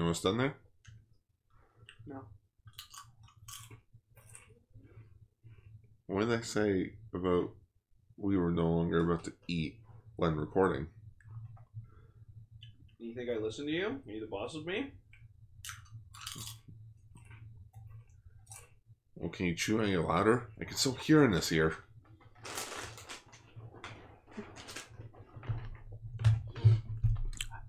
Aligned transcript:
You 0.00 0.04
almost 0.04 0.22
done 0.22 0.38
there? 0.38 0.54
No. 2.06 2.22
What 6.06 6.20
did 6.20 6.38
I 6.38 6.40
say 6.40 6.92
about 7.12 7.50
we 8.16 8.38
were 8.38 8.50
no 8.50 8.66
longer 8.66 9.04
about 9.04 9.24
to 9.24 9.34
eat 9.46 9.74
when 10.16 10.36
recording? 10.36 10.86
You 12.98 13.14
think 13.14 13.28
I 13.28 13.36
listen 13.36 13.66
to 13.66 13.72
you? 13.72 14.00
Are 14.06 14.10
you 14.10 14.20
the 14.22 14.26
boss 14.26 14.54
of 14.54 14.64
me? 14.64 14.90
Well, 19.16 19.28
can 19.28 19.44
you 19.44 19.54
chew 19.54 19.82
any 19.82 19.98
louder? 19.98 20.48
I 20.58 20.64
can 20.64 20.78
still 20.78 20.94
hear 20.94 21.24
in 21.24 21.32
this 21.32 21.52
ear. 21.52 21.76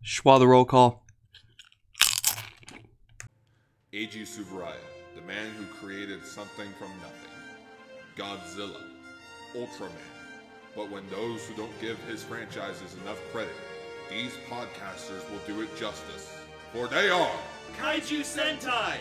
Schwa 0.02 0.40
the 0.40 0.48
roll 0.48 0.64
call. 0.64 1.02
Something 6.34 6.72
from 6.80 6.88
nothing. 7.02 7.30
Godzilla, 8.16 8.82
Ultraman. 9.54 9.92
But 10.74 10.90
when 10.90 11.04
those 11.10 11.46
who 11.46 11.54
don't 11.56 11.82
give 11.82 12.02
his 12.06 12.24
franchises 12.24 12.96
enough 13.04 13.20
credit, 13.34 13.52
these 14.10 14.32
podcasters 14.50 15.30
will 15.30 15.42
do 15.46 15.62
it 15.62 15.76
justice. 15.76 16.34
For 16.72 16.88
they 16.88 17.10
are 17.10 17.30
Kaiju 17.78 18.22
Sentai! 18.22 18.96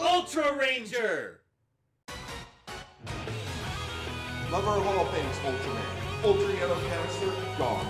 Ultra 0.00 0.56
Ranger! 0.56 1.40
Love 4.52 4.68
our 4.68 4.80
Hall 4.80 5.06
of 5.06 5.12
Fame's 5.12 5.38
Ultraman. 5.38 6.22
Ultra 6.22 6.54
Yellow 6.54 6.78
Caster, 6.88 7.32
gone. 7.58 7.86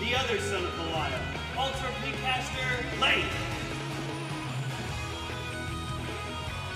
The 0.00 0.16
other 0.16 0.40
son 0.40 0.64
of 0.64 0.74
Belial, 0.74 1.20
Ultra 1.56 1.88
Pinkcaster, 2.02 3.00
Lane! 3.00 3.53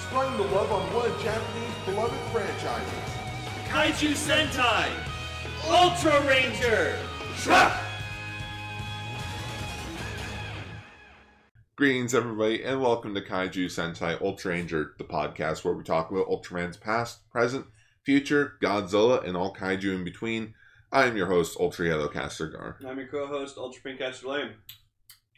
Sprung 0.08 0.38
the 0.38 0.42
love 0.54 0.72
on 0.72 0.94
one 0.94 1.10
of 1.10 1.22
Japanese 1.22 1.74
beloved 1.84 2.16
franchises. 2.32 2.94
Kaiju 3.66 4.14
Sentai! 4.14 4.88
Ultra 5.68 6.26
Ranger! 6.26 6.98
Shra! 7.34 7.78
Greetings, 11.76 12.14
everybody, 12.14 12.64
and 12.64 12.80
welcome 12.80 13.14
to 13.14 13.20
Kaiju 13.20 13.66
Sentai 13.66 14.18
Ultra 14.22 14.52
Ranger, 14.52 14.94
the 14.96 15.04
podcast 15.04 15.62
where 15.62 15.74
we 15.74 15.84
talk 15.84 16.10
about 16.10 16.28
Ultraman's 16.28 16.78
past, 16.78 17.28
present, 17.28 17.66
future, 18.02 18.54
Godzilla, 18.62 19.22
and 19.28 19.36
all 19.36 19.54
kaiju 19.54 19.94
in 19.94 20.04
between. 20.04 20.54
I 20.90 21.04
am 21.04 21.18
your 21.18 21.26
host, 21.26 21.58
Ultra 21.60 21.86
Yellow 21.86 22.08
Caster 22.08 22.46
Gar. 22.46 22.78
I'm 22.88 22.98
your 22.98 23.08
co-host, 23.08 23.58
Ultra 23.58 23.82
Pinkcaster 23.82 24.24
Lane. 24.24 24.52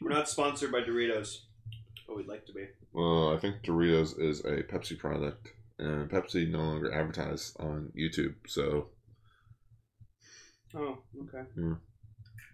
We're 0.00 0.10
not 0.10 0.28
sponsored 0.28 0.70
by 0.70 0.82
Doritos, 0.82 1.38
but 2.10 2.16
we'd 2.18 2.26
like 2.26 2.44
to 2.46 2.52
be. 2.52 2.66
Well, 2.92 3.32
I 3.32 3.38
think 3.38 3.62
Doritos 3.62 4.20
is 4.20 4.40
a 4.40 4.64
Pepsi 4.64 4.98
product, 4.98 5.48
and 5.78 6.10
Pepsi 6.10 6.50
no 6.50 6.58
longer 6.58 6.92
advertise 6.92 7.54
on 7.60 7.92
YouTube, 7.96 8.34
so, 8.48 8.88
Oh, 10.74 10.98
okay. 11.22 11.48
Hmm. 11.54 11.74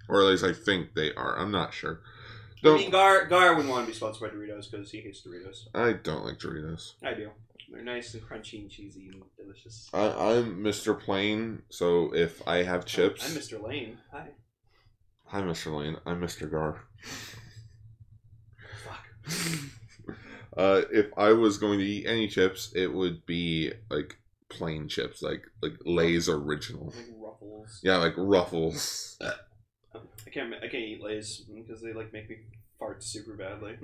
or 0.08 0.20
at 0.20 0.26
least 0.28 0.44
I 0.44 0.52
think 0.52 0.94
they 0.94 1.12
are. 1.14 1.38
I'm 1.38 1.50
not 1.50 1.72
sure. 1.74 2.00
I 2.04 2.58
Don't, 2.62 2.78
mean, 2.80 2.90
Gar 2.90 3.26
Gar 3.26 3.54
wouldn't 3.54 3.70
want 3.70 3.86
to 3.86 3.92
be 3.92 3.96
sponsored 3.96 4.30
by 4.30 4.36
Doritos 4.36 4.70
because 4.70 4.90
he 4.90 5.00
hates 5.00 5.26
Doritos. 5.26 5.66
I 5.74 5.94
don't 5.94 6.24
like 6.24 6.38
Doritos. 6.38 6.94
I 7.02 7.14
do. 7.14 7.30
They're 7.72 7.82
nice 7.82 8.14
and 8.14 8.22
crunchy 8.22 8.60
and 8.62 8.70
cheesy 8.70 9.08
and 9.12 9.22
delicious. 9.38 9.88
I, 9.92 10.06
I'm 10.36 10.58
Mr. 10.62 10.98
Plain, 10.98 11.62
so 11.70 12.14
if 12.14 12.46
I 12.46 12.62
have 12.62 12.84
chips, 12.86 13.28
I'm 13.28 13.40
Mr. 13.40 13.62
Lane. 13.62 13.98
Hi. 14.12 14.28
hi, 15.26 15.40
Mr. 15.42 15.76
Lane. 15.76 15.96
I'm 16.06 16.20
Mr. 16.20 16.50
Gar. 16.50 16.84
Uh, 20.56 20.82
if 20.90 21.06
I 21.18 21.32
was 21.32 21.58
going 21.58 21.78
to 21.78 21.84
eat 21.84 22.06
any 22.06 22.28
chips, 22.28 22.72
it 22.74 22.86
would 22.86 23.26
be 23.26 23.72
like 23.90 24.16
plain 24.48 24.88
chips, 24.88 25.20
like 25.20 25.42
like 25.60 25.74
Lay's 25.84 26.30
original. 26.30 26.94
Like 26.96 27.06
Ruffles. 27.18 27.80
Yeah, 27.82 27.96
like 27.98 28.14
Ruffles. 28.16 29.18
I 29.20 30.30
can't. 30.32 30.54
I 30.54 30.68
can't 30.68 30.74
eat 30.82 31.02
Lay's 31.02 31.40
because 31.40 31.82
they 31.82 31.92
like 31.92 32.10
make 32.12 32.30
me 32.30 32.36
fart 32.78 33.04
super 33.04 33.34
badly. 33.34 33.76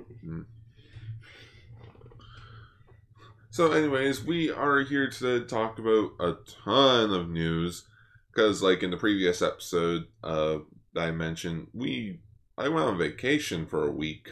So, 3.51 3.71
anyways, 3.71 4.23
we 4.23 4.49
are 4.49 4.79
here 4.79 5.11
to 5.11 5.45
talk 5.45 5.77
about 5.77 6.13
a 6.19 6.37
ton 6.65 7.11
of 7.11 7.29
news 7.29 7.85
because, 8.33 8.63
like 8.63 8.81
in 8.81 8.89
the 8.89 8.97
previous 8.97 9.43
episode, 9.43 10.07
uh, 10.23 10.57
that 10.95 11.03
I 11.03 11.11
mentioned 11.11 11.67
we 11.71 12.19
I 12.57 12.69
went 12.69 12.87
on 12.87 12.97
vacation 12.97 13.67
for 13.67 13.87
a 13.87 13.91
week. 13.91 14.29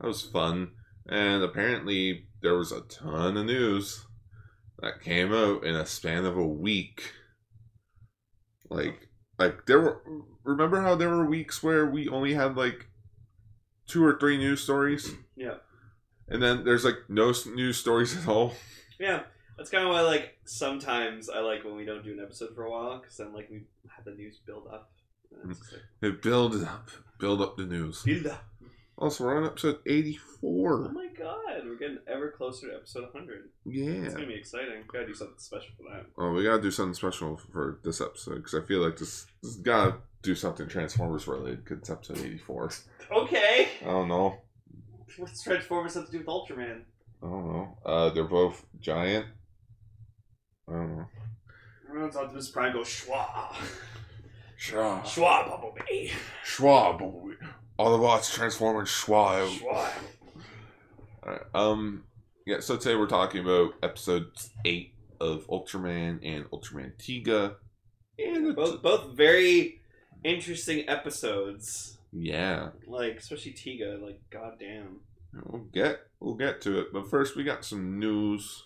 That 0.00 0.06
was 0.06 0.22
fun, 0.22 0.72
and 1.08 1.42
apparently 1.42 2.28
there 2.42 2.56
was 2.56 2.70
a 2.72 2.82
ton 2.82 3.36
of 3.36 3.46
news 3.46 4.06
that 4.80 5.00
came 5.02 5.32
out 5.34 5.64
in 5.64 5.74
a 5.74 5.84
span 5.86 6.24
of 6.24 6.36
a 6.36 6.46
week. 6.46 7.12
Like, 8.70 9.08
like 9.38 9.66
there 9.66 9.80
were. 9.80 10.02
Remember 10.44 10.80
how 10.80 10.94
there 10.94 11.10
were 11.10 11.26
weeks 11.26 11.62
where 11.62 11.86
we 11.86 12.08
only 12.08 12.32
had 12.34 12.56
like 12.56 12.86
two 13.86 14.04
or 14.04 14.18
three 14.18 14.36
news 14.38 14.60
stories? 14.62 15.12
Yeah. 15.36 15.54
And 16.26 16.42
then 16.42 16.64
there's 16.64 16.84
like 16.84 16.96
no 17.08 17.32
news 17.54 17.76
stories 17.78 18.16
at 18.16 18.26
all. 18.28 18.54
Yeah. 18.98 19.22
That's 19.56 19.70
kind 19.70 19.84
of 19.84 19.90
why, 19.90 20.00
like, 20.02 20.36
sometimes 20.44 21.28
I 21.30 21.38
like 21.40 21.64
when 21.64 21.76
we 21.76 21.84
don't 21.84 22.02
do 22.04 22.12
an 22.12 22.20
episode 22.20 22.54
for 22.56 22.64
a 22.64 22.70
while 22.70 22.98
because 22.98 23.16
then, 23.16 23.32
like, 23.32 23.48
we 23.50 23.62
have 23.94 24.04
the 24.04 24.10
news 24.12 24.40
build 24.44 24.66
up. 24.66 24.90
Mm. 25.32 25.48
Just 25.50 25.72
like, 25.72 25.82
It 26.02 26.22
build 26.22 26.56
it 26.56 26.64
up, 26.66 26.90
build 27.20 27.40
up 27.40 27.56
the 27.56 27.66
news. 27.66 28.02
build 28.02 28.26
up. 28.26 28.47
Also, 29.00 29.24
we're 29.24 29.36
on 29.36 29.46
episode 29.46 29.78
84. 29.86 30.88
Oh 30.90 30.92
my 30.92 31.06
god, 31.16 31.62
we're 31.64 31.76
getting 31.78 31.98
ever 32.08 32.32
closer 32.32 32.68
to 32.68 32.74
episode 32.74 33.04
100. 33.12 33.48
Yeah. 33.64 34.04
It's 34.04 34.14
gonna 34.14 34.26
be 34.26 34.34
exciting. 34.34 34.74
We 34.78 34.92
Gotta 34.92 35.06
do 35.06 35.14
something 35.14 35.38
special 35.38 35.68
for 35.76 35.94
that. 35.94 36.06
Oh, 36.18 36.32
we 36.32 36.42
gotta 36.42 36.60
do 36.60 36.72
something 36.72 36.94
special 36.94 37.36
for 37.52 37.78
this 37.84 38.00
episode 38.00 38.36
because 38.36 38.56
I 38.56 38.62
feel 38.66 38.80
like 38.80 38.96
this, 38.96 39.26
this 39.40 39.54
gotta 39.54 39.98
do 40.22 40.34
something 40.34 40.66
Transformers 40.66 41.28
related 41.28 41.62
because 41.64 41.78
it's 41.78 41.90
episode 41.90 42.18
84. 42.18 42.70
Okay. 43.12 43.68
I 43.82 43.84
don't 43.84 44.08
know. 44.08 44.38
What's 45.16 45.42
Transformers 45.44 45.94
have 45.94 46.06
to 46.06 46.12
do 46.12 46.18
with 46.18 46.26
Ultraman? 46.26 46.82
I 47.22 47.26
don't 47.26 47.52
know. 47.52 47.78
Uh, 47.86 48.10
they're 48.10 48.24
both 48.24 48.66
giant. 48.80 49.26
I 50.68 50.72
don't 50.72 50.96
know. 50.96 51.06
Everyone's 51.88 52.16
Optimus 52.16 52.50
Prime 52.50 52.72
goes 52.72 52.88
schwa. 52.88 53.54
Schwa. 54.58 55.02
Schwa, 55.04 55.48
Bumblebee. 55.48 56.10
Schwa. 56.44 56.98
Autobots 57.78 58.32
transform 58.32 58.80
into 58.80 58.90
Schwa. 58.90 59.48
Alright, 61.24 61.42
um, 61.54 62.04
yeah, 62.44 62.58
so 62.60 62.76
today 62.76 62.96
we're 62.96 63.06
talking 63.06 63.40
about 63.40 63.74
episode 63.82 64.30
8 64.64 64.92
of 65.20 65.46
Ultraman 65.46 66.18
and 66.22 66.44
Ultraman 66.50 66.92
Tiga. 66.98 67.54
And 68.18 68.56
Both, 68.56 68.82
both 68.82 69.16
very 69.16 69.80
interesting 70.24 70.88
episodes. 70.88 71.98
yeah, 72.12 72.70
Like, 72.86 73.18
especially 73.18 73.52
Tiga. 73.52 74.02
Like, 74.02 74.20
goddamn. 74.30 75.00
we'll 75.44 75.62
get 75.72 76.00
we'll 76.18 76.34
get 76.34 76.60
to 76.62 76.80
it, 76.80 76.92
but 76.92 77.08
first 77.08 77.36
we 77.36 77.44
got 77.44 77.64
some 77.64 78.00
news 78.00 78.64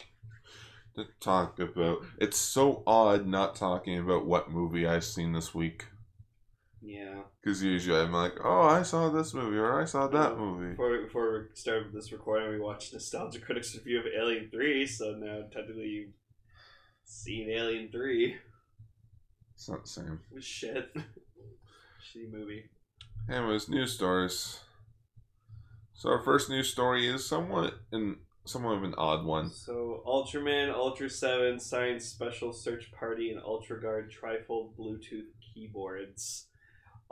to 0.95 1.05
talk 1.21 1.59
about. 1.59 1.99
It's 2.19 2.39
so 2.39 2.83
odd 2.87 3.27
not 3.27 3.57
talking 3.57 3.99
about 3.99 4.25
what 4.25 4.51
movie 4.51 4.87
I've 4.87 5.05
seen 5.05 5.33
this 5.33 5.55
week 5.55 5.87
Yeah. 6.85 7.23
because 7.41 7.63
usually 7.63 8.01
I'm 8.01 8.13
like, 8.13 8.35
oh, 8.45 8.63
I 8.63 8.83
saw 8.83 9.09
this 9.09 9.35
movie 9.35 9.57
or 9.57 9.81
I 9.81 9.85
saw 9.85 10.09
that 10.09 10.37
movie. 10.37 10.71
Before, 10.71 11.03
before 11.03 11.33
we 11.33 11.55
started 11.55 11.93
this 11.93 12.11
recording, 12.11 12.51
we 12.51 12.59
watched 12.59 12.93
Nostalgia 12.93 13.39
Critics 13.39 13.75
review 13.77 14.01
of 14.01 14.07
Alien 14.07 14.49
3, 14.51 14.87
so 14.87 15.13
now 15.13 15.43
technically 15.53 15.87
you've 15.87 16.15
seen 17.05 17.49
Alien 17.51 17.89
3. 17.93 18.37
It's 19.55 19.69
not 19.69 19.85
the 19.85 19.89
same. 19.89 20.21
Shit. 20.41 20.93
Shitty 20.97 22.33
movie. 22.33 22.65
Anyways, 23.31 23.69
news 23.69 23.93
stories. 23.93 24.59
So 25.95 26.09
our 26.09 26.23
first 26.23 26.51
news 26.51 26.69
story 26.69 27.09
is 27.09 27.25
somewhat 27.25 27.75
in 27.93 28.17
somewhat 28.45 28.79
of 28.79 28.83
an 28.83 28.95
odd 28.99 29.25
one. 29.25 29.51
So, 29.51 30.03
Ultraman, 30.05 30.73
Ultra 30.75 31.09
7, 31.09 31.61
Science 31.61 32.07
Special 32.07 32.53
Search 32.53 32.91
Party, 32.91 33.31
and 33.31 33.41
Ultra 33.41 33.81
Guard 33.81 34.13
trifold 34.13 34.75
Bluetooth 34.77 35.29
keyboards. 35.55 36.49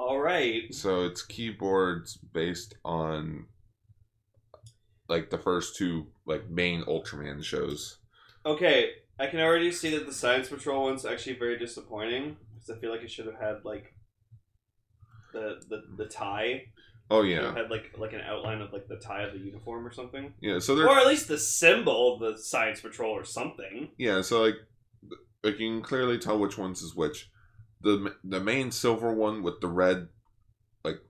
Alright. 0.01 0.75
So 0.75 1.05
it's 1.05 1.23
keyboards 1.23 2.17
based 2.17 2.75
on 2.85 3.47
like 5.09 5.29
the 5.29 5.39
first 5.39 5.77
two 5.77 6.07
like 6.27 6.49
main 6.49 6.83
Ultraman 6.85 7.45
shows. 7.45 7.99
Okay, 8.47 8.91
I 9.19 9.27
can 9.27 9.41
already 9.41 9.71
see 9.71 9.91
that 9.91 10.07
the 10.07 10.13
Science 10.15 10.49
Patrol 10.49 10.85
one's 10.85 11.05
actually 11.05 11.37
very 11.39 11.59
disappointing 11.59 12.37
because 12.55 12.71
I 12.71 12.81
feel 12.81 12.91
like 12.91 13.03
it 13.03 13.11
should 13.11 13.27
have 13.27 13.39
had 13.39 13.57
like 13.65 13.95
the 15.35 15.61
the, 15.69 15.83
the 15.99 16.07
tie. 16.07 16.63
Oh 17.11 17.23
It 17.23 17.31
yeah, 17.31 17.55
had 17.55 17.71
like 17.71 17.91
like 17.99 18.15
an 18.15 18.23
outline 18.23 18.63
of 18.63 18.73
like 18.73 18.89
the 18.89 18.97
tie 18.97 19.23
of 19.25 19.35
the 19.35 19.41
uniform 19.41 19.87
or 19.87 19.93
something, 19.93 20.33
yeah. 20.41 20.61
So 20.61 20.79
or 20.79 20.99
at 20.99 21.07
least 21.07 21.29
the 21.29 21.39
symbol 21.39 22.15
of 22.15 22.21
the 22.21 22.39
Science 22.43 22.81
Patrol 22.81 23.13
or 23.13 23.25
something. 23.25 23.91
yeah. 23.99 24.23
So 24.23 24.43
like 24.43 24.55
like 25.45 25.59
you 25.59 25.71
can 25.71 25.83
clearly 25.83 26.17
tell 26.19 26.39
which 26.39 26.57
ones 26.57 26.81
is 26.81 26.95
which. 26.97 27.29
The 27.83 28.15
the 28.25 28.41
main 28.41 28.71
silver 28.71 29.13
one 29.13 29.43
with 29.43 29.61
the 29.61 29.69
red 29.69 30.09
like 30.85 31.01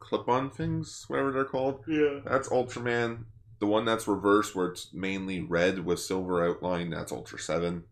clip-on 0.00 0.50
things, 0.50 1.04
whatever 1.08 1.32
they're 1.32 1.44
called. 1.44 1.84
Yeah. 1.86 2.20
That's 2.24 2.48
Ultraman. 2.48 3.24
The 3.60 3.66
one 3.66 3.84
that's 3.84 4.08
reversed, 4.08 4.54
where 4.56 4.68
it's 4.68 4.92
mainly 4.92 5.40
red 5.40 5.84
with 5.84 6.00
silver 6.00 6.44
outline, 6.44 6.90
that's 6.90 7.12
Ultra 7.12 7.38
Seven. 7.38 7.84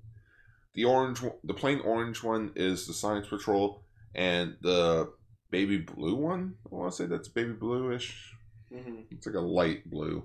The 0.74 0.84
orange, 0.84 1.20
the 1.44 1.54
plain 1.54 1.80
orange 1.80 2.22
one 2.22 2.52
is 2.56 2.86
the 2.86 2.92
Science 2.92 3.28
Patrol, 3.28 3.82
and 4.14 4.56
the 4.62 5.12
baby 5.50 5.78
blue 5.78 6.14
one. 6.16 6.54
I 6.70 6.74
want 6.74 6.92
to 6.92 6.96
say 6.96 7.06
that's 7.06 7.28
baby 7.28 7.52
bluish. 7.52 8.34
hmm 8.72 9.00
It's 9.10 9.26
like 9.26 9.36
a 9.36 9.40
light 9.40 9.90
blue. 9.90 10.24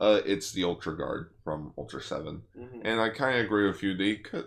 Uh, 0.00 0.20
it's 0.24 0.52
the 0.52 0.64
Ultra 0.64 0.96
Guard 0.96 1.30
from 1.44 1.72
Ultra 1.78 2.02
Seven, 2.02 2.42
hmm 2.56 2.80
and 2.84 3.00
I 3.00 3.10
kind 3.10 3.38
of 3.38 3.44
agree 3.44 3.66
with 3.66 3.82
you. 3.82 3.94
They 3.96 4.16
could, 4.16 4.46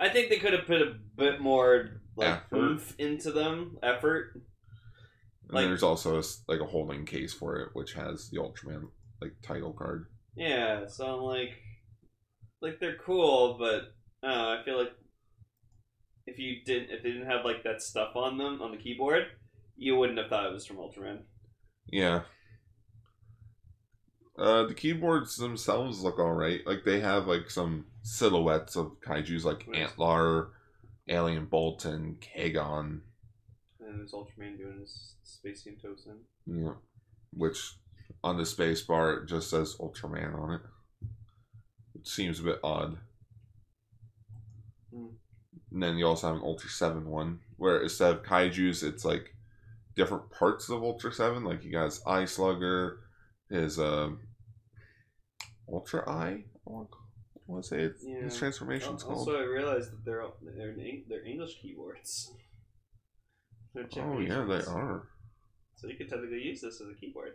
I 0.00 0.08
think 0.08 0.28
they 0.28 0.38
could 0.38 0.52
have 0.52 0.66
put 0.66 0.82
a 0.82 0.94
bit 1.16 1.40
more 1.40 2.00
like 2.16 2.28
Effort. 2.28 2.56
oomph 2.56 2.94
into 2.98 3.30
them. 3.32 3.78
Effort. 3.82 4.32
and 4.34 5.52
Like- 5.54 5.66
there's 5.66 5.82
also 5.82 6.18
a 6.20 6.24
like 6.48 6.60
a 6.60 6.66
holding 6.66 7.04
case 7.06 7.32
for 7.32 7.56
it, 7.60 7.70
which 7.74 7.92
has 7.94 8.28
the 8.30 8.38
Ultraman 8.38 8.90
like 9.20 9.32
title 9.42 9.72
card. 9.72 10.06
Yeah. 10.36 10.86
So 10.86 11.06
I'm 11.06 11.22
like, 11.22 11.52
like 12.60 12.78
they're 12.80 12.96
cool, 12.96 13.56
but 13.58 13.94
I 14.22 14.58
I 14.60 14.62
feel 14.64 14.78
like 14.78 14.92
if 16.26 16.38
you 16.38 16.64
didn't, 16.64 16.90
if 16.90 17.02
they 17.02 17.12
didn't 17.12 17.30
have 17.30 17.44
like 17.44 17.62
that 17.64 17.80
stuff 17.80 18.16
on 18.16 18.36
them 18.38 18.60
on 18.60 18.72
the 18.72 18.76
keyboard, 18.78 19.24
you 19.76 19.96
wouldn't 19.96 20.18
have 20.18 20.28
thought 20.28 20.46
it 20.46 20.52
was 20.52 20.66
from 20.66 20.76
Ultraman. 20.78 21.20
Yeah. 21.86 22.22
Uh, 24.38 24.64
the 24.64 24.74
keyboards 24.74 25.36
themselves 25.36 26.02
look 26.02 26.18
alright. 26.18 26.66
Like 26.66 26.84
they 26.84 27.00
have 27.00 27.26
like 27.26 27.50
some 27.50 27.86
silhouettes 28.02 28.76
of 28.76 29.00
kaiju's 29.00 29.44
like 29.44 29.66
Nice. 29.68 29.90
Antlar, 29.92 30.48
Alien 31.08 31.46
Baltan, 31.46 32.16
Kagon, 32.20 33.00
And 33.80 33.98
there's 34.00 34.12
Ultraman 34.12 34.58
doing 34.58 34.80
his 34.80 35.14
space 35.24 35.62
team 35.62 35.76
Tosin. 35.82 36.18
you 36.46 36.64
know, 36.64 36.76
which 37.32 37.76
on 38.22 38.36
the 38.36 38.44
space 38.44 38.82
bar 38.82 39.14
it 39.14 39.26
just 39.26 39.48
says 39.48 39.76
Ultraman 39.80 40.38
on 40.38 40.54
it. 40.54 40.60
It 41.94 42.06
seems 42.06 42.40
a 42.40 42.44
bit 42.44 42.60
odd. 42.62 42.98
Hmm. 44.92 45.06
And 45.72 45.82
then 45.82 45.96
you 45.96 46.06
also 46.06 46.26
have 46.28 46.36
an 46.36 46.42
Ultra 46.42 46.70
7 46.70 47.06
one, 47.08 47.40
where 47.56 47.82
instead 47.82 48.12
of 48.12 48.22
kaiju's, 48.22 48.82
it's 48.82 49.04
like 49.04 49.34
different 49.94 50.30
parts 50.30 50.68
of 50.68 50.82
Ultra 50.82 51.12
7. 51.12 51.42
Like 51.44 51.64
you 51.64 51.72
got 51.72 51.86
his 51.86 52.02
Eye 52.06 52.24
Slugger, 52.24 53.00
his 53.50 53.78
um, 53.78 54.20
Ultra 55.70 56.08
Eye, 56.08 56.44
I 56.66 56.70
want 56.70 57.64
to 57.64 57.68
say 57.68 57.80
it's, 57.80 58.04
his 58.04 58.36
transformation's 58.36 59.02
Al- 59.02 59.08
called. 59.08 59.28
Also, 59.28 59.38
I 59.38 59.44
realized 59.44 59.92
that 59.92 60.04
they're 60.04 60.24
they're 60.42 60.70
in 60.70 61.04
they're 61.08 61.24
English 61.24 61.60
keyboards. 61.60 62.32
They're 63.74 63.88
Oh, 64.02 64.20
yeah, 64.20 64.42
they 64.48 64.64
are. 64.64 65.02
So 65.74 65.86
you 65.86 65.96
could 65.96 66.08
technically 66.08 66.42
use 66.42 66.62
this 66.62 66.80
as 66.80 66.88
a 66.88 66.94
keyboard. 66.94 67.32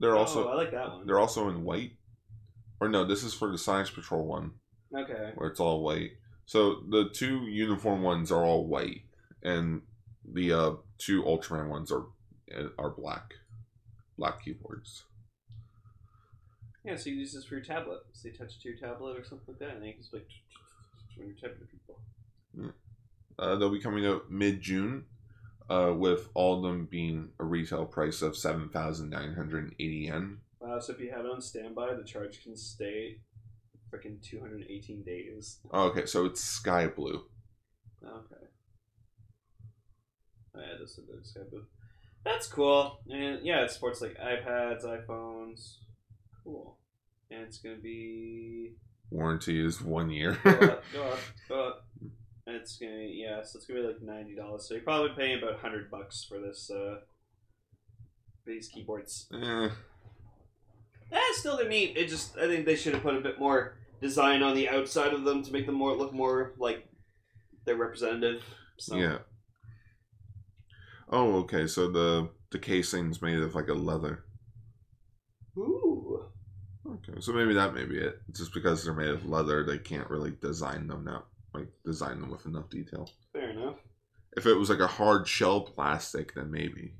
They're 0.00 0.16
oh, 0.16 0.22
also 0.22 0.48
I 0.48 0.54
like 0.56 0.72
that 0.72 0.88
one. 0.88 1.06
they're 1.06 1.20
also 1.20 1.48
in 1.50 1.62
white. 1.62 1.92
Or 2.80 2.88
no, 2.88 3.04
this 3.04 3.22
is 3.22 3.32
for 3.32 3.48
the 3.48 3.58
Science 3.58 3.88
Patrol 3.88 4.26
one. 4.26 4.54
Okay. 4.92 5.30
where 5.36 5.48
it's 5.48 5.60
all 5.60 5.84
white. 5.84 6.12
So 6.46 6.80
the 6.88 7.10
two 7.12 7.42
uniform 7.42 8.02
ones 8.02 8.32
are 8.32 8.44
all 8.44 8.66
white, 8.66 9.02
and 9.42 9.82
the 10.24 10.52
uh, 10.52 10.72
two 10.98 11.22
Ultraman 11.22 11.68
ones 11.68 11.92
are 11.92 12.06
are 12.78 12.90
black, 12.90 13.34
black 14.16 14.42
keyboards. 14.42 15.04
Yeah, 16.88 16.96
so 16.96 17.10
you 17.10 17.16
use 17.16 17.34
this 17.34 17.44
for 17.44 17.54
your 17.54 17.64
tablet. 17.64 18.00
So 18.12 18.28
you 18.28 18.34
touch 18.34 18.54
it 18.56 18.62
to 18.62 18.68
your 18.70 18.78
tablet 18.78 19.18
or 19.18 19.22
something 19.22 19.44
like 19.46 19.58
that, 19.58 19.74
and 19.74 19.82
then 19.82 19.88
you 19.88 19.92
can 19.92 20.02
just 20.02 20.14
like 20.14 20.26
when 21.16 21.26
you're 21.26 21.36
typing 21.36 21.58
to 21.58 21.66
people. 21.66 22.00
Uh, 23.38 23.56
they'll 23.56 23.70
be 23.70 23.78
coming 23.78 24.06
out 24.06 24.30
mid 24.30 24.62
June, 24.62 25.04
uh, 25.68 25.92
with 25.94 26.30
all 26.32 26.56
of 26.56 26.62
them 26.62 26.86
being 26.90 27.28
a 27.38 27.44
retail 27.44 27.84
price 27.84 28.22
of 28.22 28.38
seven 28.38 28.70
thousand 28.70 29.10
nine 29.10 29.34
hundred 29.34 29.74
eighty 29.78 30.06
yen. 30.06 30.38
Wow, 30.60 30.80
so 30.80 30.94
if 30.94 31.00
you 31.00 31.10
have 31.10 31.26
it 31.26 31.30
on 31.30 31.42
standby, 31.42 31.92
the 31.92 32.04
charge 32.04 32.42
can 32.42 32.56
stay 32.56 33.18
freaking 33.92 34.20
218 34.22 35.02
days. 35.02 35.58
Oh, 35.70 35.88
okay, 35.88 36.06
so 36.06 36.24
it's 36.24 36.42
sky 36.42 36.86
blue. 36.86 37.22
Okay. 38.02 38.46
Oh, 40.54 40.60
yeah, 40.60 40.78
this 40.80 40.98
is 40.98 41.08
a 41.08 41.24
Sky 41.24 41.40
Blue. 41.48 41.64
That's 42.24 42.48
cool. 42.48 42.98
And 43.08 43.40
yeah, 43.44 43.62
it 43.62 43.70
supports 43.70 44.00
like 44.00 44.16
iPads, 44.18 44.84
iPhones. 44.84 45.76
Cool. 46.42 46.77
And 47.30 47.42
it's 47.42 47.58
gonna 47.58 47.76
be 47.76 48.72
Warranty 49.10 49.64
is 49.64 49.80
one 49.80 50.10
year. 50.10 50.38
go 50.44 50.50
up, 50.50 50.84
go 50.92 51.02
up, 51.02 51.18
go 51.48 51.68
up. 51.68 51.86
And 52.46 52.56
it's 52.56 52.78
gonna 52.78 53.08
yeah, 53.10 53.42
so 53.42 53.58
it's 53.58 53.66
gonna 53.66 53.80
be 53.80 53.86
like 53.86 54.02
ninety 54.02 54.34
dollars. 54.34 54.66
So 54.66 54.74
you're 54.74 54.82
probably 54.82 55.10
paying 55.16 55.42
about 55.42 55.60
hundred 55.60 55.90
bucks 55.90 56.24
for 56.24 56.38
this 56.38 56.70
uh 56.70 56.96
these 58.46 58.68
keyboards. 58.68 59.26
Yeah. 59.30 59.70
Eh, 61.12 61.18
still 61.32 61.56
they're 61.56 61.68
neat. 61.68 61.96
It 61.96 62.08
just 62.08 62.36
I 62.36 62.46
think 62.46 62.66
they 62.66 62.76
should 62.76 62.94
have 62.94 63.02
put 63.02 63.16
a 63.16 63.20
bit 63.20 63.38
more 63.38 63.76
design 64.00 64.42
on 64.42 64.54
the 64.54 64.68
outside 64.68 65.12
of 65.12 65.24
them 65.24 65.42
to 65.42 65.52
make 65.52 65.66
them 65.66 65.74
more 65.74 65.94
look 65.94 66.12
more 66.12 66.54
like 66.58 66.86
they're 67.64 67.76
representative. 67.76 68.42
So 68.78 68.96
yeah. 68.96 69.18
Oh, 71.10 71.36
okay. 71.40 71.66
So 71.66 71.90
the 71.90 72.30
the 72.50 72.58
casing's 72.58 73.22
made 73.22 73.38
of 73.38 73.54
like 73.54 73.68
a 73.68 73.74
leather. 73.74 74.24
Ooh. 75.56 75.87
Okay, 76.98 77.20
so 77.20 77.32
maybe 77.32 77.54
that 77.54 77.74
may 77.74 77.84
be 77.84 77.98
it. 77.98 78.20
Just 78.32 78.52
because 78.52 78.84
they're 78.84 78.94
made 78.94 79.08
of 79.08 79.26
leather, 79.26 79.64
they 79.64 79.78
can't 79.78 80.10
really 80.10 80.32
design 80.40 80.86
them 80.86 81.04
now, 81.04 81.24
like 81.54 81.68
design 81.84 82.20
them 82.20 82.30
with 82.30 82.46
enough 82.46 82.68
detail. 82.70 83.08
Fair 83.32 83.50
enough. 83.50 83.76
If 84.36 84.46
it 84.46 84.54
was 84.54 84.70
like 84.70 84.80
a 84.80 84.86
hard 84.86 85.26
shell 85.26 85.62
plastic, 85.62 86.34
then 86.34 86.50
maybe. 86.50 86.94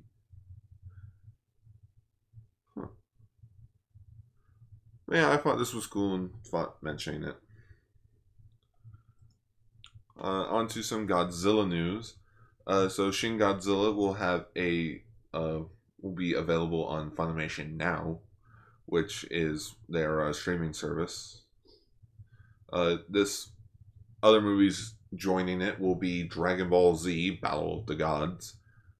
Huh. 2.76 2.88
Yeah, 5.10 5.30
I 5.30 5.36
thought 5.36 5.58
this 5.58 5.74
was 5.74 5.86
cool 5.86 6.14
and 6.14 6.30
thought 6.46 6.82
mentioning 6.82 7.24
it. 7.24 7.36
Uh, 10.20 10.46
on 10.46 10.66
to 10.68 10.82
some 10.82 11.06
Godzilla 11.06 11.68
news. 11.68 12.14
Uh, 12.66 12.88
so 12.88 13.10
Shin 13.10 13.38
Godzilla 13.38 13.94
will 13.94 14.14
have 14.14 14.46
a 14.56 15.02
uh, 15.32 15.60
will 16.00 16.14
be 16.14 16.34
available 16.34 16.84
on 16.86 17.10
Funimation 17.10 17.76
now, 17.76 18.20
which 18.88 19.24
is 19.30 19.74
their 19.88 20.26
uh, 20.26 20.32
streaming 20.32 20.72
service. 20.72 21.42
Uh, 22.72 22.96
this 23.08 23.50
other 24.22 24.40
movies 24.40 24.94
joining 25.14 25.60
it 25.62 25.80
will 25.80 25.94
be 25.94 26.22
Dragon 26.22 26.68
Ball 26.68 26.96
Z 26.96 27.38
Battle 27.42 27.80
of 27.80 27.86
the 27.86 27.94
Gods, 27.94 28.56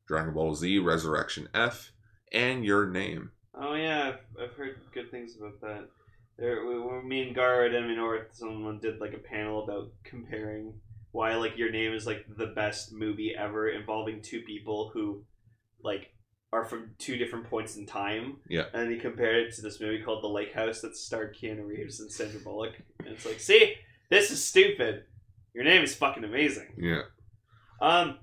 Dragon 0.07 0.35
Ball 0.35 0.55
Z 0.55 0.79
Resurrection 0.79 1.49
F, 1.55 1.93
and 2.33 2.65
Your 2.65 2.87
Name. 2.87 3.31
Oh 3.55 3.75
yeah, 3.75 4.09
I've, 4.09 4.43
I've 4.43 4.55
heard 4.55 4.77
good 4.95 5.11
things 5.11 5.37
about 5.37 5.61
that. 5.63 5.89
There, 6.39 6.65
we- 6.65 7.03
me 7.03 7.27
and 7.27 7.35
Gar 7.35 7.65
at 7.65 7.75
Anime 7.75 7.97
North, 7.97 8.29
someone 8.33 8.79
did 8.79 9.01
like 9.01 9.15
a 9.15 9.19
panel 9.19 9.65
about 9.65 9.91
comparing 10.05 10.75
why 11.13 11.35
like 11.37 11.57
Your 11.57 11.71
Name 11.71 11.95
is 11.95 12.07
like 12.07 12.25
the 12.37 12.47
best 12.47 12.93
movie 12.93 13.35
ever, 13.37 13.69
involving 13.69 14.23
two 14.23 14.43
people 14.43 14.91
who 14.93 15.25
like 15.83 16.13
are 16.53 16.65
from 16.65 16.91
two 16.99 17.17
different 17.17 17.49
points 17.49 17.77
in 17.77 17.87
time. 17.87 18.39
Yeah. 18.49 18.65
And 18.73 18.91
he 18.91 18.99
compared 18.99 19.37
it 19.37 19.55
to 19.55 19.63
this 19.63 19.81
movie 19.81 20.03
called 20.03 20.23
The 20.23 20.29
Lake 20.29 20.53
House 20.53 20.81
that 20.81 20.97
starred 20.97 21.37
Keanu 21.37 21.67
Reeves 21.67 22.01
and 22.01 22.11
Sandra 22.11 22.41
Bullock, 22.41 22.75
and 23.01 23.09
it's 23.09 23.27
like, 23.27 23.41
see, 23.41 23.75
this 24.09 24.31
is 24.31 24.45
stupid. 24.45 25.05
Your 25.55 25.65
Name 25.65 25.83
is 25.83 25.95
fucking 25.95 26.25
amazing. 26.25 26.69
Yeah. 26.79 27.03
Um, 27.81 28.19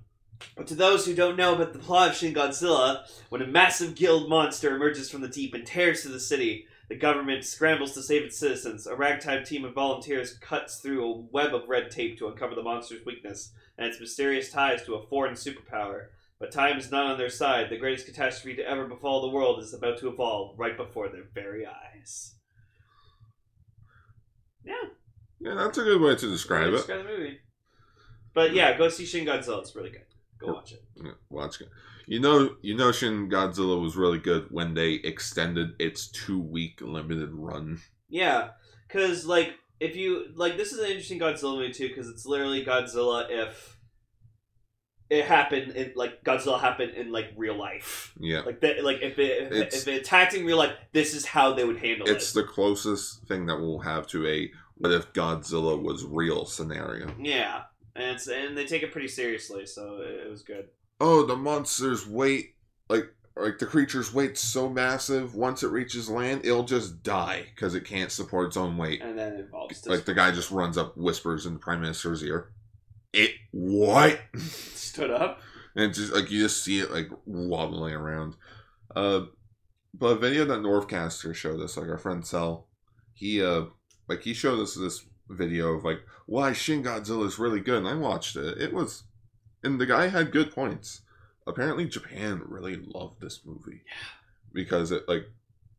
but 0.57 0.67
to 0.67 0.75
those 0.75 1.05
who 1.05 1.15
don't 1.15 1.37
know 1.37 1.55
about 1.55 1.73
the 1.73 1.79
plot 1.79 2.09
of 2.09 2.15
Shin 2.15 2.33
Godzilla, 2.33 3.05
when 3.29 3.41
a 3.41 3.47
massive 3.47 3.95
guild 3.95 4.29
monster 4.29 4.75
emerges 4.75 5.09
from 5.09 5.21
the 5.21 5.27
deep 5.27 5.53
and 5.53 5.65
tears 5.65 6.01
through 6.01 6.13
the 6.13 6.19
city, 6.19 6.65
the 6.89 6.95
government 6.95 7.43
scrambles 7.43 7.93
to 7.93 8.03
save 8.03 8.23
its 8.23 8.37
citizens. 8.37 8.85
A 8.85 8.95
ragtime 8.95 9.43
team 9.43 9.65
of 9.65 9.73
volunteers 9.73 10.37
cuts 10.37 10.79
through 10.79 11.05
a 11.05 11.17
web 11.31 11.53
of 11.53 11.67
red 11.67 11.89
tape 11.89 12.17
to 12.19 12.27
uncover 12.27 12.53
the 12.53 12.63
monster's 12.63 13.05
weakness 13.05 13.51
and 13.77 13.87
its 13.87 13.99
mysterious 13.99 14.51
ties 14.51 14.83
to 14.83 14.95
a 14.95 15.07
foreign 15.07 15.33
superpower. 15.33 16.07
But 16.39 16.51
time 16.51 16.77
is 16.77 16.91
not 16.91 17.05
on 17.05 17.17
their 17.17 17.29
side. 17.29 17.69
The 17.69 17.77
greatest 17.77 18.05
catastrophe 18.05 18.57
to 18.57 18.69
ever 18.69 18.87
befall 18.87 19.21
the 19.21 19.29
world 19.29 19.63
is 19.63 19.73
about 19.73 19.97
to 19.99 20.09
evolve 20.09 20.59
right 20.59 20.75
before 20.75 21.07
their 21.07 21.23
very 21.33 21.65
eyes. 21.65 22.35
Yeah, 24.65 24.73
Yeah, 25.39 25.55
that's 25.55 25.77
a 25.77 25.83
good 25.83 26.01
way 26.01 26.15
to 26.15 26.29
describe 26.29 26.69
it. 26.69 26.71
Describe 26.71 27.05
the 27.05 27.09
movie. 27.09 27.39
But 28.33 28.53
yeah, 28.53 28.77
go 28.77 28.89
see 28.89 29.05
Shin 29.05 29.25
Godzilla. 29.25 29.61
It's 29.61 29.75
really 29.75 29.91
good. 29.91 30.05
Go 30.39 30.53
watch 30.53 30.73
it. 30.73 30.83
Yeah, 30.95 31.11
watch 31.29 31.61
it. 31.61 31.69
You 32.07 32.19
know, 32.19 32.55
you 32.61 32.75
know, 32.75 32.91
Shin 32.91 33.29
Godzilla 33.29 33.81
was 33.81 33.95
really 33.95 34.19
good 34.19 34.47
when 34.51 34.73
they 34.73 34.93
extended 34.93 35.69
its 35.79 36.07
two 36.07 36.39
week 36.39 36.81
limited 36.81 37.29
run. 37.31 37.79
Yeah, 38.09 38.49
because 38.87 39.25
like 39.25 39.53
if 39.79 39.95
you 39.95 40.25
like, 40.35 40.57
this 40.57 40.73
is 40.73 40.79
an 40.79 40.87
interesting 40.87 41.19
Godzilla 41.19 41.57
movie 41.57 41.73
too, 41.73 41.87
because 41.87 42.09
it's 42.09 42.25
literally 42.25 42.65
Godzilla 42.65 43.27
if 43.29 43.77
it 45.09 45.25
happened 45.25 45.71
in 45.73 45.93
like 45.95 46.23
Godzilla 46.23 46.59
happened 46.59 46.93
in 46.95 47.11
like 47.11 47.27
real 47.37 47.55
life. 47.55 48.13
Yeah, 48.19 48.41
Like 48.41 48.59
that, 48.61 48.83
like 48.83 49.01
if 49.01 49.19
it 49.19 49.51
It's- 49.53 49.81
if 49.81 49.87
it 49.87 50.01
attacked 50.01 50.33
in 50.33 50.45
real 50.45 50.57
life, 50.57 50.73
this 50.93 51.13
is 51.13 51.25
how 51.25 51.53
they 51.53 51.63
would 51.63 51.77
handle 51.77 52.07
it's 52.07 52.11
it. 52.11 52.15
It's 52.17 52.31
the 52.33 52.43
closest 52.43 53.23
thing 53.27 53.45
that 53.45 53.57
we'll 53.59 53.79
have 53.79 54.07
to 54.07 54.25
a 54.27 54.51
"what 54.77 54.91
if 54.91 55.13
Godzilla 55.13 55.81
was 55.81 56.03
real" 56.03 56.45
scenario. 56.45 57.13
yeah, 57.19 57.63
and 57.95 58.15
it's 58.15 58.27
and 58.27 58.57
they 58.57 58.65
take 58.65 58.83
it 58.83 58.91
pretty 58.91 59.07
seriously, 59.07 59.65
so 59.65 59.97
it, 60.01 60.25
it 60.25 60.29
was 60.29 60.41
good. 60.41 60.69
Oh, 60.99 61.23
the 61.25 61.35
monster's 61.35 62.07
weight, 62.07 62.55
like 62.89 63.13
like 63.37 63.59
the 63.59 63.65
creature's 63.65 64.13
weight's 64.13 64.39
so 64.41 64.69
massive. 64.69 65.35
Once 65.35 65.61
it 65.61 65.67
reaches 65.67 66.09
land, 66.09 66.45
it'll 66.45 66.63
just 66.63 67.03
die 67.03 67.45
because 67.53 67.75
it 67.75 67.83
can't 67.83 68.09
support 68.11 68.47
its 68.47 68.57
own 68.57 68.77
weight. 68.77 69.01
And 69.01 69.19
then 69.19 69.33
it 69.33 69.49
Like 69.85 70.05
the 70.05 70.13
guy 70.13 70.31
just 70.31 70.51
runs 70.51 70.77
up, 70.77 70.95
whispers 70.97 71.45
in 71.45 71.53
the 71.53 71.59
prime 71.59 71.81
minister's 71.81 72.23
ear. 72.23 72.49
It 73.15 73.31
what? 73.51 74.19
stood 74.37 75.09
up. 75.09 75.39
and 75.75 75.93
just 75.93 76.13
like 76.13 76.29
you 76.29 76.43
just 76.43 76.63
see 76.63 76.79
it 76.79 76.91
like 76.91 77.09
wobbling 77.25 77.93
around. 77.93 78.35
Uh, 78.95 79.21
but 79.93 80.07
a 80.07 80.15
video 80.15 80.43
that 80.45 80.59
Northcaster 80.59 81.33
showed 81.33 81.61
us, 81.61 81.77
like 81.77 81.87
our 81.87 81.97
friend 81.97 82.25
Cell, 82.25 82.67
he 83.13 83.41
uh, 83.41 83.65
like 84.09 84.21
he 84.21 84.33
showed 84.33 84.59
us 84.59 84.75
this 84.75 85.05
video 85.29 85.73
of 85.73 85.85
like 85.85 86.01
why 86.25 86.51
Shin 86.51 86.83
Godzilla 86.83 87.25
is 87.25 87.39
really 87.39 87.61
good, 87.61 87.79
and 87.79 87.87
I 87.87 87.95
watched 87.95 88.35
it. 88.35 88.57
It 88.57 88.73
was, 88.73 89.03
and 89.63 89.79
the 89.79 89.85
guy 89.85 90.07
had 90.07 90.31
good 90.31 90.53
points. 90.53 91.01
Apparently, 91.47 91.85
Japan 91.85 92.41
really 92.45 92.75
loved 92.75 93.21
this 93.21 93.41
movie 93.45 93.83
because 94.51 94.91
it 94.91 95.07
like 95.07 95.27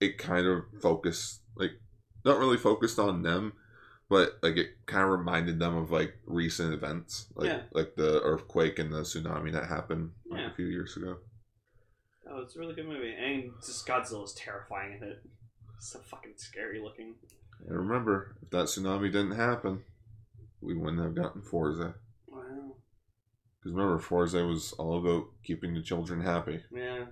it 0.00 0.16
kind 0.16 0.46
of 0.46 0.64
focused 0.80 1.40
like 1.54 1.72
not 2.24 2.38
really 2.38 2.56
focused 2.56 2.98
on 2.98 3.22
them 3.22 3.52
but 4.08 4.38
like 4.42 4.56
it 4.56 4.68
kind 4.86 5.02
of 5.04 5.10
reminded 5.10 5.58
them 5.58 5.76
of 5.76 5.90
like 5.90 6.14
recent 6.26 6.72
events 6.72 7.26
like 7.34 7.48
Yeah. 7.48 7.62
like 7.72 7.96
the 7.96 8.20
earthquake 8.22 8.78
and 8.78 8.92
the 8.92 9.00
tsunami 9.02 9.52
that 9.52 9.66
happened 9.66 10.12
like, 10.28 10.40
Yeah. 10.40 10.50
a 10.50 10.54
few 10.54 10.66
years 10.66 10.96
ago 10.96 11.18
Oh, 12.28 12.40
it's 12.42 12.56
a 12.56 12.58
really 12.58 12.74
good 12.74 12.88
movie. 12.88 13.14
And 13.14 13.52
just 13.64 13.88
is 13.88 14.32
terrifying 14.34 14.94
in 14.96 15.02
it. 15.04 15.22
It's 15.76 15.92
so 15.92 16.00
fucking 16.00 16.32
scary 16.36 16.80
looking. 16.80 17.14
and 17.66 17.76
remember 17.78 18.36
if 18.42 18.50
that 18.50 18.66
tsunami 18.66 19.06
didn't 19.12 19.36
happen 19.36 19.82
we 20.60 20.74
wouldn't 20.76 21.02
have 21.02 21.14
gotten 21.14 21.42
Fourze 21.42 21.78
Wow. 22.26 22.76
because 23.58 23.72
remember 23.72 23.98
Fourze 23.98 24.34
was 24.34 24.72
all 24.74 24.98
about 24.98 25.26
keeping 25.44 25.74
the 25.74 25.82
children 25.82 26.20
happy 26.20 26.60
Yeah. 26.72 27.06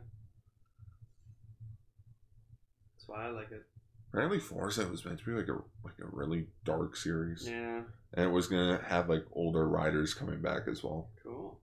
That's 2.97 3.07
why 3.09 3.27
I 3.27 3.31
like 3.31 3.51
it. 3.53 3.65
Apparently 4.15 4.39
Fourze 4.39 4.79
was 4.89 5.05
meant 5.05 5.19
to 5.19 5.25
be 5.25 5.33
like 5.33 5.49
a 5.49 5.55
like 5.85 5.99
a 6.01 6.07
really 6.13 6.47
dark 6.65 6.97
series 6.97 7.49
Yeah. 7.51 7.83
and 8.15 8.27
it 8.27 8.31
was 8.31 8.47
gonna 8.47 8.81
have 8.87 9.09
like 9.09 9.25
older 9.33 9.69
riders 9.69 10.15
coming 10.15 10.41
back 10.41 10.69
as 10.69 10.85
well 10.85 11.11
Cool. 11.23 11.61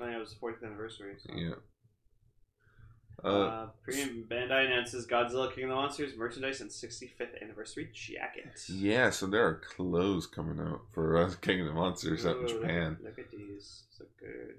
Oh 0.00 0.04
yeah, 0.04 0.16
it 0.16 0.18
was 0.18 0.30
the 0.34 0.40
40th 0.44 0.64
anniversary. 0.66 1.14
So. 1.18 1.32
yeah 1.32 1.52
uh, 3.22 3.28
Uh, 3.28 3.66
Premium 3.84 4.26
Bandai 4.28 4.66
announces 4.66 5.06
Godzilla 5.06 5.54
King 5.54 5.64
of 5.64 5.70
the 5.70 5.76
Monsters 5.76 6.16
merchandise 6.16 6.60
and 6.60 6.70
65th 6.70 7.40
anniversary 7.40 7.88
jacket. 7.94 8.60
Yeah, 8.68 9.10
so 9.10 9.26
there 9.26 9.46
are 9.46 9.60
clothes 9.76 10.26
coming 10.26 10.58
out 10.58 10.80
for 10.92 11.16
uh, 11.16 11.32
King 11.40 11.60
of 11.60 11.68
the 11.68 11.72
Monsters 11.72 12.26
out 12.26 12.38
in 12.38 12.48
Japan. 12.48 12.96
Look, 13.00 13.16
look 13.16 13.26
at 13.26 13.30
these. 13.30 13.84
So 13.96 14.04
good. 14.18 14.56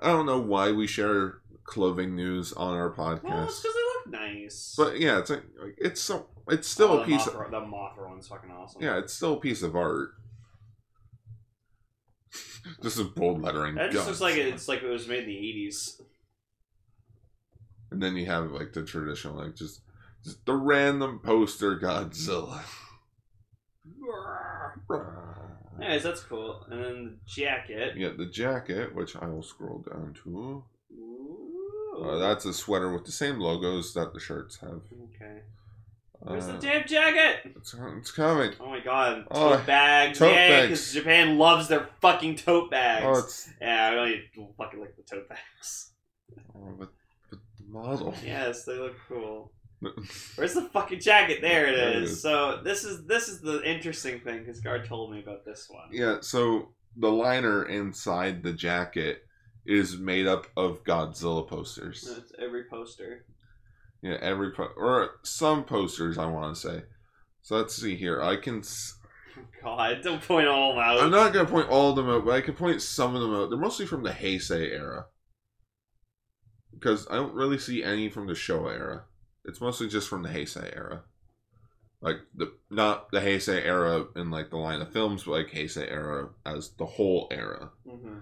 I 0.00 0.08
don't 0.08 0.26
know 0.26 0.40
why 0.40 0.72
we 0.72 0.86
share 0.86 1.38
clothing 1.64 2.16
news 2.16 2.52
on 2.52 2.74
our 2.74 2.92
Well, 2.96 3.12
it's 3.12 3.22
podcast, 3.24 3.64
look 3.64 3.76
nice. 4.08 4.74
but 4.76 4.98
yeah, 5.00 5.18
it's 5.18 5.30
like 5.30 5.42
like, 5.62 5.74
it's 5.78 6.00
so 6.00 6.26
it's 6.48 6.68
still 6.68 6.88
Oh, 6.92 7.00
a 7.00 7.04
piece. 7.04 7.24
the 7.24 7.32
Of, 7.38 7.50
the 7.50 7.60
Mothra 7.60 8.08
one's 8.08 8.28
fucking 8.28 8.50
awesome. 8.50 8.82
yeah, 8.82 8.98
it's 8.98 9.12
still 9.12 9.34
a 9.34 9.40
piece 9.40 9.62
of 9.62 9.74
art. 9.76 10.10
this 12.82 12.98
is 12.98 13.06
bold 13.08 13.42
lettering. 13.42 13.74
That 13.76 13.92
just 13.92 14.06
looks 14.06 14.20
like 14.20 14.36
it, 14.36 14.46
it's 14.48 14.68
like 14.68 14.82
it 14.82 14.88
was 14.88 15.06
made 15.08 15.20
in 15.24 15.28
the 15.28 15.36
80s. 15.36 16.00
And 17.90 18.02
then 18.02 18.16
you 18.16 18.26
have 18.26 18.50
like 18.52 18.72
the 18.72 18.82
traditional, 18.82 19.36
like 19.36 19.54
just, 19.54 19.82
just 20.24 20.44
the 20.46 20.54
random 20.54 21.20
poster 21.22 21.78
Godzilla. 21.78 22.62
Anyways, 25.80 26.02
that's 26.02 26.22
cool. 26.22 26.64
And 26.70 26.82
then 26.84 27.04
the 27.04 27.16
jacket. 27.26 27.96
You 27.96 28.08
get 28.08 28.18
the 28.18 28.26
jacket, 28.26 28.94
which 28.94 29.16
I 29.16 29.26
will 29.26 29.42
scroll 29.42 29.84
down 29.90 30.14
to. 30.24 30.64
Uh, 31.96 32.16
that's 32.18 32.44
a 32.44 32.52
sweater 32.52 32.92
with 32.92 33.04
the 33.04 33.12
same 33.12 33.38
logos 33.38 33.92
that 33.94 34.12
the 34.14 34.20
shirts 34.20 34.58
have. 34.60 34.80
okay. 35.14 35.40
Where's 36.20 36.44
Uh, 36.48 36.52
the 36.52 36.58
damn 36.58 36.86
jacket? 36.86 37.52
It's, 37.56 37.74
it's 37.98 38.12
coming. 38.12 38.52
Oh 38.60 38.68
my 38.70 38.80
god. 38.80 39.26
Oh, 39.30 39.56
Tote 39.56 39.66
bags. 39.66 40.18
tote 40.18 40.32
yeah, 40.32 40.62
because 40.62 40.92
Japan 40.92 41.36
loves 41.36 41.66
their 41.68 41.88
fucking 42.00 42.36
tote 42.36 42.70
bags. 42.70 43.04
Oh, 43.06 43.18
it's 43.18 43.48
yeah, 43.60 43.86
I 43.88 43.94
really 43.94 44.22
fucking 44.56 44.80
like 44.80 44.94
the 44.96 45.02
tote 45.02 45.28
bags. 45.28 45.92
oh, 46.54 46.74
but, 46.78 46.90
but 47.28 47.40
the 47.58 47.64
model. 47.68 48.14
Yes, 48.24 48.64
they 48.64 48.74
look 48.78 48.94
cool. 49.08 49.52
Where's 50.36 50.54
the 50.54 50.62
fucking 50.72 51.00
jacket? 51.00 51.38
There 51.40 51.66
it 51.66 51.74
There 51.74 51.90
it 51.90 52.02
is. 52.04 52.12
is. 52.12 52.22
So 52.22 52.60
this 52.62 52.84
is 52.84 53.04
this 53.06 53.28
is 53.28 53.40
the 53.40 53.60
interesting 53.68 54.20
thing 54.20 54.38
because 54.38 54.60
Gar 54.60 54.84
told 54.84 55.10
me 55.12 55.18
about 55.20 55.44
this 55.44 55.66
one. 55.68 55.88
yeah, 55.90 56.18
so 56.20 56.68
the 56.96 57.10
liner 57.10 57.64
inside 57.64 58.44
the 58.44 58.52
jacket 58.52 59.24
is 59.66 59.96
made 59.96 60.26
up 60.26 60.46
of 60.56 60.82
Godzilla 60.84 61.46
posters. 61.46 62.02
That's 62.02 62.32
every 62.38 62.64
poster. 62.64 63.24
Yeah, 64.02 64.18
every 64.20 64.50
po- 64.52 64.72
or 64.76 65.10
some 65.22 65.64
posters, 65.64 66.18
I 66.18 66.26
want 66.26 66.54
to 66.56 66.60
say. 66.60 66.82
So 67.42 67.56
let's 67.56 67.74
see 67.76 67.96
here. 67.96 68.20
I 68.22 68.36
can. 68.36 68.58
S- 68.60 68.96
God, 69.62 70.02
don't 70.02 70.20
point 70.22 70.46
all 70.48 70.70
of 70.70 70.76
them 70.76 70.84
out. 70.84 70.98
I'm 71.00 71.10
not 71.10 71.32
gonna 71.32 71.48
point 71.48 71.68
all 71.68 71.90
of 71.90 71.96
them 71.96 72.08
out, 72.10 72.24
but 72.24 72.32
I 72.34 72.40
can 72.40 72.54
point 72.54 72.82
some 72.82 73.14
of 73.14 73.22
them 73.22 73.32
out. 73.34 73.48
They're 73.50 73.58
mostly 73.58 73.86
from 73.86 74.02
the 74.02 74.10
Heisei 74.10 74.72
era, 74.72 75.06
because 76.72 77.06
I 77.10 77.14
don't 77.14 77.34
really 77.34 77.58
see 77.58 77.82
any 77.82 78.08
from 78.08 78.26
the 78.26 78.32
Showa 78.34 78.72
era. 78.74 79.04
It's 79.44 79.60
mostly 79.60 79.88
just 79.88 80.08
from 80.08 80.22
the 80.22 80.28
Heisei 80.28 80.74
era, 80.76 81.04
like 82.00 82.16
the 82.34 82.52
not 82.70 83.10
the 83.10 83.20
Heisei 83.20 83.64
era 83.64 84.06
in 84.16 84.30
like 84.30 84.50
the 84.50 84.56
line 84.56 84.80
of 84.80 84.92
films, 84.92 85.24
but 85.24 85.32
like 85.32 85.48
Heisei 85.50 85.90
era 85.90 86.30
as 86.44 86.70
the 86.78 86.86
whole 86.86 87.28
era. 87.30 87.70
hmm 87.88 88.18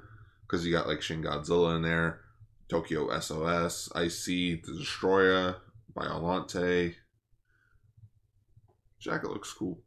Because 0.51 0.67
you 0.67 0.73
got 0.73 0.89
like 0.89 1.01
Shin 1.01 1.23
Godzilla 1.23 1.77
in 1.77 1.83
there, 1.83 2.23
Tokyo 2.69 3.17
SOS, 3.21 3.89
I 3.95 4.09
see 4.09 4.57
the 4.57 4.73
Destroyer, 4.73 5.57
Biolante. 5.95 6.95
Jacket 8.99 9.31
looks 9.31 9.53
cool. 9.53 9.81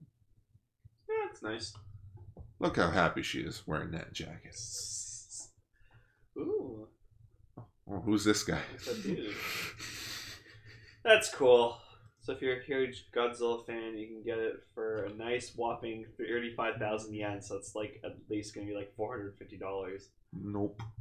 Yeah, 1.09 1.27
it's 1.29 1.43
nice. 1.43 1.73
Look 2.59 2.77
how 2.77 2.89
happy 2.89 3.23
she 3.23 3.41
is 3.41 3.63
wearing 3.67 3.91
that 3.91 4.13
jacket. 4.13 4.55
Ooh, 6.37 6.87
Oh, 7.85 7.99
who's 7.99 8.23
this 8.23 8.43
guy? 8.43 8.61
that? 8.85 9.33
That's 11.03 11.29
cool. 11.29 11.77
So 12.21 12.31
if 12.31 12.41
you're 12.41 12.61
a 12.61 12.63
huge 12.63 13.07
Godzilla 13.13 13.65
fan, 13.65 13.97
you 13.97 14.07
can 14.07 14.23
get 14.23 14.37
it 14.39 14.61
for 14.73 15.03
a 15.03 15.13
nice 15.13 15.51
whopping 15.57 16.05
thirty-five 16.17 16.77
thousand 16.77 17.15
yen. 17.15 17.41
So 17.41 17.57
it's 17.57 17.75
like 17.75 17.99
at 18.05 18.13
least 18.29 18.55
gonna 18.55 18.67
be 18.67 18.73
like 18.73 18.95
four 18.95 19.11
hundred 19.11 19.37
fifty 19.37 19.57
dollars. 19.57 20.07
Nope. 20.41 20.81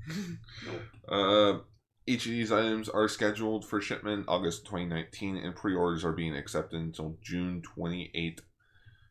Nope. 0.66 0.82
Uh, 1.08 1.58
each 2.06 2.26
of 2.26 2.32
these 2.32 2.50
items 2.50 2.88
are 2.88 3.06
scheduled 3.08 3.64
for 3.64 3.80
shipment 3.80 4.24
August 4.26 4.64
2019, 4.64 5.36
and 5.36 5.54
pre-orders 5.54 6.04
are 6.04 6.12
being 6.12 6.34
accepted 6.36 6.80
until 6.80 7.16
June 7.22 7.62
28th. 7.76 8.40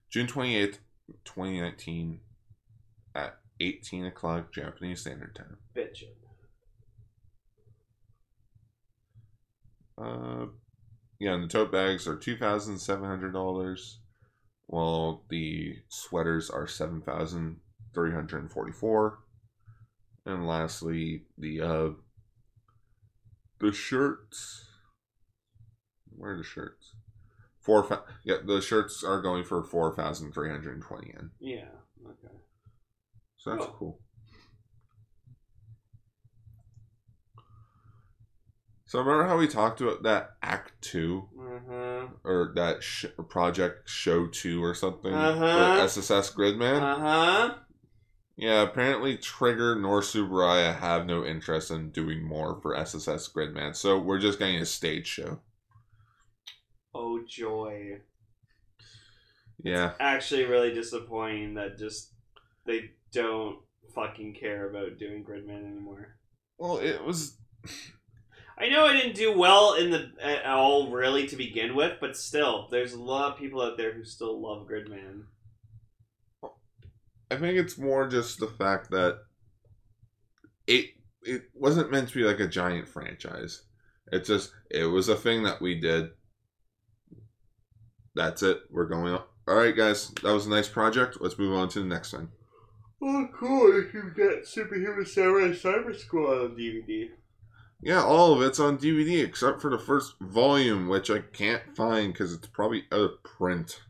June 0.09 0.27
28th, 0.27 0.79
2019, 1.23 2.19
at 3.15 3.37
18 3.61 4.05
o'clock 4.05 4.53
Japanese 4.53 5.01
Standard 5.01 5.35
Time. 5.35 5.57
Bitch. 5.75 6.03
Uh, 9.97 10.47
yeah, 11.19 11.33
and 11.33 11.43
the 11.43 11.47
tote 11.47 11.71
bags 11.71 12.07
are 12.07 12.15
two 12.15 12.35
thousand 12.35 12.79
seven 12.79 13.05
hundred 13.05 13.31
dollars, 13.33 13.99
while 14.65 15.23
the 15.29 15.75
sweaters 15.87 16.49
are 16.49 16.65
seven 16.65 17.01
thousand 17.01 17.57
three 17.93 18.11
hundred 18.11 18.41
and 18.41 18.51
forty-four. 18.51 19.19
And 20.25 20.47
lastly, 20.47 21.23
the 21.37 21.61
uh, 21.61 21.89
the 23.59 23.71
shirts. 23.71 24.65
Where 26.15 26.33
are 26.33 26.37
the 26.37 26.43
shirts? 26.43 26.93
Four. 27.59 27.83
Fa- 27.83 28.03
yeah, 28.23 28.35
the 28.45 28.61
shirts 28.61 29.03
are 29.03 29.21
going 29.21 29.43
for 29.43 29.63
four 29.63 29.95
thousand 29.95 30.33
three 30.33 30.49
hundred 30.49 30.75
and 30.75 30.83
twenty 30.83 31.07
yen. 31.13 31.31
Yeah. 31.39 31.69
Okay. 32.05 32.35
So 33.37 33.49
that's 33.51 33.65
Cool. 33.65 33.75
cool. 33.79 33.99
So 38.85 38.99
remember 38.99 39.25
how 39.25 39.37
we 39.37 39.47
talked 39.47 39.79
about 39.81 40.03
that 40.03 40.31
Act 40.43 40.73
Two 40.81 41.29
Uh 41.39 41.59
huh. 41.67 42.07
or 42.23 42.51
that 42.55 42.83
sh- 42.83 43.05
project 43.29 43.89
Show 43.89 44.27
Two 44.27 44.63
or 44.63 44.75
something 44.75 45.13
Uh-huh. 45.13 45.75
for 45.77 45.81
SSS 45.81 46.31
Gridman? 46.35 46.81
Uh 46.81 46.99
huh. 46.99 47.55
Yeah, 48.37 48.61
apparently 48.63 49.17
Trigger 49.17 49.75
nor 49.75 50.01
Tsuburaya 50.01 50.77
have 50.79 51.05
no 51.05 51.23
interest 51.25 51.69
in 51.69 51.91
doing 51.91 52.23
more 52.23 52.59
for 52.61 52.75
SSS 52.75 53.27
Gridman, 53.29 53.75
so 53.75 53.99
we're 53.99 54.19
just 54.19 54.39
getting 54.39 54.57
a 54.61 54.65
stage 54.65 55.05
show. 55.07 55.39
Oh 56.93 57.21
joy. 57.27 57.99
Yeah, 59.63 59.91
Actually, 59.99 60.45
really 60.45 60.73
disappointing 60.73 61.53
that 61.55 61.77
just 61.77 62.13
they 62.65 62.91
don't 63.13 63.59
fucking 63.93 64.33
care 64.33 64.69
about 64.69 64.97
doing 64.97 65.23
Gridman 65.23 65.65
anymore. 65.65 66.15
well, 66.57 66.77
it 66.79 67.03
was. 67.03 67.37
I 68.57 68.69
know 68.69 68.85
I 68.85 68.93
didn't 68.93 69.15
do 69.15 69.37
well 69.37 69.75
in 69.75 69.91
the 69.91 70.11
at 70.21 70.45
all 70.45 70.89
really 70.91 71.27
to 71.27 71.35
begin 71.35 71.75
with, 71.75 71.97
but 72.01 72.17
still, 72.17 72.67
there's 72.71 72.93
a 72.93 73.01
lot 73.01 73.31
of 73.31 73.37
people 73.37 73.61
out 73.61 73.77
there 73.77 73.93
who 73.93 74.03
still 74.03 74.41
love 74.41 74.67
Gridman. 74.67 75.25
I 77.31 77.37
think 77.37 77.57
it's 77.57 77.77
more 77.77 78.07
just 78.07 78.39
the 78.39 78.47
fact 78.47 78.91
that 78.91 79.19
it 80.67 80.87
it 81.23 81.43
wasn't 81.53 81.91
meant 81.91 82.09
to 82.09 82.15
be 82.15 82.23
like 82.23 82.39
a 82.39 82.47
giant 82.47 82.87
franchise. 82.87 83.63
It's 84.11 84.27
just 84.27 84.51
it 84.69 84.85
was 84.85 85.07
a 85.07 85.15
thing 85.15 85.43
that 85.43 85.61
we 85.61 85.79
did. 85.79 86.09
That's 88.15 88.43
it. 88.43 88.59
We're 88.69 88.85
going 88.85 89.13
on. 89.13 89.23
All 89.47 89.55
right, 89.55 89.75
guys. 89.75 90.11
That 90.23 90.33
was 90.33 90.45
a 90.45 90.49
nice 90.49 90.67
project. 90.67 91.17
Let's 91.21 91.39
move 91.39 91.55
on 91.55 91.69
to 91.69 91.79
the 91.79 91.85
next 91.85 92.13
one. 92.13 92.29
Oh, 93.03 93.27
cool! 93.33 93.79
If 93.79 93.93
You've 93.93 94.15
got 94.15 94.43
Superhero 94.43 95.07
Samurai 95.07 95.53
Cyber 95.53 95.95
Squad 95.95 96.43
on 96.43 96.55
DVD. 96.55 97.09
Yeah, 97.81 98.03
all 98.03 98.33
of 98.33 98.43
it's 98.43 98.59
on 98.59 98.77
DVD 98.77 99.23
except 99.23 99.59
for 99.59 99.71
the 99.71 99.79
first 99.79 100.13
volume, 100.21 100.87
which 100.87 101.09
I 101.09 101.19
can't 101.19 101.75
find 101.75 102.13
because 102.13 102.31
it's 102.31 102.47
probably 102.47 102.83
out 102.91 102.99
of 102.99 103.23
print. 103.23 103.81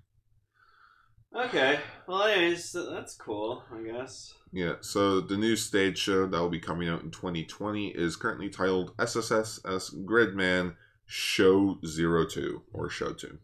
Okay. 1.35 1.79
Well, 2.07 2.23
anyways, 2.23 2.73
that's 2.91 3.15
cool. 3.15 3.63
I 3.73 3.81
guess. 3.83 4.33
Yeah, 4.51 4.75
so 4.81 5.21
the 5.21 5.37
new 5.37 5.55
stage 5.55 5.97
show 5.97 6.27
that 6.27 6.37
will 6.37 6.49
be 6.49 6.59
coming 6.59 6.89
out 6.89 7.03
in 7.03 7.11
2020 7.11 7.87
is 7.89 8.17
currently 8.17 8.49
titled 8.49 8.95
SSSS 8.97 9.95
Gridman 10.05 10.75
Show 11.05 11.77
02 11.83 12.61
or 12.73 12.89
Show 12.89 13.13
2. 13.13 13.37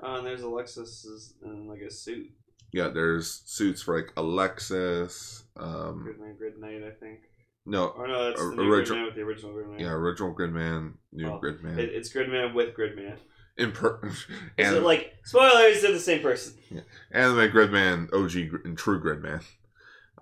Oh, 0.00 0.16
and 0.16 0.26
there's 0.26 0.42
Alexis 0.42 1.32
in 1.42 1.66
like 1.66 1.80
a 1.80 1.90
suit. 1.90 2.26
Yeah, 2.72 2.88
there's 2.88 3.42
suits 3.46 3.80
for 3.80 3.96
like 3.96 4.12
Alexis. 4.18 5.44
Um, 5.56 6.02
Grid 6.02 6.20
Knight, 6.20 6.36
Grid 6.38 6.58
Knight, 6.58 6.82
I 6.86 6.90
think. 7.00 7.20
no, 7.64 7.86
Or 7.88 8.06
no, 8.06 8.24
that's 8.28 8.40
Or- 8.42 8.50
the 8.50 8.56
new 8.62 8.70
original- 8.74 8.98
Gridman 8.98 9.06
with 9.06 9.14
the 9.14 9.22
original 9.22 9.52
Gridman. 9.54 9.80
yeah, 9.80 9.92
original 9.92 10.34
Gridman, 10.34 10.92
new 11.12 11.30
Well, 11.30 11.40
Gridman. 11.40 11.78
It, 11.78 11.94
it's 11.94 12.12
Gridman 12.12 12.52
with 12.54 12.74
Gridman. 12.74 13.16
In 13.58 13.72
per- 13.72 14.00
Is 14.06 14.26
and 14.58 14.76
it 14.76 14.82
like 14.82 15.14
spoilers? 15.24 15.80
They're 15.82 15.92
the 15.92 15.98
same 15.98 16.20
person. 16.22 16.54
Yeah. 16.70 16.80
anime 17.10 17.50
Gridman, 17.50 18.12
OG 18.12 18.64
and 18.66 18.76
true 18.76 19.00
Gridman. 19.02 19.42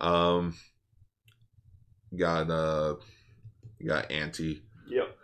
Um, 0.00 0.54
got 2.16 2.50
uh, 2.50 2.96
got 3.84 4.10
Anti 4.12 4.62
Yep. 4.88 5.16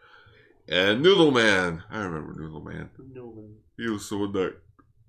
and 0.69 1.03
Noodle 1.03 1.31
Man. 1.31 1.85
I 1.91 1.99
remember 2.01 2.35
Noodle 2.41 2.63
Man. 2.63 2.91
No 3.13 3.33
man. 3.33 3.55
He 3.79 3.89
was 3.89 4.09
the 4.09 4.19
one 4.19 4.33
that 4.33 4.57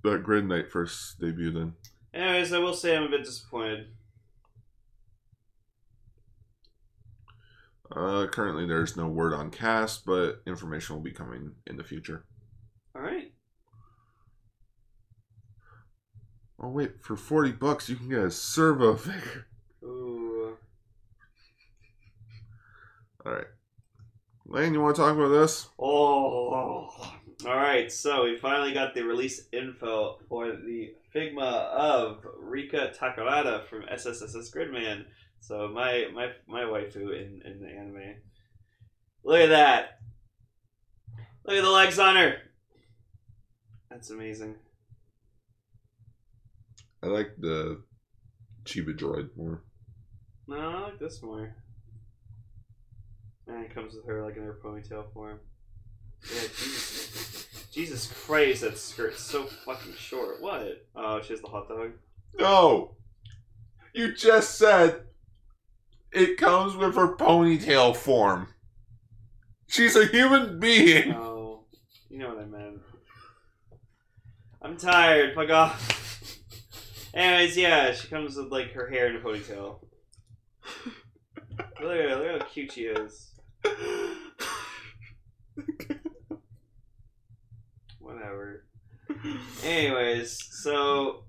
that 0.03 0.24
Grid 0.24 0.46
Knight 0.48 0.72
first 0.72 1.20
debuted 1.20 1.55
in. 1.55 1.74
Anyways, 2.13 2.53
I 2.53 2.60
will 2.60 2.74
say 2.74 2.96
I'm 2.96 3.03
a 3.03 3.10
bit 3.10 3.24
disappointed. 3.24 3.88
Uh, 7.96 8.25
currently, 8.27 8.65
there's 8.65 8.96
no 8.96 9.08
word 9.08 9.34
on 9.34 9.50
cast, 9.51 10.05
but 10.05 10.41
information 10.48 10.96
will 10.96 11.03
be 11.03 11.12
coming 11.12 11.51
in 11.67 11.77
the 11.77 11.84
future. 11.84 12.25
All 12.96 13.01
right. 13.01 13.31
Oh 16.62 16.70
wait, 16.70 17.01
for 17.01 17.15
forty 17.15 17.51
bucks 17.51 17.89
you 17.89 17.96
can 17.96 18.10
get 18.10 18.20
a 18.20 18.32
servo 18.32 18.96
figure. 18.96 19.48
Ooh. 19.84 20.58
All 23.25 23.32
right, 23.32 23.48
Lane, 24.46 24.74
you 24.74 24.82
want 24.82 24.96
to 24.96 25.01
talk 25.01 25.15
about 25.15 25.30
this? 25.30 25.68
Oh. 25.80 27.18
All 27.46 27.56
right. 27.56 27.91
So 27.91 28.25
we 28.25 28.38
finally 28.38 28.74
got 28.74 28.94
the 28.94 29.01
release 29.01 29.48
info 29.51 30.20
for 30.30 30.51
the 30.51 30.94
Figma 31.15 31.41
of 31.72 32.25
Rika 32.38 32.94
Takarada 32.98 33.65
from 33.65 33.84
SSSS 33.84 34.56
Gridman. 34.56 35.06
So 35.39 35.68
my 35.68 36.08
my 36.13 36.32
my 36.48 36.62
waifu 36.62 37.20
in 37.20 37.41
in 37.44 37.60
the 37.62 37.70
anime. 37.70 38.15
Look 39.24 39.39
at 39.39 39.50
that. 39.50 40.00
Look 41.46 41.58
at 41.58 41.63
the 41.63 41.70
legs 41.70 41.98
on 41.98 42.15
her. 42.15 42.36
That's 43.89 44.12
amazing. 44.12 44.56
I 47.04 47.08
like 47.08 47.32
the 47.40 47.82
Chiba 48.66 48.98
droid 48.98 49.30
more. 49.36 49.64
No, 50.48 50.58
I 50.58 50.80
like 50.82 51.00
this 51.00 51.22
more. 51.22 51.56
And 53.48 53.66
it 53.66 53.74
comes 53.74 53.96
with 53.96 54.06
her 54.06 54.24
like 54.24 54.38
in 54.38 54.44
her 54.44 54.60
ponytail 54.64 55.12
form. 55.14 55.40
Yeah, 56.24 56.42
Jesus. 56.42 57.48
Jesus 57.72 58.12
Christ, 58.26 58.62
that 58.62 58.78
skirt's 58.78 59.22
so 59.22 59.46
fucking 59.46 59.94
short. 59.94 60.42
What? 60.42 60.86
Oh, 60.94 61.22
she 61.22 61.32
has 61.32 61.42
the 61.42 61.48
hot 61.48 61.70
dog. 61.70 61.94
No, 62.38 62.96
you 63.94 64.14
just 64.14 64.58
said 64.58 65.04
it 66.12 66.38
comes 66.38 66.76
with 66.76 66.96
her 66.96 67.16
ponytail 67.16 67.96
form. 67.96 68.50
She's 69.68 69.96
a 69.96 70.06
human 70.06 70.60
being. 70.60 71.14
Oh, 71.14 71.64
you 72.10 72.18
know 72.18 72.30
what 72.30 72.40
I 72.40 72.46
meant. 72.46 72.82
I'm 74.62 74.76
tired. 74.76 75.34
Fuck 75.34 75.50
off. 75.50 76.11
Anyways, 77.13 77.58
yeah, 77.58 77.91
she 77.93 78.08
comes 78.08 78.36
with 78.38 78.52
like 78.52 78.71
her 78.74 78.89
hair 78.89 79.08
in 79.08 79.15
a 79.17 79.19
ponytail. 79.19 79.80
Look 81.82 81.97
at 81.97 82.10
her, 82.10 82.15
look 82.15 82.41
how 82.41 82.47
cute 82.47 82.71
she 82.71 82.82
is. 82.84 83.32
Whatever. 88.00 88.65
Anyways, 89.63 90.38
so 90.63 91.26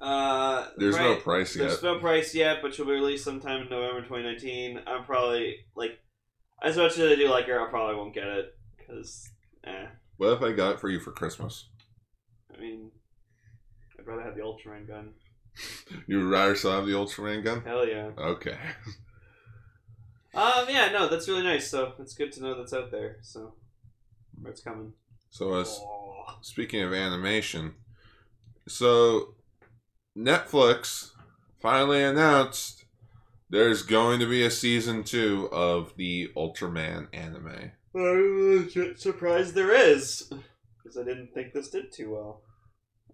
uh 0.00 0.66
There's 0.76 0.96
right- 0.96 1.10
no 1.10 1.16
price 1.16 1.56
yet. 1.56 1.68
There's 1.68 1.82
no 1.82 1.98
price 1.98 2.34
yet, 2.34 2.58
but 2.62 2.74
she'll 2.74 2.84
be 2.86 2.92
released 2.92 3.24
sometime 3.24 3.62
in 3.62 3.68
November 3.68 4.02
2019. 4.02 4.80
I'm 4.86 5.04
probably 5.04 5.56
like, 5.74 5.98
as 6.62 6.76
much 6.76 6.98
as 6.98 7.12
I 7.12 7.14
do 7.16 7.28
like 7.28 7.46
her, 7.46 7.60
I 7.60 7.70
probably 7.70 7.96
won't 7.96 8.14
get 8.14 8.26
it 8.26 8.54
because, 8.76 9.28
eh. 9.64 9.86
What 10.16 10.32
if 10.34 10.42
I 10.42 10.52
got 10.52 10.74
it 10.74 10.80
for 10.80 10.88
you 10.90 11.00
for 11.00 11.12
Christmas? 11.12 11.68
I 12.56 12.60
mean, 12.60 12.90
I'd 12.90 12.97
rather 14.08 14.22
have 14.22 14.34
the 14.34 14.42
Ultraman 14.42 14.86
gun. 14.88 15.12
You 16.06 16.18
would 16.18 16.30
rather 16.30 16.54
still 16.54 16.70
have 16.72 16.86
the 16.86 16.92
Ultraman 16.92 17.42
gun? 17.42 17.62
Hell 17.62 17.86
yeah. 17.86 18.10
Okay. 18.16 18.56
Um, 20.34 20.66
yeah, 20.68 20.90
no, 20.92 21.08
that's 21.08 21.28
really 21.28 21.42
nice. 21.42 21.68
So 21.68 21.94
it's 21.98 22.14
good 22.14 22.32
to 22.32 22.42
know 22.42 22.56
that's 22.56 22.72
out 22.72 22.90
there. 22.90 23.16
So 23.22 23.54
it's 24.46 24.60
coming. 24.60 24.92
So, 25.30 25.52
Oh. 25.52 26.24
speaking 26.42 26.82
of 26.82 26.92
animation, 26.92 27.74
so 28.68 29.34
Netflix 30.16 31.10
finally 31.60 32.02
announced 32.02 32.84
there's 33.50 33.82
going 33.82 34.20
to 34.20 34.26
be 34.26 34.44
a 34.44 34.50
season 34.50 35.02
two 35.04 35.48
of 35.50 35.92
the 35.96 36.30
Ultraman 36.36 37.08
anime. 37.12 37.72
I'm 37.94 38.70
surprised 38.96 39.54
there 39.54 39.74
is 39.74 40.30
because 40.82 40.96
I 40.96 41.02
didn't 41.04 41.32
think 41.34 41.52
this 41.52 41.70
did 41.70 41.92
too 41.92 42.12
well. 42.12 42.42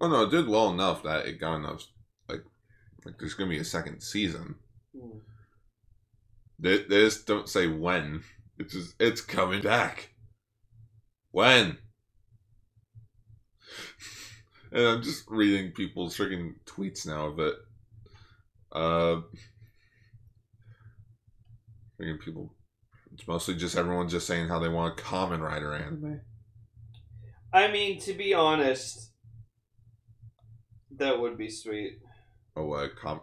Oh 0.00 0.08
no, 0.08 0.22
it 0.22 0.30
did 0.30 0.48
well 0.48 0.70
enough 0.70 1.02
that 1.02 1.26
it 1.26 1.40
got 1.40 1.56
enough. 1.56 1.86
Like, 2.28 2.42
like 3.04 3.18
there's 3.18 3.34
gonna 3.34 3.50
be 3.50 3.58
a 3.58 3.64
second 3.64 4.00
season. 4.02 4.56
Hmm. 4.96 5.18
They, 6.58 6.78
they 6.78 7.00
just 7.00 7.26
don't 7.26 7.48
say 7.48 7.66
when. 7.66 8.22
It's 8.58 8.72
just 8.72 8.94
it's 9.00 9.20
coming 9.20 9.62
back. 9.62 10.14
When? 11.30 11.78
And 14.74 14.88
I'm 14.88 15.02
just 15.02 15.22
reading 15.28 15.70
people's 15.70 16.16
freaking 16.16 16.54
tweets 16.66 17.06
now 17.06 17.26
of 17.26 17.38
it. 17.38 17.54
Uh, 18.72 19.20
freaking 21.96 22.20
people. 22.20 22.52
It's 23.12 23.28
mostly 23.28 23.54
just 23.54 23.76
everyone 23.76 24.08
just 24.08 24.26
saying 24.26 24.48
how 24.48 24.58
they 24.58 24.68
want 24.68 24.98
a 24.98 25.02
Kamen 25.02 25.40
Rider 25.40 25.72
anime. 25.72 26.20
I 27.52 27.70
mean, 27.70 28.00
to 28.00 28.14
be 28.14 28.34
honest, 28.34 29.12
that 30.98 31.18
would 31.20 31.36
be 31.38 31.50
sweet. 31.50 31.98
Oh, 32.56 32.72
uh, 32.72 32.88
com- 33.00 33.20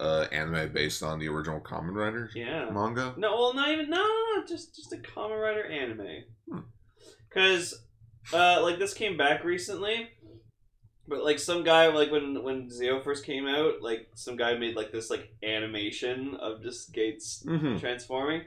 uh, 0.00 0.26
anime 0.32 0.72
based 0.72 1.02
on 1.02 1.18
the 1.18 1.28
original 1.28 1.60
Kamen 1.60 1.94
Rider 1.94 2.30
Yeah. 2.34 2.70
manga. 2.70 3.14
No, 3.16 3.34
well, 3.36 3.54
not 3.54 3.70
even 3.70 3.90
no, 3.90 3.96
no, 3.98 4.40
no 4.40 4.46
just 4.46 4.74
just 4.74 4.92
a 4.92 4.96
Kamen 4.96 5.40
Rider 5.40 5.64
anime. 5.64 6.24
Hmm. 6.50 6.58
Because, 7.28 7.74
uh, 8.32 8.62
like 8.62 8.78
this 8.78 8.94
came 8.94 9.16
back 9.16 9.44
recently, 9.44 10.08
but 11.06 11.22
like 11.24 11.38
some 11.38 11.62
guy 11.64 11.88
like 11.88 12.10
when 12.10 12.42
when 12.42 12.70
Zi-O 12.70 13.00
first 13.02 13.24
came 13.26 13.46
out, 13.46 13.82
like 13.82 14.08
some 14.14 14.36
guy 14.36 14.54
made 14.56 14.76
like 14.76 14.92
this 14.92 15.10
like 15.10 15.32
animation 15.42 16.34
of 16.40 16.62
just 16.62 16.92
Geiz 16.92 17.44
Mm-hmm. 17.44 17.78
transforming, 17.78 18.42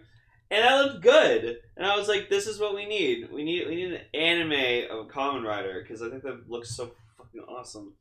and 0.50 0.64
that 0.64 0.84
looked 0.86 1.04
good. 1.04 1.58
And 1.76 1.86
I 1.86 1.96
was 1.98 2.08
like, 2.08 2.30
this 2.30 2.48
is 2.48 2.60
what 2.60 2.74
we 2.76 2.86
need. 2.86 3.32
We 3.32 3.44
need 3.44 3.68
we 3.68 3.76
need 3.76 3.94
an 3.94 4.02
anime 4.14 4.90
of 4.92 5.08
Kamen 5.10 5.44
Rider 5.46 5.82
because 5.82 6.02
I 6.02 6.10
think 6.10 6.24
that 6.24 6.50
looks 6.50 6.76
so 6.76 6.92
fucking 7.18 7.42
awesome. 7.48 7.94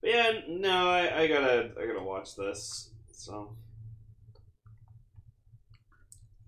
But 0.00 0.10
yeah, 0.10 0.32
no, 0.48 0.90
I, 0.90 1.22
I 1.22 1.26
gotta 1.26 1.70
I 1.80 1.86
gotta 1.86 2.02
watch 2.02 2.36
this. 2.36 2.90
So. 3.12 3.56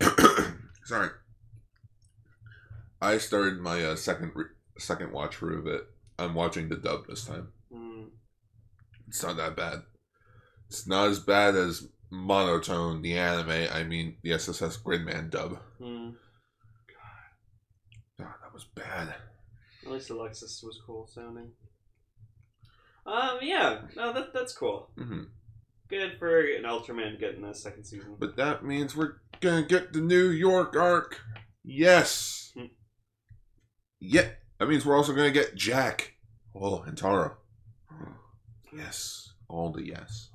Sorry. 0.84 1.10
I 3.02 3.18
started 3.18 3.60
my 3.60 3.82
uh, 3.84 3.96
second 3.96 4.32
re- 4.34 4.44
second 4.78 5.12
watch 5.12 5.36
through 5.36 5.60
of 5.60 5.66
it. 5.66 5.82
I'm 6.18 6.34
watching 6.34 6.68
the 6.68 6.76
dub 6.76 7.06
this 7.08 7.24
time. 7.24 7.48
hmm. 7.72 8.04
It's 9.08 9.22
not 9.22 9.36
that 9.38 9.56
bad. 9.56 9.82
It's 10.68 10.86
not 10.86 11.08
as 11.08 11.18
bad 11.18 11.56
as 11.56 11.88
Monotone, 12.10 13.02
the 13.02 13.16
anime. 13.18 13.68
I 13.72 13.84
mean, 13.84 14.16
the 14.22 14.32
SSS 14.34 14.76
Gridman 14.78 15.30
dub. 15.30 15.58
Hmm. 15.78 16.10
God, 18.18 18.28
that 18.42 18.52
was 18.52 18.64
bad. 18.74 19.14
At 19.84 19.90
least 19.90 20.10
Alexis 20.10 20.62
was 20.62 20.80
cool 20.86 21.06
sounding. 21.06 21.50
Um, 23.10 23.38
yeah, 23.42 23.80
no, 23.96 24.12
that 24.12 24.32
that's 24.32 24.52
cool. 24.52 24.90
hmm 24.96 25.22
good 25.88 26.16
for 26.20 26.38
an 26.40 26.62
Ultraman 26.62 27.18
getting 27.18 27.44
a 27.44 27.52
second 27.52 27.84
season. 27.84 28.14
But 28.18 28.36
that 28.36 28.64
means 28.64 28.96
we're 28.96 29.14
gonna 29.40 29.64
get 29.66 29.92
the 29.92 30.00
New 30.00 30.28
York 30.28 30.76
arc. 30.76 31.20
Yes. 31.64 32.52
Hmm. 32.56 32.66
Yeah. 33.98 34.28
That 34.58 34.68
means 34.68 34.86
we're 34.86 34.96
also 34.96 35.12
gonna 35.12 35.32
get 35.32 35.56
Jack. 35.56 36.14
Oh, 36.54 36.82
and 36.82 36.96
Tara. 36.96 37.36
Yes. 38.72 39.32
All 39.48 39.72
the 39.72 39.84
yes. 39.84 40.30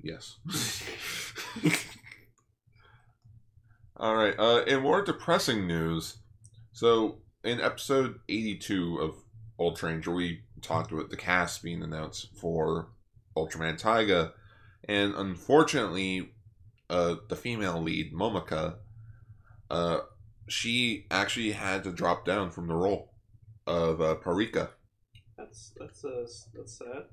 Yes. 0.00 0.38
All 3.96 4.14
right. 4.14 4.38
Uh, 4.38 4.62
in 4.66 4.82
more 4.82 5.02
depressing 5.02 5.66
news, 5.66 6.18
so 6.72 7.18
in 7.48 7.60
episode 7.60 8.20
82 8.28 8.98
of 8.98 9.14
Ultra 9.58 9.88
Ranger, 9.88 10.12
we 10.12 10.42
talked 10.60 10.92
about 10.92 11.08
the 11.08 11.16
cast 11.16 11.62
being 11.62 11.82
announced 11.82 12.28
for 12.36 12.90
Ultraman 13.36 13.78
Taiga, 13.78 14.34
and 14.84 15.14
unfortunately, 15.14 16.32
uh, 16.90 17.16
the 17.28 17.36
female 17.36 17.80
lead, 17.80 18.12
Momoka, 18.12 18.76
uh, 19.70 20.00
she 20.46 21.06
actually 21.10 21.52
had 21.52 21.84
to 21.84 21.92
drop 21.92 22.24
down 22.26 22.50
from 22.50 22.68
the 22.68 22.74
role 22.74 23.14
of 23.66 24.00
uh, 24.00 24.16
Pirika. 24.16 24.70
That's 25.36 25.72
that's 25.78 26.04
uh, 26.04 26.26
that's 26.54 26.78
sad. 26.78 27.04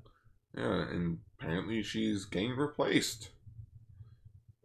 Yeah, 0.56 0.88
and 0.90 1.18
apparently 1.38 1.82
she's 1.82 2.24
getting 2.24 2.56
replaced. 2.56 3.30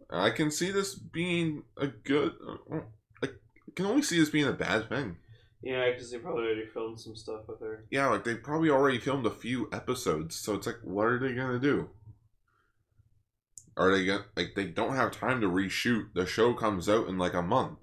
I 0.09 0.31
can 0.31 0.51
see 0.51 0.71
this 0.71 0.95
being 0.95 1.63
a 1.77 1.87
good. 1.87 2.33
Uh, 2.71 2.79
I 3.23 3.27
can 3.75 3.85
only 3.85 4.01
see 4.01 4.19
this 4.19 4.29
being 4.29 4.47
a 4.47 4.53
bad 4.53 4.89
thing. 4.89 5.17
Yeah, 5.63 5.91
because 5.91 6.09
they 6.11 6.17
probably 6.17 6.45
already 6.45 6.65
filmed 6.65 6.99
some 6.99 7.15
stuff 7.15 7.47
with 7.47 7.59
her. 7.59 7.85
Yeah, 7.91 8.07
like 8.07 8.23
they 8.23 8.35
probably 8.35 8.69
already 8.69 8.99
filmed 8.99 9.25
a 9.25 9.31
few 9.31 9.69
episodes, 9.71 10.35
so 10.35 10.55
it's 10.55 10.65
like, 10.65 10.79
what 10.83 11.07
are 11.07 11.19
they 11.19 11.33
gonna 11.33 11.59
do? 11.59 11.89
Are 13.77 13.91
they 13.91 14.05
gonna 14.05 14.25
like 14.35 14.53
they 14.55 14.65
don't 14.65 14.95
have 14.95 15.11
time 15.11 15.39
to 15.41 15.47
reshoot? 15.47 16.13
The 16.13 16.25
show 16.25 16.53
comes 16.53 16.89
out 16.89 17.07
in 17.07 17.17
like 17.17 17.33
a 17.33 17.41
month. 17.41 17.79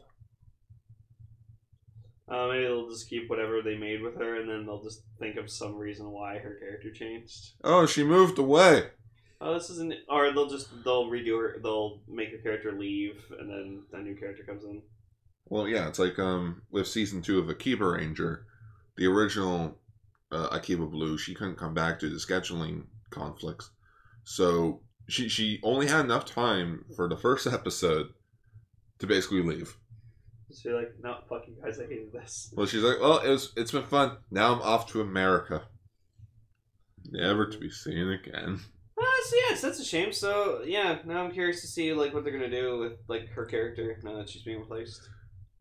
Uh, 2.29 2.49
maybe 2.49 2.64
they'll 2.64 2.91
just 2.91 3.09
keep 3.09 3.31
whatever 3.31 3.62
they 3.62 3.77
made 3.77 4.03
with 4.03 4.17
her, 4.17 4.41
and 4.41 4.51
then 4.51 4.67
they'll 4.67 4.83
just 4.83 5.03
think 5.19 5.37
of 5.37 5.51
some 5.51 5.77
reason 5.77 6.11
why 6.11 6.38
her 6.38 6.57
character 6.61 6.91
changed. 6.91 7.53
Oh, 7.64 7.87
she 7.87 8.05
moved 8.05 8.38
away. 8.38 8.88
Oh, 9.41 9.55
this 9.55 9.71
isn't. 9.71 9.95
Or 10.09 10.31
they'll 10.33 10.51
just 10.51 10.69
they'll 10.85 11.07
redo 11.07 11.41
her. 11.41 11.59
They'll 11.62 12.01
make 12.07 12.33
a 12.35 12.43
character 12.43 12.73
leave, 12.73 13.25
and 13.38 13.49
then 13.49 13.83
a 13.93 14.03
new 14.03 14.17
character 14.17 14.43
comes 14.43 14.64
in. 14.64 14.83
Well, 15.48 15.66
yeah, 15.66 15.88
it's 15.88 15.98
like 15.98 16.18
um 16.18 16.62
with 16.70 16.87
season 16.87 17.22
two 17.22 17.38
of 17.38 17.48
Akiba 17.48 17.87
Ranger, 17.87 18.46
the 18.96 19.06
original 19.06 19.78
uh, 20.30 20.48
Akiba 20.52 20.87
Blue, 20.87 21.16
she 21.16 21.34
couldn't 21.34 21.56
come 21.56 21.74
back 21.74 22.00
due 22.00 22.11
to 22.11 22.16
scheduling 22.16 22.84
conflicts, 23.11 23.70
so 24.24 24.82
she 25.08 25.28
she 25.28 25.58
only 25.62 25.87
had 25.87 26.04
enough 26.04 26.26
time 26.26 26.84
for 26.94 27.08
the 27.08 27.16
first 27.16 27.46
episode 27.52 28.08
to 28.98 29.06
basically 29.06 29.42
leave. 29.42 29.76
Just 30.48 30.64
be 30.64 30.70
like, 30.70 30.94
no, 31.02 31.18
fuck 31.28 31.46
you 31.46 31.56
guys, 31.62 31.78
I 31.78 31.82
hated 31.82 32.12
this. 32.12 32.52
Well, 32.56 32.66
she's 32.66 32.82
like, 32.82 33.00
well, 33.00 33.18
it 33.18 33.28
was 33.28 33.52
it's 33.56 33.72
been 33.72 33.84
fun. 33.84 34.18
Now 34.30 34.54
I'm 34.54 34.62
off 34.62 34.87
to 34.92 35.00
America, 35.00 35.62
never 37.11 37.46
to 37.46 37.58
be 37.58 37.70
seen 37.70 38.08
again. 38.11 38.61
Uh, 38.98 39.04
so 39.24 39.37
yes, 39.37 39.61
that's 39.62 39.78
a 39.78 39.84
shame. 39.84 40.12
So 40.12 40.62
yeah, 40.64 40.98
now 41.04 41.24
I'm 41.24 41.32
curious 41.32 41.61
to 41.62 41.66
see 41.66 41.92
like 41.92 42.12
what 42.12 42.24
they're 42.24 42.32
gonna 42.32 42.50
do 42.50 42.78
with 42.78 42.98
like 43.08 43.28
her 43.30 43.46
character 43.46 43.98
now 44.02 44.16
that 44.16 44.28
she's 44.28 44.42
being 44.42 44.61
replaced. 44.61 45.08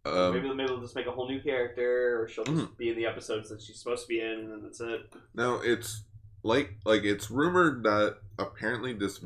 Um, 0.08 0.34
maybe 0.34 0.54
maybe 0.54 0.68
they'll 0.68 0.82
just 0.82 0.96
make 0.96 1.08
a 1.08 1.12
whole 1.12 1.28
new 1.28 1.42
character, 1.42 2.22
or 2.22 2.28
she'll 2.28 2.44
just 2.46 2.58
Mhm. 2.58 2.78
be 2.78 2.90
in 2.90 2.96
the 2.96 3.06
episodes 3.06 3.50
that 3.50 3.62
she's 3.62 3.80
supposed 3.80 4.04
to 4.04 4.08
be 4.08 4.20
in, 4.22 4.28
and 4.40 4.52
then 4.52 4.62
that's 4.64 4.80
it. 4.82 5.02
Now 5.34 5.56
it's 5.62 6.04
like 6.44 6.78
like 6.86 7.04
it's 7.04 7.30
rumored 7.32 7.84
that 7.84 8.18
apparently 8.40 8.94
this 8.94 9.20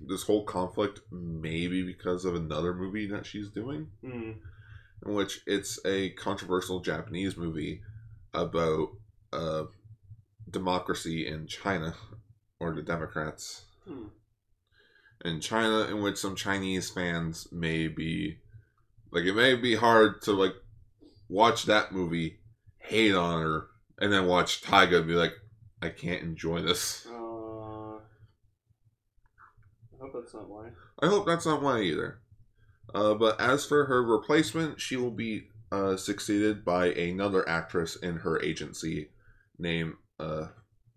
this 0.00 0.22
whole 0.24 0.44
conflict 0.44 1.00
may 1.10 1.66
be 1.68 1.82
because 1.82 2.24
of 2.24 2.34
another 2.34 2.74
movie 2.74 3.06
that 3.08 3.26
she's 3.26 3.50
doing, 3.50 3.90
Hmm. 4.02 4.32
in 5.06 5.14
which 5.14 5.42
it's 5.46 5.78
a 5.86 6.10
controversial 6.10 6.80
Japanese 6.80 7.36
movie 7.36 7.82
about 8.34 8.88
uh, 9.32 9.64
democracy 10.48 11.26
in 11.26 11.46
China 11.46 11.94
or 12.60 12.74
the 12.74 12.82
Democrats 12.82 13.64
Hmm. 13.84 14.06
in 15.24 15.40
China, 15.40 15.86
in 15.90 16.02
which 16.02 16.16
some 16.18 16.36
Chinese 16.36 16.90
fans 16.90 17.50
may 17.52 17.88
be 17.88 18.38
like 19.10 19.24
it 19.24 19.34
may 19.34 19.54
be 19.54 19.74
hard 19.74 20.22
to 20.22 20.32
like 20.32 20.54
watch 21.28 21.64
that 21.64 21.92
movie, 21.92 22.38
hate 22.78 23.14
on 23.14 23.42
her, 23.42 23.66
and 23.98 24.12
then 24.12 24.26
watch 24.26 24.62
Taiga 24.62 24.98
and 24.98 25.06
be 25.06 25.14
like, 25.14 25.32
I 25.82 25.90
can't 25.90 26.22
enjoy 26.22 26.62
this. 26.62 27.06
Uh, 27.06 27.96
I 27.96 27.98
hope 30.00 30.12
that's 30.14 30.34
not 30.34 30.48
why. 30.48 30.68
I 31.00 31.06
hope 31.06 31.26
that's 31.26 31.46
not 31.46 31.62
why 31.62 31.82
either. 31.82 32.20
Uh, 32.94 33.14
but 33.14 33.40
as 33.40 33.66
for 33.66 33.86
her 33.86 34.02
replacement, 34.02 34.80
she 34.80 34.96
will 34.96 35.10
be 35.10 35.48
uh, 35.72 35.96
succeeded 35.96 36.64
by 36.64 36.86
another 36.86 37.48
actress 37.48 37.96
in 37.96 38.18
her 38.18 38.40
agency 38.40 39.10
named 39.58 39.94
uh, 40.20 40.46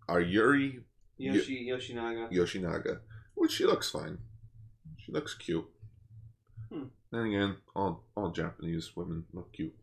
Ayuri 0.08 0.82
Yoshi 1.18 1.68
Yoshinaga. 1.68 2.32
Yoshinaga, 2.32 3.00
which 3.34 3.52
she 3.52 3.66
looks 3.66 3.90
fine. 3.90 4.18
She 4.98 5.12
looks 5.12 5.34
cute. 5.34 5.66
Then 7.12 7.22
again, 7.26 7.56
all 7.74 8.04
all 8.16 8.30
Japanese 8.30 8.94
women 8.94 9.24
look 9.32 9.52
cute, 9.52 9.74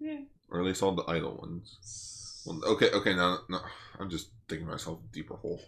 Yeah. 0.00 0.20
or 0.48 0.60
at 0.60 0.66
least 0.66 0.82
all 0.82 0.94
the 0.94 1.04
idol 1.08 1.36
ones. 1.36 2.42
Well, 2.46 2.60
okay, 2.72 2.90
okay, 2.90 3.14
now 3.14 3.40
no, 3.50 3.60
I'm 3.98 4.08
just 4.08 4.30
digging 4.48 4.66
myself 4.66 4.98
a 5.04 5.12
deeper 5.14 5.36
hole. 5.36 5.60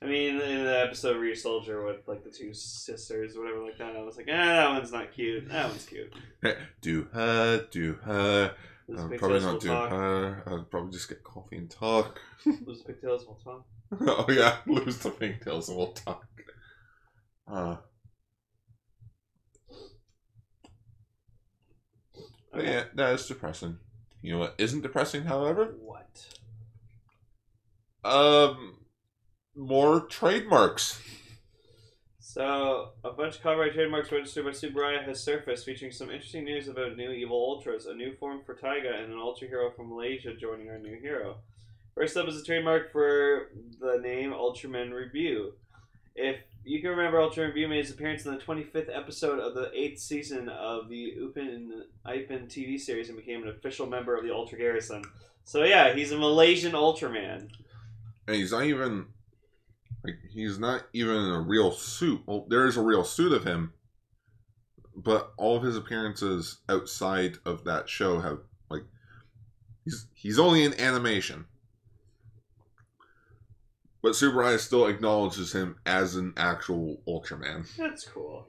I 0.00 0.06
mean, 0.06 0.40
in 0.40 0.64
the 0.64 0.80
episode 0.80 1.18
Rear 1.18 1.34
Soldier 1.34 1.84
with 1.84 2.08
like 2.08 2.24
the 2.24 2.30
two 2.30 2.54
sisters 2.54 3.36
or 3.36 3.42
whatever 3.42 3.62
like 3.62 3.78
that, 3.78 3.94
I 3.96 4.02
was 4.02 4.16
like, 4.16 4.28
ah, 4.30 4.34
that 4.46 4.70
one's 4.70 4.92
not 4.92 5.12
cute. 5.12 5.48
That 5.50 5.68
one's 5.68 5.84
cute. 5.84 6.12
do 6.80 7.06
her, 7.12 7.66
do 7.70 7.92
her. 8.02 8.54
Those 8.88 8.98
I'm 9.00 9.18
probably 9.18 9.40
not 9.40 9.60
do 9.60 9.68
talk. 9.68 9.90
her. 9.90 10.42
I'll 10.46 10.64
probably 10.64 10.90
just 10.90 11.08
get 11.08 11.22
coffee 11.22 11.56
and 11.56 11.70
talk. 11.70 12.18
Those 12.66 12.82
pigtails 12.82 13.26
we'll 13.26 13.36
talk. 13.36 13.66
oh 14.00 14.26
yeah, 14.30 14.56
lose 14.66 14.98
the 14.98 15.10
pigtails 15.10 15.68
and 15.68 15.76
we'll 15.76 15.92
talk. 15.92 16.26
Uh, 17.46 17.76
Okay. 22.54 22.70
yeah, 22.70 22.84
that 22.94 23.14
is 23.14 23.26
depressing. 23.26 23.78
You 24.20 24.32
know 24.34 24.38
what 24.40 24.54
isn't 24.58 24.82
depressing, 24.82 25.22
however? 25.24 25.74
What? 25.80 26.26
Um, 28.04 28.78
more 29.56 30.00
trademarks. 30.00 31.00
So, 32.18 32.90
a 33.04 33.10
bunch 33.10 33.36
of 33.36 33.42
copyright 33.42 33.74
trademarks 33.74 34.12
registered 34.12 34.44
by 34.44 34.50
Tsuburaya 34.52 35.04
has 35.04 35.22
surfaced, 35.22 35.64
featuring 35.66 35.92
some 35.92 36.10
interesting 36.10 36.44
news 36.44 36.68
about 36.68 36.96
new 36.96 37.10
evil 37.10 37.36
ultras, 37.36 37.86
a 37.86 37.94
new 37.94 38.14
form 38.16 38.40
for 38.44 38.54
Taiga, 38.54 38.94
and 39.02 39.12
an 39.12 39.18
ultra 39.18 39.48
hero 39.48 39.70
from 39.70 39.88
Malaysia 39.90 40.34
joining 40.34 40.68
our 40.68 40.78
new 40.78 40.98
hero. 41.00 41.36
First 41.94 42.16
up 42.16 42.28
is 42.28 42.40
a 42.40 42.44
trademark 42.44 42.90
for 42.92 43.50
the 43.80 43.98
name 44.02 44.30
Ultraman 44.32 44.92
Ribut. 44.92 45.52
If 46.14 46.36
you 46.64 46.80
can 46.80 46.90
remember, 46.90 47.18
Ultraman 47.18 47.54
Ribut 47.54 47.68
made 47.68 47.84
his 47.84 47.90
appearance 47.90 48.24
in 48.24 48.32
the 48.32 48.38
25th 48.38 48.94
episode 48.94 49.38
of 49.38 49.54
the 49.54 49.70
8th 49.76 49.98
season 49.98 50.48
of 50.48 50.88
the 50.88 51.14
Upin 51.20 51.82
Ipin 52.06 52.48
TV 52.48 52.78
series 52.78 53.08
and 53.08 53.18
became 53.18 53.42
an 53.42 53.48
official 53.48 53.86
member 53.86 54.16
of 54.16 54.24
the 54.24 54.32
Ultra 54.32 54.58
Garrison. 54.58 55.02
So, 55.44 55.64
yeah, 55.64 55.94
he's 55.94 56.12
a 56.12 56.18
Malaysian 56.18 56.72
Ultraman. 56.72 57.48
And 58.28 58.36
he's 58.36 58.52
not 58.52 58.64
even 58.64 59.06
like 60.04 60.14
he's 60.30 60.58
not 60.58 60.84
even 60.92 61.16
in 61.16 61.30
a 61.30 61.40
real 61.40 61.72
suit. 61.72 62.22
Well, 62.26 62.46
there 62.48 62.66
is 62.66 62.76
a 62.76 62.82
real 62.82 63.04
suit 63.04 63.32
of 63.32 63.44
him, 63.44 63.72
but 64.96 65.32
all 65.36 65.56
of 65.56 65.62
his 65.62 65.76
appearances 65.76 66.58
outside 66.68 67.38
of 67.44 67.64
that 67.64 67.88
show 67.88 68.20
have 68.20 68.38
like 68.68 68.82
he's 69.84 70.06
he's 70.14 70.38
only 70.38 70.64
in 70.64 70.78
animation. 70.80 71.46
But 74.02 74.12
Tsuburaya 74.12 74.58
still 74.58 74.86
acknowledges 74.88 75.52
him 75.52 75.76
as 75.86 76.16
an 76.16 76.34
actual 76.36 77.00
Ultraman. 77.06 77.66
That's 77.76 78.04
cool. 78.04 78.48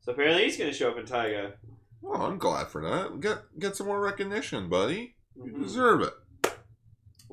So, 0.00 0.12
apparently, 0.12 0.44
he's 0.44 0.58
going 0.58 0.70
to 0.70 0.76
show 0.76 0.90
up 0.90 0.98
in 0.98 1.06
Taiga. 1.06 1.54
Well, 2.02 2.20
I'm 2.22 2.38
glad 2.38 2.68
for 2.68 2.82
that. 2.82 3.20
Get 3.20 3.38
get 3.58 3.76
some 3.76 3.86
more 3.86 4.00
recognition, 4.00 4.68
buddy. 4.68 5.14
You 5.36 5.52
Mhm. 5.52 5.62
deserve 5.62 6.02
it. 6.02 6.14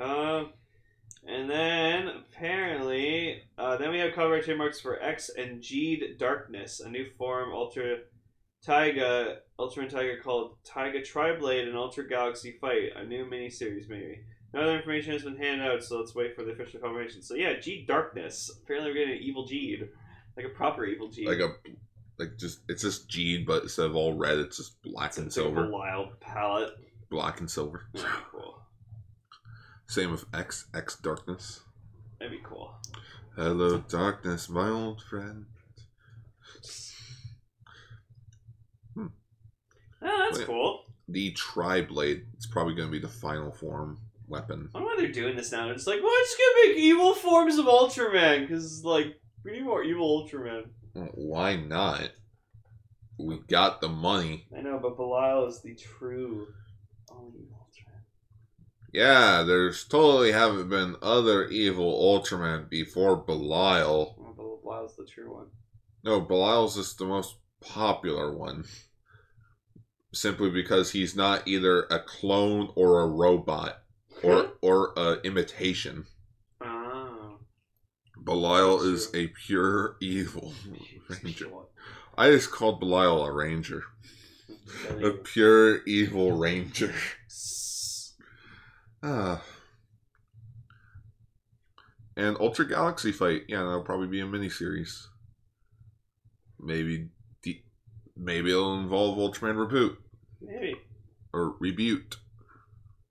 Um, 0.02 0.54
and 1.28 1.50
then 1.50 2.08
apparently, 2.08 3.44
uh, 3.58 3.78
then 3.78 3.92
we 3.92 4.00
have 4.00 4.14
copyright 4.14 4.44
trademarks 4.44 4.80
for 4.80 5.02
X 5.02 5.30
and 5.30 5.62
Geed 5.62 6.18
Darkness, 6.18 6.80
a 6.80 6.90
new 6.90 7.10
form 7.18 7.54
Ultra 7.54 8.00
Taiga, 8.64 9.42
Ultraman 9.60 9.90
Taiga 9.90 10.22
called 10.22 10.58
Taiga 10.66 11.02
Triblade 11.02 11.68
and 11.68 11.78
Ultra 11.78 12.08
Galaxy 12.08 12.58
Fight, 12.60 12.92
a 12.96 13.06
new 13.06 13.26
miniseries 13.26 13.88
maybe. 13.88 14.24
No 14.56 14.62
other 14.62 14.78
information 14.78 15.12
has 15.12 15.24
been 15.24 15.36
handed 15.36 15.68
out, 15.68 15.84
so 15.84 16.00
let's 16.00 16.16
wait 16.16 16.34
for 16.34 16.44
the 16.46 16.54
official 16.54 16.80
confirmation. 16.80 17.22
So 17.22 17.36
yeah, 17.36 17.60
G 17.60 17.84
Darkness. 17.86 18.50
Apparently, 18.64 18.90
we're 18.92 18.96
getting 18.96 19.18
an 19.18 19.22
evil 19.22 19.46
Geed, 19.46 19.90
like 20.38 20.46
a 20.46 20.50
proper 20.50 20.86
evil 20.86 21.10
Geed. 21.10 21.28
Like 21.28 21.40
a 21.40 21.56
like 22.18 22.38
just 22.38 22.60
it's 22.70 22.82
just 22.82 23.10
Geed, 23.10 23.46
but 23.46 23.64
instead 23.64 23.86
of 23.88 23.98
all 23.98 24.14
red, 24.14 24.38
it's 24.38 24.56
just 24.56 24.82
black 24.82 25.10
it's 25.10 25.18
and 25.18 25.28
it's 25.28 25.36
like 25.36 25.48
a 25.48 25.50
silver. 25.50 25.70
wild 25.70 26.18
palette. 26.22 26.72
black 27.10 27.42
and 27.42 27.52
silver. 27.52 27.88
That'd 27.94 28.10
cool. 28.32 28.62
Same 29.88 30.10
with 30.12 30.24
X, 30.34 30.68
X 30.74 30.96
Darkness. 31.02 31.60
That'd 32.20 32.32
be 32.32 32.42
cool. 32.42 32.74
Hello, 33.36 33.80
darkness, 33.80 34.48
my 34.48 34.70
old 34.70 35.02
friend. 35.04 35.48
Hmm. 38.96 39.08
Oh, 40.02 40.26
that's 40.30 40.38
Wait. 40.40 40.48
cool. 40.48 40.86
The 41.10 41.32
Tri 41.32 41.82
Blade. 41.82 42.26
It's 42.36 42.46
probably 42.46 42.74
going 42.74 42.88
to 42.88 42.92
be 42.92 43.00
the 43.00 43.10
final 43.10 43.52
form 43.52 44.00
weapon. 44.28 44.70
I 44.74 44.80
wonder 44.80 44.96
why 44.96 45.02
they're 45.02 45.12
doing 45.12 45.36
this 45.36 45.52
now. 45.52 45.70
It's 45.70 45.88
like, 45.88 46.02
well, 46.02 46.12
it's 46.14 46.36
gonna 46.36 46.68
make 46.68 46.78
evil 46.84 47.14
forms 47.14 47.58
of 47.58 47.66
Ultraman, 47.66 48.42
because, 48.42 48.84
like, 48.84 49.16
we 49.44 49.52
need 49.52 49.64
more 49.64 49.84
evil 49.84 50.26
Ultraman. 50.26 50.64
Well, 50.94 51.10
Why 51.14 51.56
not? 51.56 52.12
We 53.20 53.40
got 53.48 53.82
the 53.82 53.90
money. 53.90 54.48
I 54.58 54.62
know, 54.62 54.80
but 54.82 54.98
Belial 54.98 55.48
is 55.48 55.62
the 55.62 55.76
true 55.76 56.48
only 57.10 57.40
evil 57.40 57.68
Ultraman. 57.68 58.02
Yeah, 58.94 59.44
there's 59.44 59.86
totally 59.86 60.32
haven't 60.32 60.70
been 60.70 60.96
other 61.02 61.48
evil 61.48 62.20
Ultraman 62.20 62.70
before 62.70 63.18
Belial. 63.18 64.16
But 64.18 64.36
Belial's 64.36 64.96
the 64.96 65.06
true 65.06 65.34
one. 65.34 65.48
No, 66.04 66.22
Belial's 66.22 66.76
just 66.76 66.98
the 66.98 67.06
most 67.06 67.36
popular 67.62 68.36
one. 68.36 68.66
Simply 70.14 70.50
because 70.50 70.92
he's 70.92 71.16
not 71.16 71.48
either 71.48 71.84
a 71.84 72.00
clone 72.00 72.72
or 72.76 73.02
a 73.02 73.08
robot 73.08 73.82
or 74.24 74.52
or 74.62 74.94
a 74.98 75.22
imitation. 75.22 76.06
Ah. 76.62 77.36
Belial 78.24 78.82
is 78.82 79.14
a 79.14 79.28
pure 79.46 79.98
evil 80.02 80.54
ranger. 81.24 81.50
I 82.18 82.32
just 82.32 82.52
called 82.52 82.80
Belial 82.80 83.26
a 83.26 83.32
ranger. 83.32 83.84
A 85.02 85.12
pure 85.12 85.84
evil 85.86 86.32
ranger. 86.34 86.94
Ah. 89.08 89.44
And 92.18 92.38
Ultra 92.40 92.68
Galaxy 92.68 93.12
Fight, 93.12 93.44
yeah, 93.48 93.58
that'll 93.60 93.84
probably 93.84 94.08
be 94.08 94.20
a 94.22 94.26
miniseries. 94.26 95.08
Maybe, 96.60 97.10
de- 97.44 97.64
maybe 98.18 98.50
it'll 98.50 98.80
involve 98.80 99.18
Ultraman 99.20 99.58
Ribut 99.70 99.98
Maybe. 100.42 100.74
or 101.34 101.56
Reboot, 101.62 102.16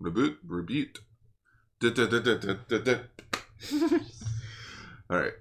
Reboot, 0.05 0.37
Reboot. 0.47 0.99
All 5.11 5.19
right. 5.19 5.33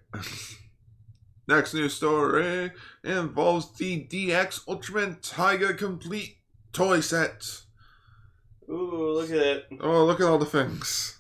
Next 1.47 1.73
news 1.73 1.93
story 1.93 2.71
involves 3.03 3.75
the 3.77 4.05
DX 4.05 4.65
Ultraman 4.65 5.17
Taiga 5.21 5.73
Complete 5.73 6.37
toy 6.71 7.01
set. 7.01 7.43
Ooh, 8.69 9.11
look 9.15 9.29
at 9.29 9.35
it. 9.35 9.65
Oh, 9.81 10.05
look 10.05 10.21
at 10.21 10.25
all 10.27 10.37
the 10.37 10.45
things. 10.45 11.17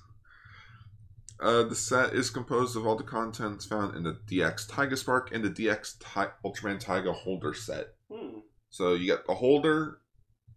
Uh, 1.41 1.63
the 1.63 1.75
set 1.75 2.13
is 2.13 2.29
composed 2.29 2.77
of 2.77 2.87
all 2.87 2.95
the 2.95 3.03
contents 3.03 3.65
found 3.65 3.97
in 3.97 4.03
the 4.03 4.17
DX 4.27 4.69
Taiga 4.69 4.95
Spark 4.95 5.33
and 5.33 5.43
the 5.43 5.49
DX 5.49 5.99
Ti- 5.99 6.31
Ultraman 6.45 6.79
Taiga 6.79 7.11
holder 7.11 7.53
set. 7.53 7.95
Hmm. 8.09 8.39
So 8.69 8.93
you 8.93 9.11
got 9.11 9.25
the 9.27 9.33
holder, 9.33 9.99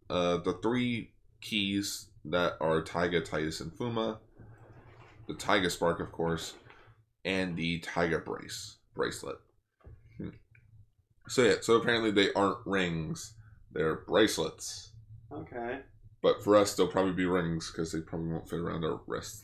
uh, 0.09 0.37
the 0.39 0.53
three 0.63 1.11
keys 1.41 2.07
that 2.31 2.55
are 2.61 2.83
Taiga, 2.83 3.21
Titus, 3.21 3.61
and 3.61 3.73
Fuma, 3.73 4.19
the 5.29 5.35
Taiga 5.35 5.71
Spark, 5.71 6.01
of 6.01 6.13
course, 6.13 6.55
and 7.25 7.57
the 7.57 7.79
Taiga 7.81 8.19
brace 8.19 8.77
bracelet. 8.95 9.37
Hmm. 10.19 10.31
So 11.29 11.43
yeah, 11.43 11.55
so 11.61 11.75
apparently 11.75 12.11
they 12.11 12.33
aren't 12.35 12.59
rings; 12.67 13.35
they're 13.73 14.05
bracelets. 14.07 14.93
Okay. 15.33 15.81
But 16.23 16.43
for 16.43 16.57
us, 16.57 16.75
they'll 16.75 16.89
probably 16.89 17.13
be 17.13 17.27
rings 17.27 17.71
because 17.71 17.93
they 17.93 18.01
probably 18.01 18.33
won't 18.33 18.49
fit 18.49 18.59
around 18.59 18.85
our 18.85 19.01
wrists. 19.07 19.43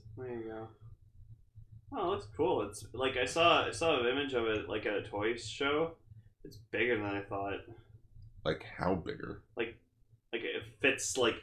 There 0.18 0.34
you 0.34 0.48
go. 0.48 0.68
Oh, 1.96 2.12
that's 2.12 2.26
cool. 2.36 2.62
It's 2.62 2.84
like 2.92 3.16
I 3.16 3.24
saw 3.24 3.66
I 3.66 3.70
saw 3.70 4.00
an 4.00 4.06
image 4.06 4.34
of 4.34 4.46
it 4.46 4.68
like 4.68 4.84
at 4.84 4.94
a 4.94 5.02
toy 5.02 5.36
show. 5.36 5.92
It's 6.44 6.58
bigger 6.72 6.96
than 6.96 7.06
I 7.06 7.22
thought. 7.22 7.60
Like 8.44 8.64
how 8.76 8.96
bigger? 8.96 9.42
Like 9.56 9.78
Like 10.32 10.42
it 10.42 10.62
fits 10.82 11.16
like. 11.16 11.36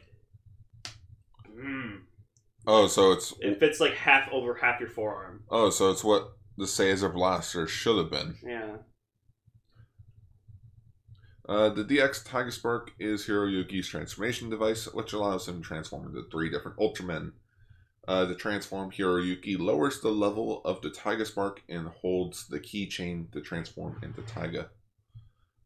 Mm, 1.56 2.00
Oh, 2.66 2.86
so 2.88 3.12
it's 3.12 3.32
it 3.40 3.60
fits 3.60 3.78
like 3.80 3.94
half 3.94 4.28
over 4.32 4.54
half 4.54 4.80
your 4.80 4.88
forearm. 4.90 5.44
oh, 5.50 5.70
so 5.70 5.90
it's 5.90 6.02
what 6.04 6.32
the 6.58 6.66
Caesar 6.66 7.08
blaster 7.08 7.66
should 7.66 7.96
have 7.98 8.10
been. 8.10 8.36
Yeah. 8.44 8.76
Uh, 11.48 11.68
the 11.68 11.84
DX 11.84 12.24
Taiga 12.24 12.50
Spark 12.50 12.90
is 12.98 13.26
Hiroyuki's 13.26 13.86
transformation 13.88 14.50
device, 14.50 14.92
which 14.92 15.12
allows 15.12 15.46
him 15.46 15.62
to 15.62 15.66
transform 15.68 16.06
into 16.08 16.24
three 16.30 16.50
different 16.50 16.76
Ultramen. 16.78 17.32
Uh, 18.08 18.24
to 18.26 18.34
transform, 18.34 18.90
Hiroyuki 18.90 19.58
lowers 19.58 20.00
the 20.00 20.10
level 20.10 20.60
of 20.64 20.80
the 20.82 20.90
Taiga 20.90 21.24
Spark 21.24 21.62
and 21.68 21.88
holds 21.88 22.46
the 22.48 22.58
keychain 22.60 23.30
to 23.32 23.40
transform 23.40 23.98
into 24.02 24.22
Taiga. 24.22 24.70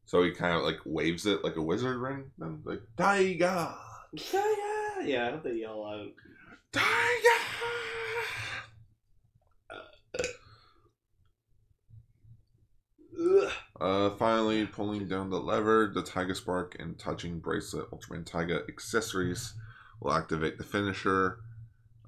So 0.04 0.22
he 0.22 0.32
kind 0.32 0.54
of 0.56 0.62
like 0.62 0.78
waves 0.84 1.24
it 1.26 1.44
like 1.44 1.56
a 1.56 1.62
wizard 1.62 1.96
ring, 1.98 2.30
then 2.38 2.60
like 2.64 2.80
Taiga, 2.96 3.74
Yeah, 4.12 4.54
yeah, 5.02 5.06
yeah. 5.06 5.28
I 5.28 5.30
hope 5.32 5.44
they 5.44 5.54
yell 5.54 5.84
out. 5.84 6.08
Uh, 13.80 14.10
finally, 14.10 14.66
pulling 14.66 15.08
down 15.08 15.30
the 15.30 15.40
lever, 15.40 15.90
the 15.92 16.02
Taiga 16.02 16.34
Spark 16.34 16.76
and 16.78 16.98
touching 16.98 17.38
bracelet 17.38 17.90
Ultraman 17.90 18.24
Taiga 18.26 18.62
accessories 18.68 19.54
will 20.00 20.12
activate 20.12 20.58
the 20.58 20.64
finisher. 20.64 21.38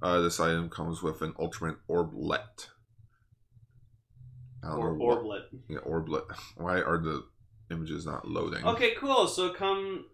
Uh, 0.03 0.21
this 0.21 0.41
item 0.41 0.69
comes 0.69 1.03
with 1.03 1.23
an 1.23 1.33
Ultraman 1.35 1.77
Orblet. 1.89 2.69
Or 4.63 4.93
know 4.93 5.05
what- 5.05 5.19
orblet. 5.19 5.43
Yeah, 5.69 5.79
Orblet. 5.79 6.25
Why 6.57 6.81
are 6.81 6.99
the 6.99 7.25
images 7.71 8.07
not 8.07 8.29
loading? 8.29 8.65
Okay, 8.65 8.95
cool. 8.95 9.27
So 9.27 9.47
it 9.47 9.57
come. 9.57 10.07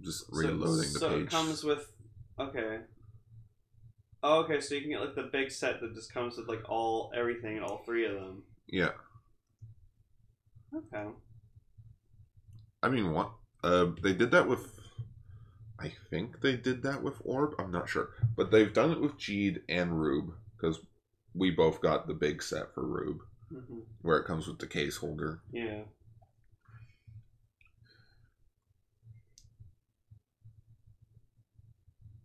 Just 0.00 0.26
so- 0.26 0.36
reloading 0.36 0.92
the 0.92 0.98
so 0.98 1.08
page. 1.10 1.22
it 1.24 1.30
comes 1.30 1.64
with. 1.64 1.92
Okay. 2.38 2.78
Oh, 4.22 4.40
okay. 4.40 4.60
So 4.60 4.74
you 4.74 4.80
can 4.80 4.90
get 4.90 5.00
like 5.00 5.14
the 5.14 5.30
big 5.32 5.50
set 5.50 5.80
that 5.80 5.94
just 5.94 6.12
comes 6.12 6.36
with 6.36 6.48
like 6.48 6.68
all 6.68 7.12
everything, 7.16 7.60
all 7.60 7.82
three 7.84 8.06
of 8.06 8.14
them. 8.14 8.42
Yeah. 8.66 8.92
Okay. 10.74 11.10
I 12.82 12.88
mean, 12.88 13.12
what? 13.12 13.32
Uh, 13.62 13.86
they 14.02 14.12
did 14.12 14.30
that 14.32 14.48
with. 14.48 14.80
I 15.78 15.92
think 16.10 16.40
they 16.40 16.56
did 16.56 16.82
that 16.82 17.02
with 17.02 17.20
Orb. 17.24 17.54
I'm 17.58 17.70
not 17.70 17.88
sure, 17.88 18.10
but 18.36 18.50
they've 18.50 18.72
done 18.72 18.92
it 18.92 19.00
with 19.00 19.18
Geed 19.18 19.62
and 19.68 20.00
Rube 20.00 20.32
because 20.56 20.80
we 21.34 21.50
both 21.50 21.80
got 21.80 22.06
the 22.06 22.14
big 22.14 22.42
set 22.42 22.72
for 22.74 22.86
Rube, 22.86 23.20
hmm 23.50 23.80
where 24.02 24.18
it 24.18 24.26
comes 24.26 24.46
with 24.46 24.58
the 24.58 24.66
case 24.66 24.96
holder. 24.96 25.40
Yeah. 25.52 25.82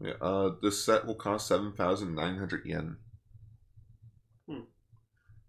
Yeah. 0.02 0.14
Uh, 0.22 0.52
this 0.62 0.84
set 0.84 1.06
will 1.06 1.16
cost 1.16 1.48
seven 1.48 1.74
thousand 1.74 2.16
nine 2.16 2.38
hundred 2.38 2.66
yen. 2.66 2.98
Hmm. 4.48 4.62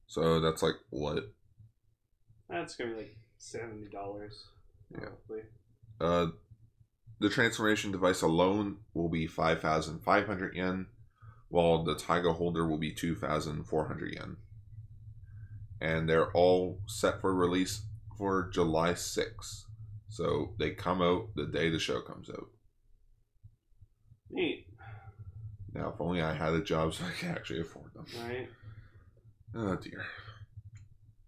So 0.06 0.40
that's 0.40 0.62
like 0.62 0.74
what? 0.90 1.32
That's 2.48 2.74
gonna 2.74 2.90
be 2.90 2.96
like 2.96 3.16
seventy 3.38 3.88
dollars. 3.88 4.44
Yeah. 4.92 5.08
Probably. 5.26 5.42
Uh, 6.00 6.26
the 7.20 7.28
transformation 7.28 7.92
device 7.92 8.22
alone 8.22 8.78
will 8.94 9.10
be 9.10 9.26
5,500 9.26 10.56
yen, 10.56 10.86
while 11.50 11.84
the 11.84 11.94
Taiga 11.94 12.32
holder 12.32 12.66
will 12.66 12.78
be 12.78 12.92
2,400 12.92 14.14
yen. 14.14 14.36
And 15.82 16.08
they're 16.08 16.32
all 16.32 16.80
set 16.86 17.20
for 17.20 17.34
release 17.34 17.82
for 18.16 18.48
July 18.50 18.92
6th. 18.92 19.64
So 20.08 20.54
they 20.58 20.70
come 20.70 21.02
out 21.02 21.28
the 21.36 21.46
day 21.46 21.68
the 21.68 21.78
show 21.78 22.00
comes 22.00 22.30
out. 22.30 22.48
Neat. 24.30 24.66
Now, 25.74 25.90
if 25.94 26.00
only 26.00 26.22
I 26.22 26.34
had 26.34 26.52
a 26.52 26.62
job 26.62 26.94
so 26.94 27.04
I 27.04 27.10
could 27.18 27.28
actually 27.30 27.60
afford 27.60 27.92
them. 27.94 28.06
Right. 28.26 28.48
Oh 29.54 29.76
dear. 29.76 30.04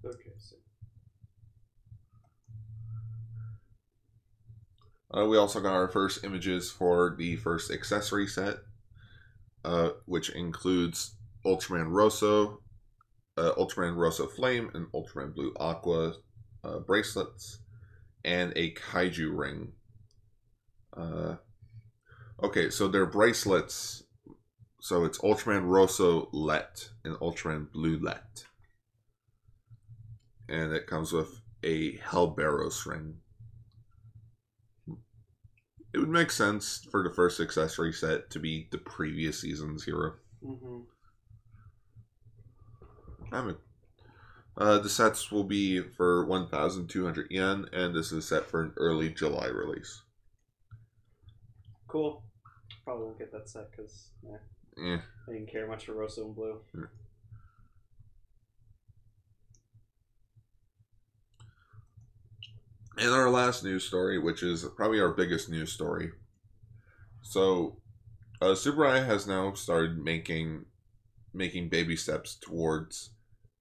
Okay. 0.05 0.31
So. 0.39 0.57
Uh, 5.15 5.27
we 5.27 5.37
also 5.37 5.61
got 5.61 5.75
our 5.75 5.89
first 5.89 6.25
images 6.25 6.71
for 6.71 7.15
the 7.19 7.37
first 7.37 7.71
accessory 7.71 8.27
set, 8.27 8.57
uh, 9.65 9.91
which 10.07 10.31
includes 10.31 11.17
Ultraman 11.45 11.93
Rosso, 11.93 12.61
uh, 13.37 13.53
Ultraman 13.59 13.97
Rosso 13.97 14.27
Flame, 14.27 14.71
and 14.75 14.87
Ultraman 14.93 15.35
Blue 15.35 15.53
Aqua 15.61 16.15
uh, 16.65 16.79
bracelets, 16.79 17.59
and 18.25 18.53
a 18.57 18.73
Kaiju 18.73 19.37
ring. 19.37 19.73
Okay, 22.43 22.71
so 22.71 22.89
they're 22.89 23.07
bracelets. 23.07 24.03
So 24.81 25.05
it's 25.05 25.19
Ultraman 25.19 25.69
Rosso 25.69 26.29
Let 26.33 26.89
and 27.05 27.15
Ultraman 27.17 27.71
Blue 27.71 27.99
Let. 28.01 28.45
And 30.49 30.73
it 30.73 30.87
comes 30.87 31.13
with 31.13 31.41
a 31.63 31.99
Hellbarrows 31.99 32.85
ring. 32.85 33.19
it 35.95 35.99
would 35.99 36.09
make 36.09 36.31
sense 36.31 36.87
for 36.91 37.03
the 37.03 37.15
first 37.15 37.39
accessory 37.39 37.93
set 37.93 38.31
to 38.31 38.39
be 38.39 38.67
the 38.71 38.79
previous 38.79 39.41
season's 39.41 39.85
hero. 39.85 40.15
Mm-hmm. 40.45 40.79
I'm 43.33 43.51
a, 43.51 43.57
uh, 44.61 44.79
the 44.79 44.89
sets 44.89 45.31
will 45.31 45.45
be 45.45 45.81
for 45.81 46.25
1,200 46.27 47.27
yen, 47.31 47.67
and 47.73 47.95
this 47.95 48.11
is 48.13 48.27
set 48.27 48.47
for 48.47 48.63
an 48.63 48.73
early 48.77 49.11
July 49.11 49.47
release. 49.47 50.03
Cool. 51.89 52.23
Probably 52.85 53.05
won't 53.07 53.19
get 53.19 53.33
that 53.33 53.49
set 53.49 53.71
because 53.71 54.11
Eh. 54.79 54.99
I 55.29 55.33
didn't 55.33 55.51
care 55.51 55.67
much 55.67 55.87
for 55.87 55.93
Rosso 55.93 56.27
and 56.27 56.35
Blu. 56.35 56.61
And 62.99 63.11
our 63.11 63.31
last 63.31 63.65
news 63.65 63.85
story, 63.85 64.19
which 64.19 64.43
is 64.43 64.65
probably 64.77 65.01
our 65.01 65.13
biggest 65.13 65.49
news 65.49 65.73
story. 65.73 66.13
So, 67.23 67.81
uh, 68.41 68.55
Subaru 68.55 69.05
has 69.05 69.27
now 69.27 69.53
started 69.55 69.99
making 69.99 70.67
making 71.35 71.71
baby 71.71 71.97
steps 71.97 72.35
towards 72.35 73.11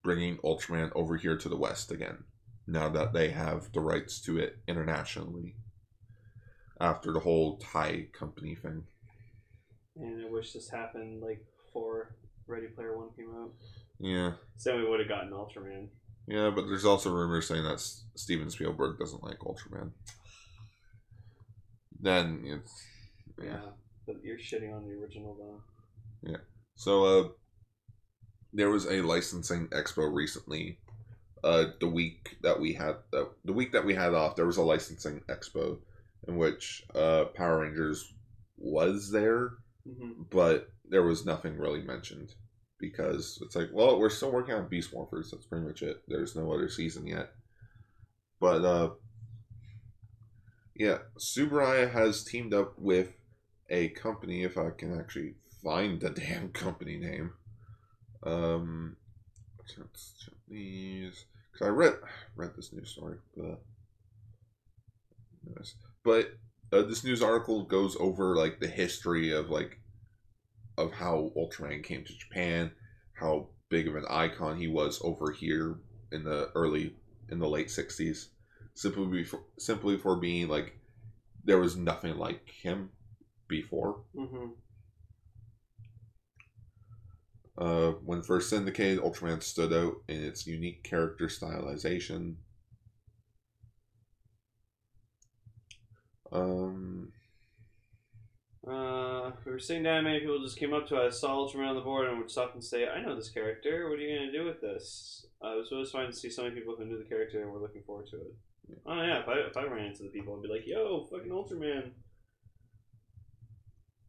bringing 0.04 0.38
Ultraman 0.40 0.92
over 0.94 1.16
here 1.16 1.38
to 1.38 1.48
the 1.48 1.56
West 1.56 1.92
again. 1.92 2.26
Now 2.68 2.90
that 2.90 3.14
they 3.14 3.30
have 3.30 3.72
the 3.72 3.80
rights 3.80 4.20
to 4.24 4.38
it 4.38 4.58
internationally, 4.68 5.56
after 6.80 7.14
the 7.14 7.22
whole 7.22 7.58
Thai 7.58 8.08
company 8.12 8.56
thing. 8.56 8.84
And 9.98 10.26
I 10.26 10.30
wish 10.30 10.54
this 10.54 10.70
happened 10.70 11.22
like 11.22 11.44
before 11.66 12.16
Ready 12.48 12.68
Player 12.68 12.98
One 12.98 13.10
came 13.16 13.32
out. 13.36 13.52
Yeah, 14.00 14.34
So 14.58 14.76
we 14.78 14.88
would 14.90 15.00
have 15.00 15.10
gotten 15.10 15.32
Ultraman. 15.32 15.88
yeah, 16.28 16.50
but 16.50 16.66
there's 16.68 16.86
also 16.86 17.12
rumors 17.12 17.48
saying 17.48 17.64
that 17.64 17.74
S- 17.74 18.04
Steven 18.16 18.50
Spielberg 18.50 18.98
doesn't 18.98 19.24
like 19.24 19.38
Ultraman. 19.40 19.92
Then 22.00 22.42
it's 22.46 22.84
Yeah. 23.42 23.60
But 24.08 24.24
you're 24.24 24.38
shitting 24.40 24.74
on 24.76 24.86
the 24.88 24.94
original 24.96 25.36
though. 25.36 26.30
Yeah. 26.32 26.38
So, 26.76 27.06
uh, 27.06 27.30
there 28.54 28.70
was 28.70 28.86
a 28.88 29.02
licensing 29.02 29.68
expo 29.70 30.12
recently. 30.14 30.80
Uh, 31.44 31.68
the 31.80 31.88
week 31.88 32.38
that 32.42 32.60
we 32.60 32.74
had 32.74 32.96
uh, 33.14 33.26
the 33.46 33.54
week 33.54 33.72
that 33.72 33.86
we 33.86 33.94
had 33.96 34.14
off, 34.14 34.36
there 34.36 34.46
was 34.46 34.58
a 34.58 34.62
licensing 34.64 35.22
expo 35.30 35.80
in 36.28 36.38
which 36.38 36.84
uh, 36.94 37.26
Power 37.36 37.62
Rangers 37.62 38.14
was 38.58 39.10
there, 39.12 39.54
Mm-hmm. 39.88 40.24
but 40.30 40.70
there 40.88 41.02
was 41.02 41.26
nothing 41.26 41.58
really 41.58 41.82
mentioned 41.82 42.36
because 42.78 43.40
it's 43.42 43.56
like, 43.56 43.70
well, 43.72 44.00
we're 44.00 44.10
still 44.10 44.32
working 44.32 44.54
on 44.54 44.68
Beast 44.68 44.94
Morphers. 44.94 45.32
That's 45.32 45.46
pretty 45.46 45.66
much 45.66 45.82
it. 45.82 46.02
There's 46.08 46.36
no 46.36 46.52
other 46.52 46.70
season 46.70 47.08
yet. 47.08 47.32
But 48.40 48.66
uh, 48.66 48.90
yeah, 50.76 51.00
Tsuburaya 51.18 51.92
has 51.92 52.24
teamed 52.24 52.54
up 52.54 52.78
with 52.78 53.14
a 53.70 53.90
company. 53.90 54.44
If 54.44 54.58
I 54.58 54.72
can 54.72 55.00
actually 55.00 55.36
find 55.64 56.02
the 56.02 56.10
damn 56.12 56.50
company 56.50 56.98
name, 56.98 57.34
um, 58.24 58.98
these 60.48 61.26
because 61.52 61.68
I 61.68 61.70
read 61.70 61.94
read 62.36 62.52
this 62.56 62.74
news 62.74 62.90
story, 62.90 63.18
but 63.36 63.62
but 66.04 66.32
uh, 66.72 66.82
this 66.84 67.04
news 67.04 67.22
article 67.22 67.64
goes 67.64 67.98
over 68.00 68.36
like 68.36 68.60
the 68.60 68.68
history 68.68 69.32
of 69.32 69.50
like 69.50 69.80
of 70.78 70.94
how 70.94 71.32
Ultraman 71.38 71.84
came 71.84 72.04
to 72.04 72.18
Japan, 72.18 72.72
how 73.14 73.50
big 73.70 73.88
of 73.88 73.96
an 73.96 74.06
icon 74.10 74.58
he 74.58 74.68
was 74.68 75.02
over 75.04 75.32
here 75.32 75.80
in 76.12 76.24
the 76.24 76.50
early 76.56 76.96
in 77.30 77.40
the 77.40 77.50
late 77.50 77.68
'60s, 77.68 78.28
simply 78.74 79.24
for, 79.24 79.42
simply 79.58 79.98
for 79.98 80.16
being 80.16 80.48
like 80.48 80.78
there 81.44 81.60
was 81.60 81.76
nothing 81.76 82.18
like 82.18 82.48
him 82.50 82.90
before. 83.48 84.04
Mm-hmm. 84.16 84.48
Uh, 87.58 87.92
when 88.06 88.24
first 88.24 88.50
syndicated, 88.50 89.04
Ultraman 89.04 89.44
stood 89.44 89.74
out 89.74 89.96
in 90.08 90.24
its 90.24 90.48
unique 90.48 90.84
character 90.84 91.28
stylization. 91.28 92.36
Um, 96.32 97.12
Uh, 98.68 99.32
we 99.46 99.52
were 99.52 99.60
sitting 99.60 99.84
down, 99.84 100.04
many 100.04 100.20
people 100.20 100.42
just 100.44 100.58
came 100.60 100.74
up 100.74 100.88
to 100.88 100.96
us, 100.96 101.20
saw 101.20 101.36
Ultraman 101.36 101.70
on 101.70 101.76
the 101.76 101.82
board, 101.82 102.08
and 102.08 102.20
would 102.20 102.30
stop 102.30 102.54
and 102.54 102.64
say, 102.64 102.88
I 102.88 103.02
know 103.02 103.16
this 103.16 103.30
character, 103.30 103.90
what 103.90 103.98
are 103.98 104.02
you 104.02 104.16
going 104.16 104.32
to 104.32 104.38
do 104.38 104.46
with 104.46 104.62
this? 104.62 105.26
Uh, 105.44 105.54
it 105.54 105.58
was 105.58 105.72
always 105.72 105.90
fun 105.90 106.06
to 106.06 106.14
see 106.14 106.30
so 106.30 106.44
many 106.44 106.54
people 106.56 106.76
who 106.78 106.86
knew 106.86 106.98
the 107.00 107.10
character 107.10 107.42
and 107.42 107.52
were 107.52 107.60
looking 107.60 107.82
forward 107.84 108.06
to 108.12 108.18
it. 108.18 108.36
Oh, 108.86 109.02
yeah, 109.02 109.22
if 109.22 109.28
I, 109.28 109.34
if 109.50 109.58
I 109.58 109.64
ran 109.64 109.88
into 109.88 110.04
the 110.04 110.10
people, 110.10 110.36
I'd 110.36 110.44
be 110.44 110.48
like, 110.54 110.68
yo, 110.68 111.08
fucking 111.12 111.32
Ultraman. 111.32 111.92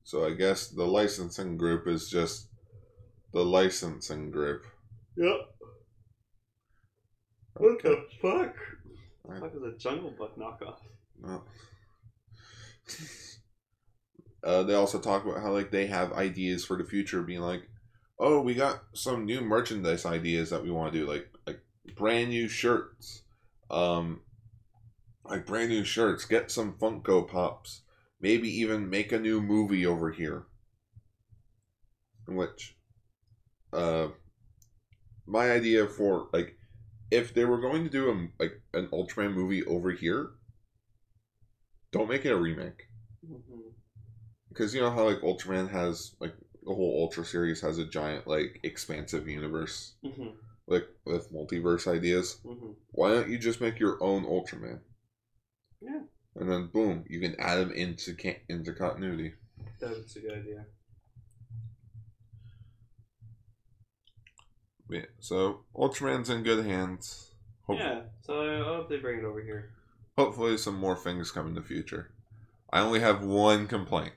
so 0.05 0.27
I 0.27 0.33
guess 0.35 0.69
the 0.69 0.85
licensing 0.85 1.57
group 1.57 1.89
is 1.89 2.11
just 2.11 2.49
the 3.33 3.43
licensing 3.45 4.31
group. 4.31 4.67
Yep. 5.17 5.37
What 7.55 7.83
the 7.83 8.05
fuck? 8.21 8.55
Right. 9.25 9.41
Fuck 9.41 9.55
is 9.57 9.63
a 9.63 9.79
Jungle 9.79 10.11
Book 10.11 10.37
knockoff? 10.39 10.79
No. 11.21 11.43
Uh, 14.45 14.63
they 14.65 14.75
also 14.75 14.99
talk 14.99 15.25
about 15.25 15.41
how 15.41 15.53
like 15.53 15.71
they 15.71 15.87
have 15.87 16.13
ideas 16.13 16.65
for 16.65 16.77
the 16.77 16.85
future, 16.85 17.23
being 17.23 17.41
like, 17.41 17.69
"Oh, 18.19 18.41
we 18.41 18.55
got 18.55 18.85
some 18.95 19.25
new 19.25 19.41
merchandise 19.41 20.05
ideas 20.05 20.51
that 20.51 20.63
we 20.63 20.71
want 20.71 20.93
to 20.93 20.99
do, 21.01 21.07
like 21.07 21.29
like 21.47 21.61
brand 21.97 22.31
new 22.31 22.49
shirts, 22.49 23.23
um, 23.71 24.21
like 25.25 25.47
brand 25.47 25.71
new 25.71 25.85
shirts. 25.85 26.25
Get 26.25 26.51
some 26.51 26.75
Funko 26.75 27.29
Pops. 27.29 27.83
Maybe 28.21 28.49
even 28.49 28.91
make 28.91 29.13
a 29.13 29.19
new 29.19 29.41
movie 29.41 29.87
over 29.87 30.11
here." 30.11 30.47
Which, 32.27 32.77
uh, 33.73 34.09
my 35.27 35.51
idea 35.51 35.87
for 35.87 36.29
like, 36.33 36.57
if 37.11 37.35
they 37.35 37.45
were 37.45 37.61
going 37.61 37.85
to 37.85 37.91
do 37.91 38.11
a 38.11 38.43
like 38.43 38.61
an 38.75 38.89
Ultraman 38.89 39.35
movie 39.35 39.65
over 39.65 39.93
here, 39.93 40.31
don't 41.93 42.09
make 42.09 42.25
it 42.25 42.33
a 42.33 42.37
remake 42.37 42.89
Mm-hmm. 43.25 43.69
because 44.49 44.75
you 44.75 44.81
know 44.81 44.91
how 44.91 45.05
like 45.05 45.21
Ultraman 45.21 45.71
has 45.71 46.17
like 46.21 46.35
the 46.65 46.75
whole 46.75 47.03
Ultra 47.05 47.25
series 47.25 47.61
has 47.61 47.79
a 47.79 47.85
giant 47.87 48.27
like 48.27 48.59
expansive 48.65 49.29
universe 49.29 49.95
Mm-hmm. 50.05 50.31
like 50.67 50.89
with 51.07 51.33
multiverse 51.33 51.87
ideas. 51.87 52.39
Mm-hmm. 52.45 52.73
Why 52.91 53.11
don't 53.11 53.29
you 53.31 53.39
just 53.39 53.61
make 53.61 53.79
your 53.79 54.03
own 54.03 54.25
Ultraman? 54.25 54.81
Yeah. 55.81 56.01
And 56.35 56.51
then 56.51 56.67
boom, 56.73 57.05
you 57.09 57.21
can 57.21 57.39
add 57.39 57.59
him 57.61 57.71
into 57.73 58.15
can- 58.15 58.41
into 58.49 58.73
continuity. 58.73 59.35
That's 59.81 60.17
a 60.17 60.21
good 60.21 60.33
idea. 60.39 60.65
Yeah, 64.91 65.07
so 65.21 65.65
Ultraman's 65.77 66.29
in 66.29 66.43
good 66.43 66.65
hands. 66.67 67.31
Hope- 67.67 67.79
Yeah, 67.79 68.01
so 68.23 68.41
I 68.41 68.65
hope 68.65 68.89
they 68.89 68.99
bring 68.99 69.19
it 69.21 69.25
over 69.25 69.41
here. 69.43 69.71
Hopefully, 70.23 70.57
some 70.57 70.77
more 70.77 70.95
things 70.95 71.33
come 71.33 71.49
in 71.49 71.55
the 71.55 71.61
future. 71.61 72.13
I 72.73 72.79
only 72.79 73.01
have 73.01 73.25
one 73.25 73.67
complaint. 73.67 74.13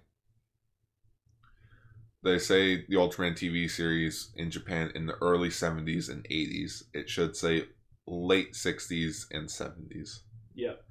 They 2.22 2.38
say 2.38 2.86
the 2.86 2.94
Ultraman 2.96 3.34
TV 3.34 3.68
series 3.68 4.30
in 4.36 4.52
Japan 4.52 4.91
in 4.94 5.08
the 5.08 5.15
early 5.15 5.50
70s 5.50 6.08
and 6.08 6.24
80s. 6.30 6.84
It 6.94 7.10
should 7.10 7.36
say 7.36 7.70
late 8.06 8.54
60s 8.54 9.26
and 9.32 9.50
70s. 9.50 10.20
Yep. 10.54 10.84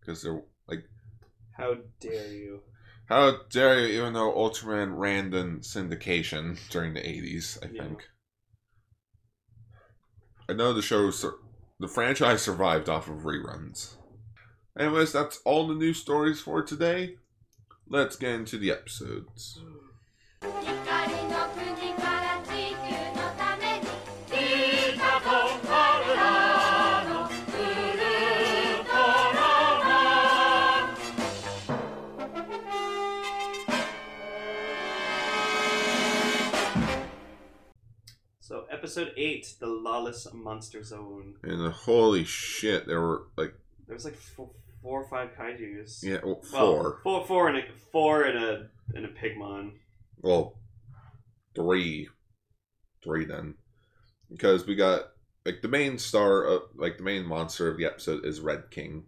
Because 0.00 0.22
they're 0.22 0.42
like, 0.66 0.82
How 1.52 1.76
dare 2.00 2.32
you? 2.32 2.62
how 3.08 3.42
dare 3.48 3.78
you, 3.78 4.00
even 4.00 4.14
though 4.14 4.34
Ultraman 4.34 4.98
ran 4.98 5.32
in 5.34 5.60
syndication 5.60 6.58
during 6.70 6.94
the 6.94 7.00
80s, 7.00 7.58
I 7.64 7.72
Yeah. 7.72 7.82
think. 7.84 8.08
I 10.48 10.52
know 10.52 10.72
the 10.72 10.82
show, 10.82 11.12
the 11.78 11.86
franchise 11.88 12.42
survived 12.42 12.88
off 12.88 13.08
of 13.08 13.18
reruns. 13.18 13.94
Anyways, 14.78 15.10
that's 15.10 15.40
all 15.46 15.66
the 15.66 15.74
news 15.74 15.98
stories 15.98 16.38
for 16.40 16.62
today. 16.62 17.16
Let's 17.88 18.16
get 18.16 18.32
into 18.32 18.58
the 18.58 18.70
episodes. 18.72 19.58
So, 38.40 38.66
episode 38.70 39.12
8, 39.16 39.54
The 39.58 39.66
Lawless 39.66 40.26
Monster 40.34 40.84
Zone. 40.84 41.36
And 41.42 41.72
holy 41.72 42.24
shit, 42.24 42.86
there 42.86 43.00
were 43.00 43.22
like 43.38 43.54
there 43.86 43.94
was 43.94 44.04
like 44.04 44.16
four, 44.16 44.50
four 44.86 45.02
or 45.02 45.08
five 45.08 45.30
kaijus. 45.36 46.02
yeah, 46.04 46.18
well, 46.22 46.40
Well, 46.52 46.72
four. 46.72 47.00
four, 47.02 47.26
four, 47.26 47.48
and 47.48 47.58
a 47.58 47.62
four 47.90 48.22
and 48.22 48.38
a 48.38 48.68
and 48.94 49.04
a 49.04 49.08
pigmon. 49.08 49.72
Well, 50.22 50.60
three. 51.56 52.08
Three 53.02 53.24
then. 53.24 53.54
Because 54.30 54.64
we 54.66 54.76
got, 54.76 55.02
like, 55.44 55.60
the 55.62 55.68
main 55.68 55.98
star, 55.98 56.44
of, 56.44 56.62
like, 56.76 56.98
the 56.98 57.02
main 57.04 57.26
monster 57.26 57.68
of 57.68 57.78
the 57.78 57.84
episode 57.84 58.24
is 58.24 58.40
Red 58.40 58.70
King. 58.70 59.04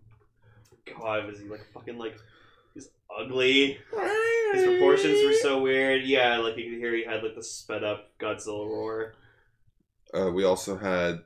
God, 1.01 1.27
was 1.27 1.39
he 1.39 1.47
like 1.49 1.65
fucking 1.75 1.99
like 1.99 2.17
he's 2.75 2.89
ugly. 3.21 3.79
His 4.55 4.65
proportions 4.65 5.23
were 5.25 5.35
so 5.35 5.61
weird. 5.61 6.05
Yeah, 6.05 6.39
like 6.39 6.57
you 6.57 6.71
could 6.71 6.79
hear 6.79 6.95
he 6.97 7.05
had 7.05 7.23
like 7.23 7.35
the 7.35 7.45
sped 7.45 7.85
up 7.85 8.11
Godzilla 8.19 8.67
roar. 8.67 9.15
Uh, 10.15 10.31
we 10.33 10.45
also 10.45 10.79
had 10.79 11.21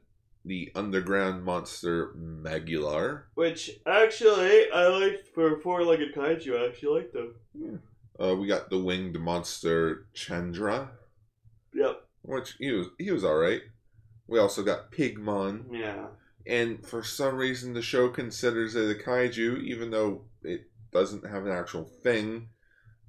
the 0.45 0.73
underground 0.75 1.45
monster 1.45 2.13
Magular. 2.15 3.27
Which 3.35 3.71
actually 3.87 4.71
I 4.71 4.89
liked 4.89 5.29
for 5.35 5.61
four 5.61 5.85
legged 5.85 6.15
kaiju. 6.15 6.61
I 6.61 6.67
actually 6.69 7.01
liked 7.01 7.13
them. 7.13 7.81
Uh, 8.19 8.35
we 8.37 8.47
got 8.47 8.69
the 8.71 8.79
winged 8.79 9.19
monster 9.19 10.07
Chandra, 10.15 10.91
Yep. 11.75 12.05
which 12.23 12.55
he 12.59 12.73
was 12.73 12.89
he 12.99 13.11
was 13.11 13.25
all 13.25 13.37
right. 13.37 13.63
We 14.27 14.39
also 14.39 14.63
got 14.63 14.93
Pigmon, 14.93 15.67
Yeah. 15.73 16.07
and 16.47 16.87
for 16.87 17.03
some 17.03 17.37
reason 17.37 17.73
the 17.75 17.83
show 17.83 18.09
considers 18.09 18.75
it 18.75 18.91
a 18.91 19.01
kaiju, 19.03 19.63
even 19.63 19.91
though 19.91 20.25
it 20.43 20.71
doesn't 20.93 21.27
have 21.27 21.47
an 21.47 21.53
actual 21.53 21.85
thing. 21.85 22.49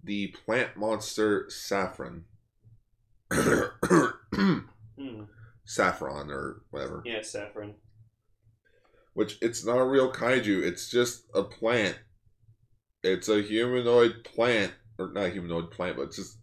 The 0.03 0.27
plant 0.45 0.75
monster 0.75 1.49
Saffron. 1.49 2.25
Saffron 5.65 6.29
or 6.29 6.63
whatever. 6.71 7.03
Yeah, 7.05 7.21
saffron. 7.21 7.75
Which 9.13 9.37
it's 9.41 9.65
not 9.65 9.77
a 9.77 9.85
real 9.85 10.11
kaiju. 10.11 10.63
It's 10.63 10.89
just 10.89 11.25
a 11.33 11.43
plant. 11.43 11.97
It's 13.03 13.29
a 13.29 13.41
humanoid 13.41 14.23
plant, 14.23 14.73
or 14.97 15.11
not 15.11 15.25
a 15.25 15.29
humanoid 15.29 15.71
plant, 15.71 15.97
but 15.97 16.03
it's 16.03 16.17
just. 16.17 16.37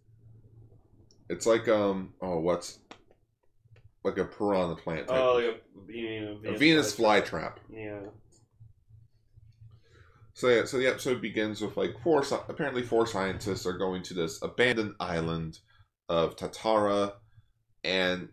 It's 1.29 1.45
like 1.45 1.69
um 1.69 2.13
oh 2.21 2.39
what's 2.39 2.79
like 4.03 4.17
a 4.17 4.25
piranha 4.25 4.75
plant 4.75 5.07
type. 5.07 5.17
Oh, 5.17 5.35
like 5.35 5.45
a, 5.45 5.93
you 5.93 6.21
know, 6.21 6.49
a 6.49 6.57
Venus 6.57 6.95
flytrap. 6.95 7.55
Yeah. 7.71 7.99
So 10.33 10.47
yeah, 10.47 10.65
so 10.65 10.77
the 10.77 10.87
episode 10.87 11.21
begins 11.21 11.61
with 11.61 11.77
like 11.77 11.95
four. 12.03 12.23
Apparently, 12.49 12.81
four 12.81 13.05
scientists 13.05 13.65
are 13.65 13.77
going 13.77 14.01
to 14.03 14.13
this 14.13 14.41
abandoned 14.41 14.95
island 14.99 15.59
of 16.09 16.35
Tatara, 16.35 17.13
and 17.83 18.29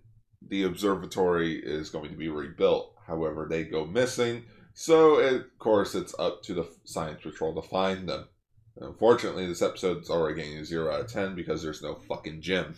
the 0.46 0.64
observatory 0.64 1.56
is 1.56 1.90
going 1.90 2.10
to 2.10 2.16
be 2.16 2.28
rebuilt. 2.28 2.94
However, 3.06 3.46
they 3.48 3.64
go 3.64 3.84
missing. 3.84 4.44
So 4.74 5.16
of 5.16 5.58
course, 5.58 5.94
it's 5.94 6.14
up 6.18 6.42
to 6.44 6.54
the 6.54 6.68
science 6.84 7.22
patrol 7.22 7.54
to 7.60 7.68
find 7.68 8.08
them. 8.08 8.28
Unfortunately, 8.76 9.46
this 9.46 9.62
episode's 9.62 10.10
already 10.10 10.36
getting 10.36 10.58
a 10.58 10.64
zero 10.64 10.94
out 10.94 11.00
of 11.00 11.12
ten 11.12 11.34
because 11.34 11.62
there's 11.62 11.82
no 11.82 11.96
fucking 11.96 12.42
Jim. 12.42 12.76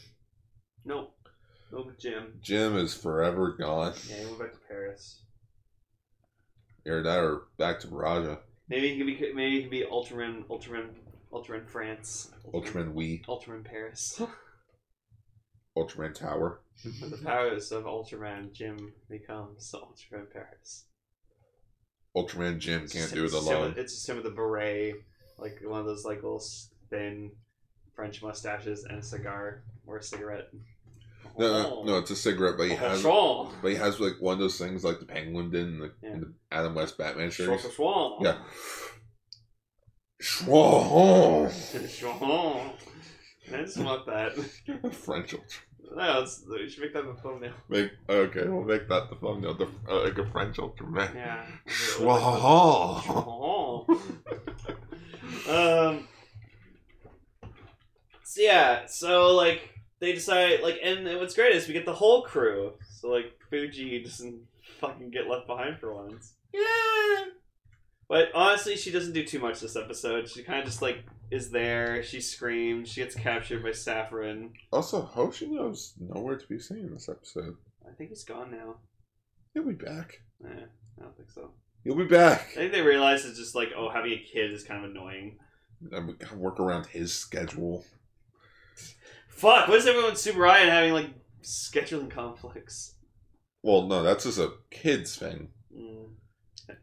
Nope. 0.85 1.15
Nope, 1.73 1.93
Jim. 1.99 2.41
Jim 2.41 2.77
is 2.77 2.95
forever 2.95 3.53
gone. 3.53 3.93
Yeah, 4.09 4.17
he 4.17 4.27
went 4.27 4.39
back 4.39 4.53
to 4.53 4.59
Paris. 4.67 5.21
Either 6.87 7.03
that 7.03 7.19
or 7.19 7.43
back 7.59 7.81
to 7.81 7.89
Raja. 7.89 8.39
Maybe 8.69 8.89
he 8.89 8.97
could 8.97 9.07
be. 9.07 9.33
Maybe 9.35 9.57
he 9.57 9.63
could 9.63 9.71
be 9.71 9.85
Ultraman. 9.85 10.47
Ultraman. 10.47 10.89
Ultraman 11.33 11.69
France. 11.69 12.31
Ultraman 12.53 12.95
Wii, 12.95 13.25
Ultraman 13.27 13.65
Paris. 13.65 14.21
Ultraman 15.77 16.15
Tower. 16.15 16.61
With 16.85 17.11
the 17.19 17.25
powers 17.25 17.73
of 17.73 17.85
Ultraman, 17.85 18.53
Jim 18.53 18.93
becomes 19.09 19.73
Ultraman 19.75 20.31
Paris. 20.33 20.85
Ultraman 22.17 22.59
Jim 22.59 22.81
can't 22.81 22.93
just- 22.93 23.15
do 23.15 23.23
it 23.23 23.27
it's 23.27 23.35
him 23.35 23.41
alone. 23.57 23.69
with- 23.71 23.79
It's 23.79 23.95
just 23.95 24.09
him 24.09 24.17
with 24.17 24.27
a 24.27 24.31
beret, 24.31 24.95
like 25.39 25.59
one 25.63 25.81
of 25.81 25.87
those 25.87 26.05
like 26.05 26.17
little 26.23 26.43
thin 26.91 27.31
French 27.95 28.23
mustaches 28.23 28.85
and 28.85 28.99
a 28.99 29.03
cigar 29.03 29.63
or 29.87 29.99
a 29.99 30.03
cigarette. 30.03 30.49
No, 31.39 31.47
Oh. 31.47 31.63
no, 31.63 31.83
no, 31.85 31.99
it's 31.99 32.11
a 32.11 32.17
cigarette, 32.17 32.57
but 32.59 32.67
he 32.67 32.73
oh, 32.73 32.77
has, 32.77 33.03
Schwall. 33.03 33.53
but 33.63 33.69
he 33.71 33.77
has 33.77 34.01
like 34.01 34.15
one 34.21 34.33
of 34.35 34.41
those 34.41 34.59
things 34.59 34.83
like 34.83 34.99
the 34.99 35.07
Penguin 35.07 35.51
did 35.51 35.67
in 35.69 35.79
the, 35.79 35.93
Yeah. 36.03 36.11
in 36.15 36.21
the 36.23 36.33
Adam 36.51 36.75
West 36.75 36.99
Batman 36.99 37.29
Schwall. 37.29 37.61
series. 37.61 37.77
Schwall. 37.77 38.19
Yeah. 38.23 38.39
Schwah. 40.21 41.49
Schwall. 41.89 42.73
I 43.53 43.63
just 43.63 43.79
want 43.79 44.07
that. 44.07 44.33
French. 44.93 45.35
Ultra- 45.35 45.97
No, 45.97 46.23
it's, 46.23 46.45
you 46.49 46.69
should 46.69 46.83
make 46.83 46.93
that 46.95 47.05
the 47.05 47.15
thumbnail. 47.15 47.53
Make 47.69 47.91
okay, 48.09 48.45
we'll 48.47 48.65
make 48.65 48.89
that 48.89 49.11
the 49.11 49.17
thumbnail. 49.17 49.55
The 49.55 49.69
uh, 49.89 50.05
like 50.05 50.19
a 50.19 50.27
French 50.31 50.57
Ultraman. 50.59 51.15
Yeah. 51.15 51.47
Schwah. 51.67 53.01
Schwall. 53.03 53.89
um. 55.49 56.07
So 58.25 58.43
yeah, 58.43 58.87
so 58.87 59.35
like 59.35 59.71
they 59.99 60.13
decide 60.13 60.61
like, 60.63 60.79
and 60.85 61.05
what's 61.19 61.35
great 61.35 61.55
is 61.57 61.67
we 61.67 61.75
get 61.75 61.85
the 61.87 61.93
whole 61.95 62.23
crew. 62.23 62.75
So 62.89 63.09
like 63.09 63.33
Fuji 63.51 64.03
doesn't 64.05 64.41
fucking 64.81 65.11
get 65.11 65.27
left 65.27 65.47
behind 65.49 65.79
for 65.81 65.93
once. 65.95 66.35
Yeah. 66.53 67.25
But 68.11 68.31
honestly, 68.35 68.77
she 68.77 68.91
doesn't 68.91 69.13
do 69.13 69.25
too 69.25 69.39
much 69.39 69.61
this 69.61 69.77
episode. 69.77 70.29
She 70.29 70.43
kind 70.43 70.59
of 70.59 70.65
just 70.65 70.83
like 70.83 71.05
is 71.31 71.51
there. 71.51 72.03
She 72.03 72.21
screams. 72.21 72.89
She 72.89 73.03
gets 73.03 73.15
captured 73.15 73.63
by 73.63 73.71
Saffron. 73.71 74.53
Also, 74.73 75.09
Hoshino's 75.15 75.95
nowhere 75.97 76.37
to 76.37 76.47
be 76.49 76.59
seen 76.59 76.79
in 76.79 76.93
this 76.93 77.09
episode. 77.09 77.57
I 77.89 77.95
think 77.95 78.11
he's 78.11 78.25
gone 78.25 78.51
now. 78.51 78.79
He'll 79.55 79.65
be 79.65 79.75
back. 79.75 80.23
Eh, 80.45 80.49
I 80.49 81.03
don't 81.03 81.17
think 81.17 81.31
so. 81.31 81.53
He'll 81.85 81.95
be 81.95 82.05
back. 82.05 82.49
I 82.51 82.57
think 82.57 82.73
they 82.73 82.83
realize 82.83 83.25
it's 83.25 83.39
just 83.39 83.55
like, 83.55 83.69
oh, 83.77 83.91
having 83.91 84.11
a 84.11 84.19
kid 84.19 84.53
is 84.53 84.65
kind 84.65 84.85
of 84.85 84.91
annoying. 84.91 85.39
Can 85.91 86.41
work 86.41 86.59
around 86.59 86.87
his 86.87 87.15
schedule. 87.15 87.85
Fuck, 89.29 89.69
what 89.69 89.79
is 89.79 89.87
everyone 89.87 90.17
Super 90.17 90.41
Ryan 90.41 90.69
having 90.69 90.93
like 90.95 91.11
scheduling 91.45 92.11
conflicts? 92.11 92.97
Well, 93.63 93.87
no, 93.87 94.03
that's 94.03 94.25
just 94.25 94.41
a 94.41 94.51
kids 94.73 95.15
thing. 95.15 95.51
Mm. 95.73 96.09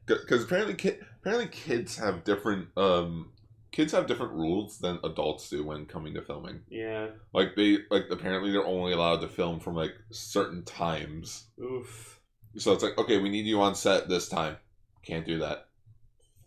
Because 0.05 0.43
apparently 0.43 0.73
kid, 0.75 1.05
apparently 1.21 1.47
kids 1.47 1.97
have 1.97 2.23
different 2.23 2.67
um 2.77 3.31
kids 3.71 3.91
have 3.91 4.07
different 4.07 4.33
rules 4.33 4.79
than 4.79 4.99
adults 5.03 5.49
do 5.49 5.63
when 5.63 5.85
coming 5.85 6.13
to 6.13 6.21
filming 6.21 6.61
Yeah. 6.69 7.07
like 7.33 7.55
they 7.55 7.79
like 7.91 8.05
apparently 8.09 8.51
they're 8.51 8.65
only 8.65 8.93
allowed 8.93 9.21
to 9.21 9.27
film 9.27 9.59
from 9.59 9.75
like 9.75 9.93
certain 10.11 10.63
times 10.63 11.47
Oof. 11.61 12.19
so 12.57 12.73
it's 12.73 12.83
like 12.83 12.97
okay 12.97 13.17
we 13.19 13.29
need 13.29 13.45
you 13.45 13.61
on 13.61 13.75
set 13.75 14.07
this 14.09 14.29
time 14.29 14.57
can't 15.03 15.25
do 15.25 15.39
that 15.39 15.67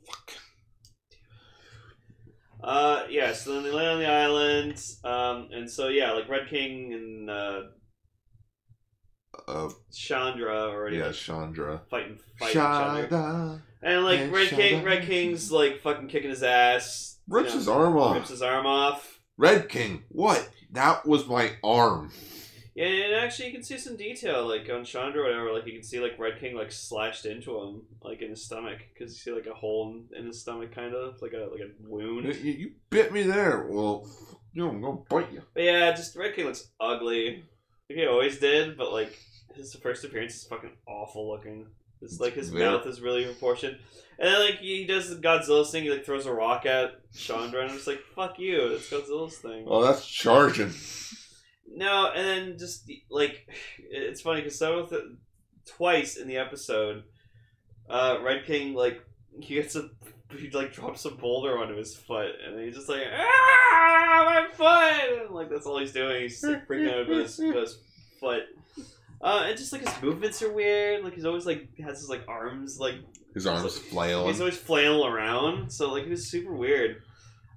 fuck 0.06 0.32
Uh, 2.62 3.04
yeah. 3.08 3.32
So 3.32 3.54
then 3.54 3.62
they 3.62 3.70
land 3.70 3.88
on 3.88 3.98
the 4.00 4.06
island. 4.06 4.84
Um, 5.02 5.48
and 5.50 5.70
so 5.70 5.88
yeah, 5.88 6.12
like 6.12 6.28
Red 6.28 6.48
King 6.48 6.92
and 6.92 7.30
uh, 7.30 7.60
uh 9.46 9.68
Chandra 9.92 10.70
already 10.70 10.96
yeah 10.98 11.06
like, 11.06 11.14
chandra 11.14 11.82
fighting, 11.90 12.18
fighting 12.38 12.60
other. 12.60 13.62
And 13.82 14.04
like 14.04 14.20
and 14.20 14.32
Red 14.32 14.48
King, 14.48 14.84
Red 14.84 15.06
King's 15.06 15.50
like 15.50 15.80
fucking 15.80 16.08
kicking 16.08 16.30
his 16.30 16.42
ass. 16.42 17.18
you 17.28 17.36
rips 17.36 17.52
know, 17.52 17.58
his 17.58 17.68
arm 17.68 17.96
off 17.96 18.14
rips 18.16 18.28
his 18.28 18.42
arm 18.42 18.66
off. 18.66 19.20
red 19.38 19.68
king 19.68 20.02
what 20.08 20.48
that 20.72 21.06
was 21.06 21.26
my 21.26 21.52
arm 21.64 22.10
Yeah, 22.74 22.86
and 22.86 23.14
actually 23.14 23.46
you 23.48 23.52
can 23.54 23.62
see 23.62 23.78
some 23.78 23.96
detail, 23.96 24.46
like 24.46 24.68
on 24.70 24.84
Chandra 24.84 25.22
or 25.22 25.24
whatever. 25.24 25.52
Like 25.52 25.66
you 25.66 25.72
can 25.72 25.82
see 25.82 25.98
like 26.00 26.18
Red 26.18 26.38
King 26.40 26.54
like 26.56 26.70
slashed 26.72 27.26
into 27.26 27.58
him, 27.60 27.82
like 28.02 28.22
in 28.22 28.30
his 28.30 28.44
stomach, 28.44 28.78
because 28.92 29.12
you 29.12 29.18
see 29.18 29.32
like 29.32 29.46
a 29.46 29.54
hole 29.54 29.90
in, 29.90 30.18
in 30.18 30.26
his 30.26 30.40
stomach, 30.40 30.72
kind 30.74 30.94
of 30.94 31.20
like 31.20 31.32
a 31.32 31.48
like 31.50 31.60
a 31.60 31.70
wound. 31.88 32.26
you, 32.26 32.52
you 32.52 32.70
bit 32.88 33.12
me 33.12 33.22
there 33.22 33.66
well 33.68 34.08
you 34.52 34.62
know 34.62 34.70
i'm 34.70 34.80
gonna 34.80 34.98
bite 35.08 35.32
you 35.32 35.42
But 35.54 35.64
yeah, 35.64 35.92
just 35.92 36.16
Red 36.16 36.34
King 36.34 36.46
looks 36.46 36.68
ugly. 36.80 37.44
He 37.94 38.06
always 38.06 38.38
did, 38.38 38.76
but 38.76 38.92
like 38.92 39.18
his 39.54 39.74
first 39.74 40.04
appearance 40.04 40.34
is 40.36 40.44
fucking 40.44 40.70
awful 40.86 41.28
looking. 41.28 41.66
It's 42.02 42.20
like 42.20 42.34
his 42.34 42.50
mouth 42.50 42.86
is 42.86 43.00
really 43.00 43.24
proportioned. 43.24 43.78
And 44.18 44.28
then 44.28 44.40
like 44.40 44.60
he 44.60 44.86
does 44.86 45.08
the 45.10 45.16
Godzilla 45.16 45.68
thing, 45.68 45.82
he 45.84 45.90
like 45.90 46.04
throws 46.04 46.26
a 46.26 46.32
rock 46.32 46.66
at 46.66 47.12
Chandra 47.12 47.62
and 47.62 47.70
I'm 47.70 47.76
just 47.76 47.86
like, 47.88 48.00
fuck 48.14 48.38
you, 48.38 48.70
that's 48.70 48.88
Godzilla's 48.88 49.38
thing. 49.38 49.64
oh 49.66 49.82
that's 49.84 50.06
charging 50.06 50.72
No, 51.74 52.10
and 52.14 52.26
then 52.26 52.58
just 52.58 52.90
like 53.10 53.48
it's 53.90 54.20
funny 54.20 54.40
because 54.42 54.60
of 54.62 54.90
the 54.90 55.16
twice 55.66 56.16
in 56.16 56.28
the 56.28 56.36
episode, 56.36 57.04
uh, 57.88 58.18
Red 58.22 58.44
King 58.46 58.74
like 58.74 59.02
he 59.40 59.54
gets 59.54 59.76
a 59.76 59.90
he 60.38 60.50
like 60.50 60.72
drops 60.72 61.04
a 61.04 61.10
boulder 61.10 61.58
onto 61.58 61.74
his 61.76 61.94
foot 61.94 62.32
and 62.46 62.60
he's 62.60 62.74
just 62.76 62.88
like 62.88 63.02
ah 63.12 64.22
my 64.26 64.46
foot 64.54 65.20
and, 65.26 65.30
like 65.34 65.48
that's 65.50 65.66
all 65.66 65.78
he's 65.78 65.92
doing 65.92 66.22
he's 66.22 66.42
like 66.42 66.66
freaking 66.68 66.92
out 66.92 67.00
about 67.06 67.22
his, 67.22 67.38
about 67.40 67.54
his 67.62 67.78
foot. 68.20 68.42
Uh, 69.22 69.44
and 69.46 69.58
just 69.58 69.72
like 69.72 69.86
his 69.86 70.02
movements 70.02 70.40
are 70.42 70.50
weird. 70.52 71.04
Like 71.04 71.14
he's 71.14 71.26
always 71.26 71.44
like 71.44 71.68
has 71.78 71.98
his 72.00 72.08
like 72.08 72.22
arms 72.28 72.78
like 72.78 72.94
his 73.34 73.46
arms 73.46 73.76
flail. 73.78 74.26
he's 74.28 74.40
always 74.40 74.56
flailing 74.56 75.12
around. 75.12 75.70
So 75.70 75.92
like 75.92 76.04
he 76.04 76.10
was 76.10 76.30
super 76.30 76.54
weird. 76.54 77.02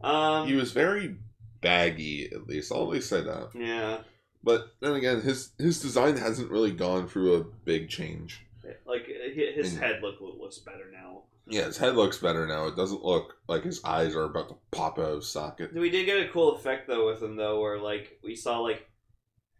Um, 0.01 0.47
he 0.47 0.55
was 0.55 0.71
very 0.71 1.15
baggy 1.61 2.29
at 2.33 2.45
least 2.45 2.73
i'll 2.73 2.89
least 2.89 3.07
say 3.07 3.21
that 3.21 3.47
yeah. 3.55 3.99
but 4.43 4.67
then 4.81 4.95
again 4.95 5.21
his 5.21 5.51
his 5.57 5.81
design 5.81 6.17
hasn't 6.17 6.51
really 6.51 6.73
gone 6.73 7.07
through 7.07 7.35
a 7.35 7.43
big 7.63 7.87
change 7.87 8.45
Like 8.85 9.07
his 9.33 9.71
And- 9.71 9.81
head 9.81 10.01
look 10.01 10.15
looks 10.19 10.57
better 10.59 10.91
now. 10.91 11.21
Yeah 11.47 11.65
his 11.65 11.77
head 11.77 11.95
looks 11.95 12.17
better 12.17 12.47
now 12.47 12.67
it 12.67 12.75
doesn't 12.75 13.03
look 13.03 13.35
like 13.47 13.63
his 13.63 13.83
eyes 13.83 14.15
are 14.15 14.23
about 14.23 14.49
to 14.49 14.55
pop 14.71 14.97
out 14.99 15.05
of 15.11 15.23
socket 15.25 15.73
We 15.73 15.89
did 15.89 16.05
get 16.05 16.25
a 16.25 16.29
cool 16.29 16.55
effect 16.55 16.87
though 16.87 17.05
with 17.07 17.21
him 17.21 17.35
though, 17.35 17.59
where 17.59 17.79
like 17.79 18.19
we 18.23 18.35
saw 18.35 18.59
like 18.59 18.87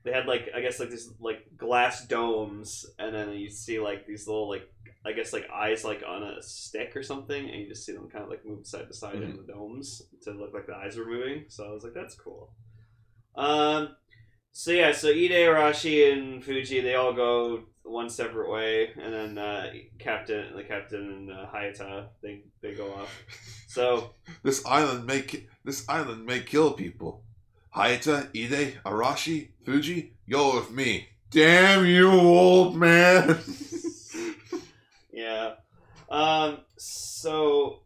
they 0.03 0.11
had 0.11 0.25
like 0.25 0.49
I 0.55 0.61
guess 0.61 0.79
like 0.79 0.89
these 0.89 1.09
like 1.19 1.45
glass 1.57 2.05
domes, 2.07 2.85
and 2.99 3.15
then 3.15 3.31
you 3.33 3.49
see 3.49 3.79
like 3.79 4.05
these 4.05 4.27
little 4.27 4.49
like 4.49 4.69
I 5.05 5.13
guess 5.13 5.31
like 5.33 5.49
eyes 5.49 5.83
like 5.85 6.03
on 6.07 6.23
a 6.23 6.41
stick 6.41 6.95
or 6.95 7.03
something, 7.03 7.49
and 7.49 7.59
you 7.61 7.67
just 7.67 7.85
see 7.85 7.93
them 7.93 8.09
kind 8.09 8.23
of 8.23 8.29
like 8.29 8.45
move 8.45 8.65
side 8.67 8.87
to 8.87 8.93
side 8.93 9.15
in 9.15 9.33
Mhm. 9.33 9.45
the 9.45 9.53
domes 9.53 10.01
to 10.23 10.31
look 10.31 10.53
like 10.53 10.67
the 10.67 10.75
eyes 10.75 10.97
were 10.97 11.05
moving. 11.05 11.45
So 11.49 11.65
I 11.65 11.71
was 11.71 11.83
like, 11.83 11.93
that's 11.93 12.15
cool. 12.15 12.51
Um, 13.35 13.95
so 14.53 14.71
yeah, 14.71 14.91
so 14.93 15.09
Ide, 15.09 15.31
Arashi, 15.31 16.13
and 16.13 16.43
Fuji 16.43 16.79
they 16.79 16.93
all 16.95 17.13
go 17.13 17.63
one 17.81 18.09
separate 18.09 18.49
way, 18.49 18.91
and 18.95 19.13
then 19.13 19.37
uh, 19.37 19.71
Captain, 19.99 20.55
the 20.55 20.63
Captain, 20.63 21.01
and 21.01 21.31
uh, 21.31 21.45
Hayata 21.53 22.07
they 22.21 22.43
they 22.61 22.73
go 22.73 22.93
off. 22.93 23.09
So 23.67 24.11
This 24.43 24.65
island 24.65 25.05
may 25.05 25.23
ki- 25.23 25.47
this 25.65 25.87
island 25.89 26.25
may 26.25 26.41
kill 26.41 26.71
people. 26.73 27.23
Hayata, 27.75 28.29
Ide, 28.35 28.79
Arashi, 28.85 29.49
Fuji, 29.65 30.13
go 30.29 30.55
with 30.55 30.71
me. 30.71 31.07
Damn 31.31 31.85
you, 31.87 32.11
old 32.11 32.75
man! 32.75 33.39
yeah, 35.11 35.53
um, 36.09 36.59
so. 36.77 37.82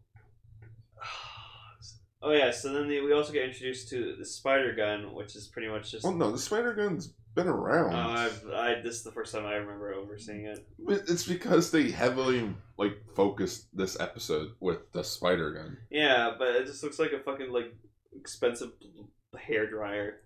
Oh 2.22 2.32
yeah, 2.32 2.52
so 2.52 2.74
then 2.74 2.88
the, 2.88 3.02
we 3.02 3.14
also 3.14 3.32
get 3.32 3.46
introduced 3.46 3.90
to 3.90 4.16
the 4.18 4.26
spider 4.26 4.74
gun, 4.74 5.14
which 5.14 5.36
is 5.36 5.48
pretty 5.48 5.68
much 5.68 5.92
just 5.92 6.06
oh 6.06 6.12
no, 6.12 6.32
the 6.32 6.40
spider 6.40 6.74
gun's 6.74 7.14
been 7.36 7.48
around. 7.48 7.94
Oh, 7.94 8.22
I've, 8.22 8.46
I 8.52 8.82
this 8.82 8.96
is 8.96 9.04
the 9.04 9.12
first 9.12 9.34
time 9.34 9.46
I 9.46 9.54
remember 9.56 9.94
overseeing 9.94 10.46
it. 10.46 10.68
it's 10.88 11.28
because 11.28 11.70
they 11.70 11.92
heavily 11.92 12.50
like 12.78 12.98
focused 13.16 13.68
this 13.72 14.00
episode 14.00 14.54
with 14.60 14.92
the 14.92 15.04
spider 15.04 15.54
gun. 15.54 15.78
Yeah, 15.92 16.34
but 16.38 16.56
it 16.56 16.66
just 16.66 16.84
looks 16.84 16.98
like 16.98 17.12
a 17.12 17.20
fucking 17.20 17.52
like 17.52 17.74
expensive 18.16 18.72
hair 19.40 19.70
dryer. 19.70 20.20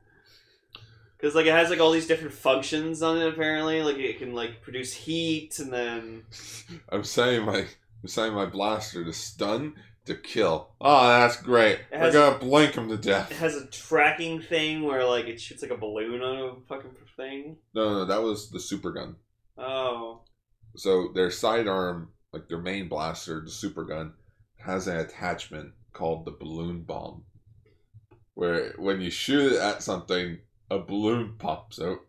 Cause 1.22 1.36
like 1.36 1.46
it 1.46 1.54
has 1.54 1.70
like 1.70 1.80
all 1.80 1.92
these 1.92 2.08
different 2.08 2.34
functions 2.34 3.04
on 3.04 3.18
it. 3.18 3.28
Apparently, 3.28 3.84
like 3.84 3.98
it 3.98 4.18
can 4.18 4.34
like 4.34 4.62
produce 4.62 4.94
heat 4.94 5.60
and 5.60 5.72
then 5.72 6.24
I'm 6.90 7.04
saying 7.04 7.46
my 7.46 7.60
I'm 7.60 8.08
saying 8.08 8.34
my 8.34 8.46
blaster 8.46 9.04
to 9.04 9.14
stun 9.14 9.76
to 10.06 10.16
kill. 10.16 10.70
Oh, 10.82 11.08
that's 11.08 11.38
great. 11.42 11.80
It 11.92 12.00
We're 12.00 12.12
gonna 12.12 12.38
blink 12.40 12.76
him 12.76 12.90
to 12.90 12.98
death. 12.98 13.32
it 13.32 13.38
has 13.38 13.56
a 13.56 13.68
tracking 13.68 14.42
thing 14.42 14.84
where 14.84 15.06
like 15.06 15.26
it 15.26 15.40
shoots 15.40 15.62
like 15.62 15.72
a 15.72 15.78
balloon 15.78 16.22
on 16.22 16.38
a 16.38 16.56
fucking 16.68 16.92
thing. 17.16 17.58
No, 17.74 17.94
no, 17.94 18.06
that 18.06 18.22
was 18.22 18.50
the 18.50 18.60
super 18.60 18.92
gun. 18.92 19.16
Oh, 19.58 20.22
So 20.76 21.10
their 21.14 21.30
sidearm, 21.32 22.10
like 22.34 22.48
their 22.48 22.62
main 22.62 22.88
blaster, 22.90 23.42
the 23.42 23.52
super 23.52 23.84
gun, 23.84 24.14
has 24.58 24.88
an 24.88 24.98
attachment 24.98 25.74
called 25.94 26.26
the 26.26 26.32
balloon 26.32 26.82
bomb. 26.82 27.24
Where 28.34 28.74
when 28.78 29.02
you 29.02 29.12
shoot 29.12 29.52
it 29.54 29.60
at 29.60 29.84
something, 29.84 30.40
a 30.72 30.80
balloon 30.80 31.36
pops 31.38 31.80
out. 31.80 32.00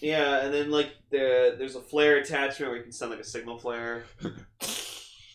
yeah, 0.00 0.44
and 0.44 0.54
then 0.54 0.70
like 0.70 0.92
the 1.10 1.56
there's 1.58 1.74
a 1.76 1.80
flare 1.80 2.16
attachment 2.18 2.70
where 2.70 2.76
you 2.78 2.84
can 2.84 2.92
send 2.92 3.10
like 3.10 3.20
a 3.20 3.24
signal 3.24 3.58
flare. 3.58 4.04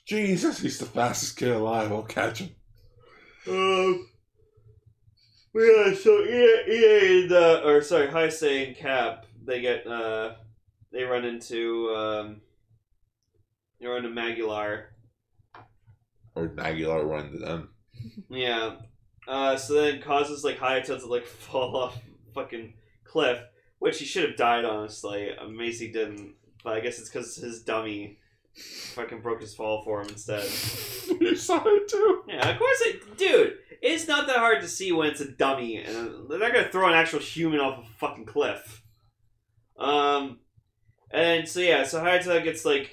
Jesus, 0.10 0.60
he's 0.60 0.80
the 0.80 0.88
fastest 0.88 1.38
kid 1.38 1.51
alive. 1.51 1.91
I'll 1.91 2.01
catch 2.01 2.39
him. 2.39 2.49
Um, 3.47 4.10
yeah, 5.53 5.93
so 5.93 6.24
EA, 6.24 6.64
EA 6.68 7.24
and, 7.24 7.32
uh, 7.32 7.62
or 7.64 7.84
sorry, 7.84 8.07
Heisei 8.07 8.68
and 8.68 8.76
Cap, 8.76 9.28
they 9.45 9.62
get, 9.62 9.86
uh, 9.86 10.34
they 10.91 11.03
run 11.03 11.26
into, 11.26 11.93
um, 11.95 12.41
they 13.80 13.86
run 13.86 14.03
into 14.03 14.10
Magular. 14.10 14.86
Or 16.34 16.55
Aguilar 16.57 17.05
run 17.05 17.32
to 17.32 17.38
them. 17.38 17.70
Yeah. 18.32 18.78
Uh, 19.28 19.57
so 19.57 19.76
then 19.76 19.95
it 19.95 20.03
causes, 20.03 20.43
like, 20.43 20.57
Hayata 20.57 20.99
to, 20.99 21.05
like, 21.05 21.26
fall 21.28 21.78
off 21.78 22.01
fucking 22.34 22.74
cliff, 23.03 23.39
which 23.78 23.99
he 23.99 24.05
should 24.05 24.28
have 24.28 24.38
died, 24.38 24.66
honestly. 24.66 25.30
He 25.60 25.91
didn't, 25.91 26.34
but 26.64 26.74
I 26.74 26.80
guess 26.80 26.97
it's 26.97 27.10
because 27.10 27.36
his 27.36 27.62
dummy 27.62 28.18
fucking 28.60 29.22
broke 29.22 29.41
his 29.41 29.53
fall 29.55 29.84
for 29.84 30.01
him 30.01 30.10
instead. 30.10 30.43
you 31.22 31.36
saw 31.36 31.62
it 31.66 31.88
too. 31.88 32.24
Yeah, 32.28 32.49
of 32.49 32.57
course 32.57 32.82
it, 32.82 33.18
dude. 33.18 33.57
It's 33.82 34.07
not 34.07 34.28
that 34.28 34.38
hard 34.38 34.62
to 34.62 34.68
see 34.68 34.91
when 34.91 35.07
it's 35.10 35.22
a 35.22 35.32
dummy, 35.32 35.78
and 35.78 36.30
they're 36.30 36.39
not 36.39 36.51
gonna 36.53 36.70
throw 36.70 36.88
an 36.89 36.93
actual 36.95 37.20
human 37.20 37.60
off 37.60 37.84
a 37.84 37.88
fucking 37.97 38.26
cliff. 38.26 38.84
Um, 39.78 40.39
and 41.12 41.47
so 41.47 41.60
yeah, 41.62 41.84
so 41.84 42.01
Hayata 42.03 42.43
gets 42.43 42.66
like, 42.66 42.91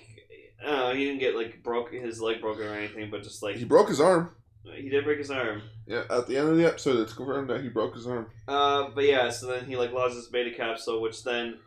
oh, 0.65 0.93
he 0.95 1.05
didn't 1.05 1.21
get 1.21 1.35
like 1.35 1.63
broke 1.63 1.93
his 1.93 2.21
leg 2.21 2.41
broken 2.41 2.67
or 2.67 2.75
anything, 2.75 3.11
but 3.11 3.23
just 3.23 3.43
like 3.43 3.57
He 3.57 3.65
broke 3.65 3.89
his 3.89 4.01
arm. 4.01 4.31
he 4.77 4.89
did 4.89 5.05
break 5.05 5.19
his 5.19 5.31
arm. 5.31 5.63
Yeah, 5.87 6.05
at 6.11 6.27
the 6.27 6.37
end 6.37 6.49
of 6.49 6.57
the 6.57 6.67
episode, 6.67 7.01
it's 7.01 7.13
confirmed 7.13 7.51
that 7.51 7.63
he 7.63 7.69
broke 7.69 7.95
his 7.95 8.07
arm. 8.07 8.27
Uh, 8.49 8.89
but 8.95 9.05
yeah, 9.05 9.31
so 9.31 9.47
then 9.49 9.65
he 9.67 9.77
like 9.77 9.93
loses 9.93 10.19
his 10.19 10.29
beta 10.29 10.51
capsule, 10.57 11.01
which 11.03 11.23
then, 11.25 11.59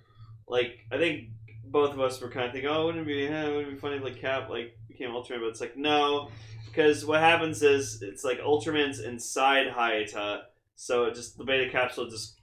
like, 0.47 0.79
I 0.91 0.97
think 0.97 1.29
both 1.71 1.93
of 1.93 1.99
us 1.99 2.19
were 2.21 2.29
kind 2.29 2.47
of 2.47 2.51
thinking, 2.51 2.69
oh, 2.69 2.85
wouldn't 2.85 3.07
it 3.07 3.07
be, 3.07 3.27
eh, 3.27 3.47
wouldn't 3.47 3.67
it 3.67 3.71
be 3.71 3.77
funny 3.77 3.97
if 3.97 4.03
like 4.03 4.19
Cap 4.19 4.49
like 4.49 4.77
became 4.87 5.11
Ultraman? 5.11 5.41
But 5.41 5.49
it's 5.49 5.61
like 5.61 5.77
no, 5.77 6.29
because 6.65 7.05
what 7.05 7.19
happens 7.19 7.61
is 7.61 8.01
it's 8.01 8.23
like 8.23 8.39
Ultraman's 8.39 8.99
inside 8.99 9.67
Hayata, 9.67 10.41
so 10.75 11.05
it 11.05 11.15
just 11.15 11.37
the 11.37 11.43
beta 11.43 11.69
capsule 11.69 12.09
just 12.09 12.35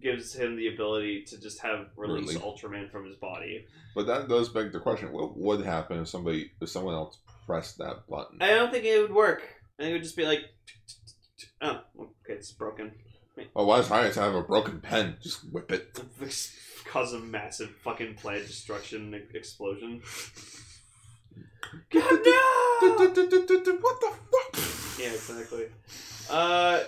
gives 0.00 0.34
him 0.34 0.56
the 0.56 0.68
ability 0.68 1.22
to 1.22 1.40
just 1.40 1.60
have 1.60 1.86
release 1.96 2.34
Really? 2.34 2.40
Ultraman 2.40 2.90
from 2.90 3.06
his 3.06 3.16
body. 3.16 3.66
But 3.94 4.06
that 4.06 4.28
does 4.28 4.48
beg 4.48 4.72
the 4.72 4.80
question: 4.80 5.12
What 5.12 5.36
would 5.36 5.64
happen 5.64 6.00
if 6.00 6.08
somebody, 6.08 6.50
if 6.60 6.68
someone 6.68 6.94
else 6.94 7.18
pressed 7.46 7.78
that 7.78 8.06
button? 8.08 8.38
I 8.40 8.48
don't 8.48 8.72
think 8.72 8.84
it 8.84 9.00
would 9.00 9.14
work. 9.14 9.42
I 9.78 9.82
think 9.82 9.90
it 9.90 9.94
would 9.94 10.02
just 10.02 10.16
be 10.16 10.26
like, 10.26 10.40
oh, 11.60 11.80
okay, 11.98 12.34
it's 12.34 12.52
broken. 12.52 12.92
Oh, 13.56 13.64
why 13.64 13.78
does 13.78 13.88
Hayata 13.88 14.16
have 14.16 14.34
a 14.34 14.42
broken 14.42 14.80
pen? 14.80 15.16
Just 15.22 15.50
whip 15.50 15.72
it. 15.72 15.98
Cause 16.84 17.12
a 17.12 17.18
massive 17.18 17.70
fucking 17.82 18.14
planet 18.14 18.46
destruction 18.46 19.14
e- 19.14 19.36
explosion. 19.36 20.02
God 21.90 22.02
no! 22.24 22.96
What 22.96 23.14
the 23.14 24.12
fuck? 24.30 25.00
Yeah, 25.00 25.12
exactly. 25.12 25.66
Uh, 26.30 26.80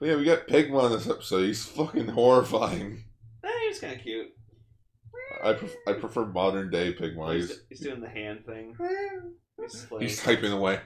Yeah, 0.00 0.16
we 0.16 0.24
got 0.24 0.46
Pigma 0.46 0.86
in 0.86 0.92
this 0.92 1.08
episode. 1.08 1.44
He's 1.44 1.64
fucking 1.64 2.08
horrifying. 2.08 3.04
eh, 3.44 3.48
he 3.62 3.68
was 3.68 3.78
kind 3.80 3.94
of 3.96 4.02
cute. 4.02 4.28
I 5.42 5.52
pref- 5.54 5.76
I 5.86 5.92
prefer 5.94 6.26
modern 6.26 6.70
day 6.70 6.92
Pigma. 6.92 7.34
He's, 7.34 7.48
He's 7.48 7.60
he's 7.68 7.80
doing 7.80 8.00
the 8.00 8.08
hand 8.08 8.44
thing. 8.46 8.76
He's, 9.60 9.86
he's 9.98 10.22
typing 10.22 10.52
away. 10.52 10.78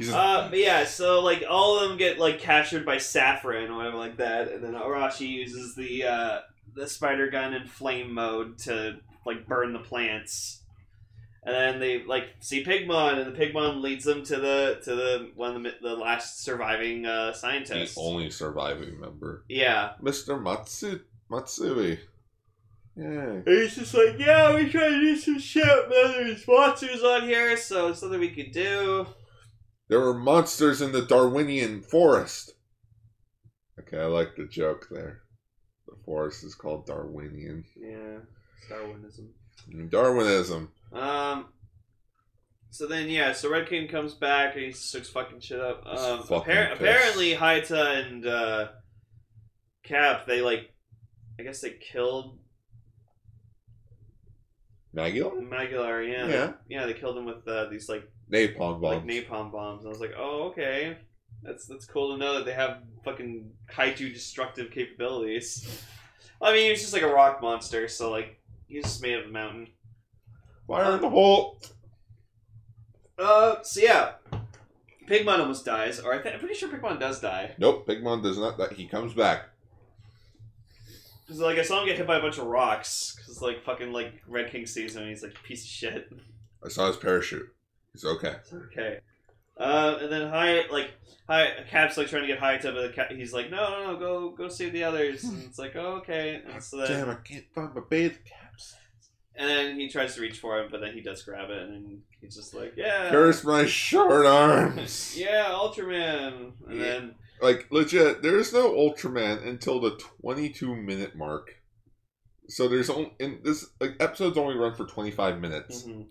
Just, 0.00 0.12
Uh, 0.14 0.48
but 0.50 0.58
yeah, 0.58 0.84
so 0.84 1.20
like 1.22 1.44
all 1.48 1.78
of 1.80 1.88
them 1.88 1.98
get 1.98 2.18
like 2.18 2.38
captured 2.38 2.84
by 2.84 2.98
Saffron 2.98 3.70
or 3.70 3.76
whatever 3.76 3.96
like 3.96 4.18
that, 4.18 4.48
and 4.52 4.62
then 4.62 4.74
Arashi 4.74 5.28
uses 5.28 5.74
the 5.74 6.04
uh, 6.04 6.40
the 6.74 6.86
spider 6.86 7.30
gun 7.30 7.54
in 7.54 7.66
flame 7.66 8.12
mode 8.12 8.58
to 8.58 8.98
like 9.24 9.46
burn 9.46 9.72
the 9.72 9.78
plants, 9.78 10.60
and 11.42 11.54
then 11.54 11.80
they 11.80 12.02
like 12.04 12.24
see 12.40 12.62
Pigmon, 12.62 13.18
and 13.18 13.34
the 13.34 13.38
Pigmon 13.38 13.80
leads 13.80 14.04
them 14.04 14.22
to 14.24 14.36
the 14.36 14.80
to 14.84 14.94
the 14.94 15.30
one 15.34 15.56
of 15.56 15.62
the, 15.62 15.74
the 15.80 15.94
last 15.94 16.42
surviving 16.42 17.06
uh, 17.06 17.28
the 17.28 17.32
scientist. 17.32 17.96
only 17.98 18.28
surviving 18.30 19.00
member, 19.00 19.44
Yeah, 19.48 19.92
Mister 20.02 20.38
Matsu 20.38 21.00
Matsui. 21.30 22.00
Yeah. 22.98 23.08
and 23.08 23.46
he's 23.46 23.74
just 23.76 23.92
like, 23.92 24.18
yeah, 24.18 24.54
we 24.54 24.70
try 24.70 24.88
to 24.88 25.00
do 25.00 25.16
some 25.16 25.38
shit, 25.38 25.64
but 25.64 26.12
there's 26.12 26.46
monsters 26.48 27.02
on 27.02 27.22
here, 27.24 27.54
so 27.56 27.88
it's 27.88 28.00
something 28.00 28.18
we 28.18 28.30
could 28.30 28.52
do. 28.52 29.06
There 29.88 30.00
were 30.00 30.14
monsters 30.14 30.80
in 30.82 30.92
the 30.92 31.02
Darwinian 31.02 31.82
forest. 31.82 32.54
Okay, 33.78 33.98
I 33.98 34.06
like 34.06 34.34
the 34.36 34.46
joke 34.46 34.88
there. 34.90 35.20
The 35.86 35.94
forest 36.04 36.42
is 36.44 36.54
called 36.54 36.86
Darwinian. 36.86 37.64
Yeah, 37.76 38.18
Darwinism. 38.68 39.32
Darwinism. 39.90 40.70
Um. 40.92 41.46
So 42.70 42.86
then, 42.86 43.08
yeah. 43.08 43.32
So 43.32 43.48
Red 43.50 43.68
King 43.68 43.86
comes 43.88 44.14
back 44.14 44.54
and 44.56 44.64
he 44.64 44.72
starts 44.72 45.08
fucking 45.08 45.40
shit 45.40 45.60
up. 45.60 45.82
Um, 45.86 46.22
fucking 46.24 46.52
appar- 46.54 46.72
apparently, 46.72 47.34
Hayata 47.34 48.04
and 48.06 48.26
uh, 48.26 48.68
Cap, 49.84 50.26
they 50.26 50.42
like, 50.42 50.74
I 51.38 51.42
guess 51.44 51.60
they 51.60 51.70
killed 51.70 52.38
Maggie? 54.92 55.22
Magular. 55.22 56.02
Yeah, 56.02 56.26
Yeah. 56.26 56.52
yeah. 56.68 56.86
They 56.86 56.94
killed 56.94 57.16
him 57.18 57.24
with 57.26 57.46
uh, 57.46 57.66
these 57.70 57.88
like 57.88 58.04
Napalm 58.30 58.80
bombs. 58.80 58.82
like 58.82 59.04
napalm 59.04 59.52
bombs. 59.52 59.84
And 59.84 59.88
I 59.88 59.90
was 59.90 60.00
like, 60.00 60.14
oh, 60.16 60.48
okay. 60.48 60.98
That's 61.42 61.66
that's 61.66 61.86
cool 61.86 62.12
to 62.12 62.18
know 62.18 62.34
that 62.34 62.44
they 62.44 62.52
have 62.52 62.78
fucking 63.04 63.50
kaiju 63.72 64.12
destructive 64.12 64.70
capabilities. 64.70 65.82
I 66.40 66.52
mean, 66.52 66.70
he's 66.70 66.80
just 66.80 66.92
like 66.92 67.02
a 67.02 67.08
rock 67.12 67.40
monster, 67.40 67.88
so 67.88 68.10
like 68.10 68.40
he's 68.66 68.84
just 68.84 69.02
made 69.02 69.14
of 69.18 69.26
a 69.26 69.28
mountain. 69.28 69.68
Fire 70.66 70.94
in 70.96 71.00
the 71.00 71.08
hole. 71.08 71.60
Uh, 73.18 73.62
so 73.62 73.80
yeah, 73.80 74.12
Pigmon 75.08 75.38
almost 75.38 75.64
dies, 75.64 76.00
or 76.00 76.12
I 76.12 76.18
th- 76.18 76.34
I'm 76.34 76.40
pretty 76.40 76.54
sure 76.54 76.68
Pigmon 76.68 76.98
does 76.98 77.20
die. 77.20 77.54
Nope, 77.58 77.86
Pigmon 77.86 78.22
does 78.22 78.38
not. 78.38 78.72
He 78.72 78.86
comes 78.86 79.14
back. 79.14 79.50
Cause 81.28 81.40
like 81.40 81.58
I 81.58 81.62
saw 81.62 81.80
him 81.80 81.86
get 81.88 81.96
hit 81.96 82.06
by 82.06 82.18
a 82.18 82.20
bunch 82.20 82.38
of 82.38 82.46
rocks, 82.46 83.16
cause 83.26 83.40
like 83.42 83.64
fucking 83.64 83.92
like 83.92 84.22
Red 84.28 84.50
King 84.50 84.66
sees 84.66 84.94
him, 84.94 85.02
and 85.02 85.10
he's 85.10 85.22
like 85.22 85.40
piece 85.42 85.62
of 85.62 85.68
shit. 85.70 86.12
I 86.64 86.68
saw 86.68 86.88
his 86.88 86.96
parachute. 86.96 87.48
He's 87.96 88.04
okay. 88.04 88.36
It's 88.42 88.52
okay. 88.52 88.98
Uh, 89.58 89.96
and 90.02 90.12
then 90.12 90.28
Hyatt 90.28 90.70
like 90.70 90.90
Hyatt, 91.26 91.66
Cap's 91.70 91.96
like 91.96 92.08
trying 92.08 92.22
to 92.22 92.28
get 92.28 92.38
Hyatt 92.38 92.66
up, 92.66 92.74
but 92.74 92.94
Cap, 92.94 93.10
he's 93.10 93.32
like, 93.32 93.50
no, 93.50 93.70
no, 93.70 93.92
no, 93.92 93.98
go 93.98 94.30
go 94.30 94.48
save 94.48 94.74
the 94.74 94.84
others. 94.84 95.24
And 95.24 95.42
it's 95.44 95.58
like, 95.58 95.74
oh, 95.76 95.94
okay. 96.02 96.42
And 96.46 96.62
so 96.62 96.76
then 96.76 96.88
Damn, 96.88 97.10
I 97.10 97.14
can't 97.14 97.46
find 97.54 97.74
my 97.74 97.80
bathe 97.88 98.16
caps. 98.26 98.74
And 99.34 99.48
then 99.48 99.76
he 99.80 99.88
tries 99.88 100.14
to 100.14 100.20
reach 100.20 100.38
for 100.38 100.58
him, 100.58 100.68
but 100.70 100.82
then 100.82 100.92
he 100.92 101.00
does 101.00 101.22
grab 101.22 101.48
it, 101.50 101.68
and 101.68 102.00
he's 102.20 102.36
just 102.36 102.54
like, 102.54 102.72
"Yeah, 102.76 103.10
Curse 103.10 103.44
my 103.44 103.64
short 103.66 104.24
arms. 104.26 105.14
yeah, 105.18 105.46
Ultraman." 105.50 106.52
And 106.68 106.78
Yeah. 106.78 106.82
then 106.82 107.14
Like 107.40 107.66
legit, 107.70 108.22
there's 108.22 108.52
no 108.52 108.72
Ultraman 108.72 109.46
until 109.46 109.80
the 109.80 109.98
22 110.22 110.74
minute 110.74 111.16
mark. 111.16 111.56
So 112.48 112.68
there's 112.68 112.88
only 112.90 113.12
in 113.18 113.40
this 113.42 113.66
like 113.80 113.96
episodes 114.00 114.38
only 114.38 114.54
run 114.56 114.74
for 114.74 114.86
25 114.86 115.40
minutes. 115.40 115.82
mhm. 115.82 116.06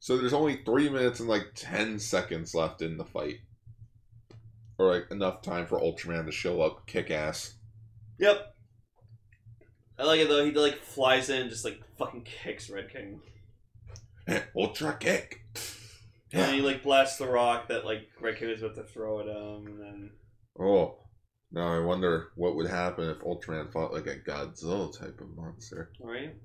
So 0.00 0.16
there's 0.16 0.32
only 0.32 0.62
three 0.64 0.88
minutes 0.88 1.20
and 1.20 1.28
like 1.28 1.48
10 1.54 1.98
seconds 1.98 2.54
left 2.54 2.82
in 2.82 2.96
the 2.96 3.04
fight, 3.04 3.38
or 4.78 4.92
like 4.92 5.10
enough 5.10 5.42
time 5.42 5.66
for 5.66 5.80
Ultraman 5.80 6.26
to 6.26 6.32
show 6.32 6.60
up, 6.62 6.86
kick 6.86 7.10
ass. 7.10 7.54
Yep. 8.18 8.54
I 9.98 10.04
like 10.04 10.20
it 10.20 10.28
though. 10.28 10.44
He 10.44 10.52
like 10.52 10.82
flies 10.82 11.28
in, 11.30 11.42
and 11.42 11.50
just 11.50 11.64
like 11.64 11.80
fucking 11.98 12.22
kicks 12.24 12.70
Red 12.70 12.90
King, 12.92 13.20
eh, 14.28 14.42
Ultra 14.56 14.96
kick. 14.96 15.40
and 16.32 16.54
he 16.54 16.60
like 16.60 16.84
blasts 16.84 17.18
the 17.18 17.26
rock 17.26 17.66
that 17.68 17.84
like 17.84 18.02
Red 18.20 18.38
King 18.38 18.50
was 18.50 18.62
about 18.62 18.76
to 18.76 18.84
throw 18.84 19.20
at 19.20 19.26
him, 19.26 19.66
and 19.66 19.80
then 19.80 20.10
Oh, 20.60 20.98
now 21.50 21.72
I 21.72 21.80
wonder 21.80 22.28
what 22.36 22.54
would 22.54 22.68
happen 22.68 23.08
if 23.08 23.18
Ultraman 23.18 23.72
fought 23.72 23.92
like 23.92 24.06
a 24.06 24.16
Godzilla 24.20 24.96
type 24.96 25.20
of 25.20 25.34
monster. 25.36 25.90
right. 26.00 26.34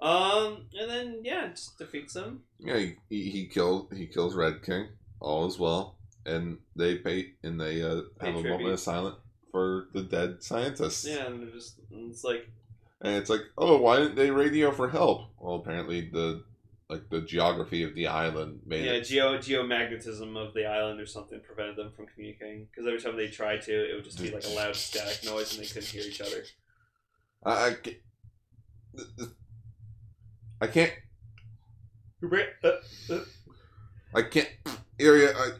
Um, 0.00 0.66
and 0.78 0.88
then 0.88 1.20
yeah, 1.24 1.48
just 1.48 1.78
defeats 1.78 2.14
him. 2.14 2.42
Yeah, 2.58 2.76
he, 2.76 2.96
he, 3.08 3.30
he 3.30 3.46
kills 3.46 3.88
he 3.94 4.06
kills 4.06 4.34
Red 4.34 4.62
King. 4.62 4.88
All 5.20 5.46
is 5.46 5.58
well, 5.58 5.96
and 6.24 6.58
they 6.76 6.96
pay 6.96 7.32
and 7.42 7.60
they 7.60 7.82
uh, 7.82 8.02
have 8.20 8.36
a 8.36 8.42
moment 8.42 8.68
of 8.68 8.80
silence 8.80 9.16
for 9.50 9.88
the 9.92 10.02
dead 10.02 10.42
scientists. 10.42 11.04
Yeah, 11.04 11.26
and 11.26 11.42
they're 11.42 11.50
just 11.50 11.80
and 11.90 12.12
it's 12.12 12.22
like 12.22 12.48
and 13.00 13.16
it's 13.16 13.30
like, 13.30 13.42
oh, 13.56 13.78
why 13.78 13.98
didn't 13.98 14.16
they 14.16 14.30
radio 14.30 14.70
for 14.70 14.88
help? 14.88 15.30
Well, 15.38 15.56
apparently 15.56 16.08
the 16.12 16.44
like 16.88 17.08
the 17.10 17.20
geography 17.20 17.82
of 17.82 17.94
the 17.94 18.06
island 18.06 18.60
made 18.66 18.84
yeah, 18.84 18.92
it. 18.92 19.02
geo 19.02 19.36
geomagnetism 19.36 20.36
of 20.36 20.54
the 20.54 20.64
island 20.64 21.00
or 21.00 21.06
something 21.06 21.38
prevented 21.40 21.76
them 21.76 21.92
from 21.92 22.06
communicating. 22.06 22.66
Because 22.70 22.86
every 22.86 23.00
time 23.00 23.16
they 23.16 23.28
tried 23.28 23.62
to, 23.62 23.72
it 23.72 23.94
would 23.94 24.04
just 24.04 24.20
be 24.20 24.30
like 24.30 24.44
a 24.44 24.50
loud 24.50 24.74
static 24.74 25.24
noise, 25.24 25.54
and 25.54 25.62
they 25.62 25.68
couldn't 25.68 25.84
hear 25.84 26.02
each 26.02 26.20
other. 26.20 26.44
I, 27.44 27.50
I, 27.50 27.70
ca- 27.74 28.00
th- 28.96 29.08
th- 29.16 29.30
I 30.60 30.66
can't. 30.66 30.92
I 34.14 34.22
can't. 34.22 34.48
Area. 34.98 35.32
I, 35.36 35.50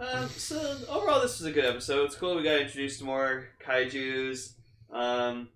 Um, 0.00 0.28
so 0.30 0.78
overall, 0.88 1.20
this 1.20 1.38
was 1.40 1.46
a 1.46 1.52
good 1.52 1.64
episode. 1.64 2.06
It's 2.06 2.16
cool 2.16 2.36
we 2.36 2.42
got 2.42 2.60
introduced 2.60 2.98
to 3.00 3.04
more 3.04 3.48
kaiju's. 3.66 4.54
Um, 4.92 5.48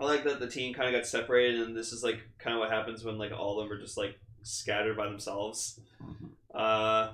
I 0.00 0.04
like 0.04 0.24
that 0.24 0.40
the 0.40 0.48
team 0.48 0.74
kind 0.74 0.88
of 0.88 0.94
got 0.98 1.06
separated, 1.06 1.60
and 1.60 1.76
this 1.76 1.92
is 1.92 2.02
like 2.02 2.20
kind 2.38 2.54
of 2.54 2.60
what 2.60 2.70
happens 2.70 3.04
when 3.04 3.18
like 3.18 3.32
all 3.32 3.58
of 3.60 3.68
them 3.68 3.76
are 3.76 3.80
just 3.80 3.96
like 3.98 4.18
scattered 4.42 4.96
by 4.96 5.06
themselves. 5.06 5.80
Uh, 6.54 7.12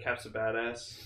Cap's 0.00 0.26
a 0.26 0.30
badass. 0.30 1.00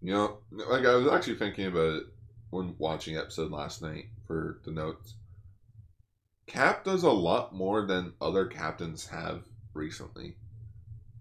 You 0.00 0.12
know, 0.12 0.38
like 0.52 0.84
I 0.84 0.94
was 0.94 1.08
actually 1.08 1.36
thinking 1.36 1.66
about 1.66 1.96
it 1.96 2.02
when 2.50 2.74
watching 2.78 3.14
the 3.14 3.20
episode 3.20 3.50
last 3.50 3.82
night 3.82 4.04
for 4.26 4.60
the 4.64 4.70
notes. 4.70 5.14
Cap 6.46 6.84
does 6.84 7.02
a 7.02 7.10
lot 7.10 7.54
more 7.54 7.86
than 7.86 8.12
other 8.20 8.46
captains 8.46 9.08
have 9.08 9.42
recently. 9.74 10.36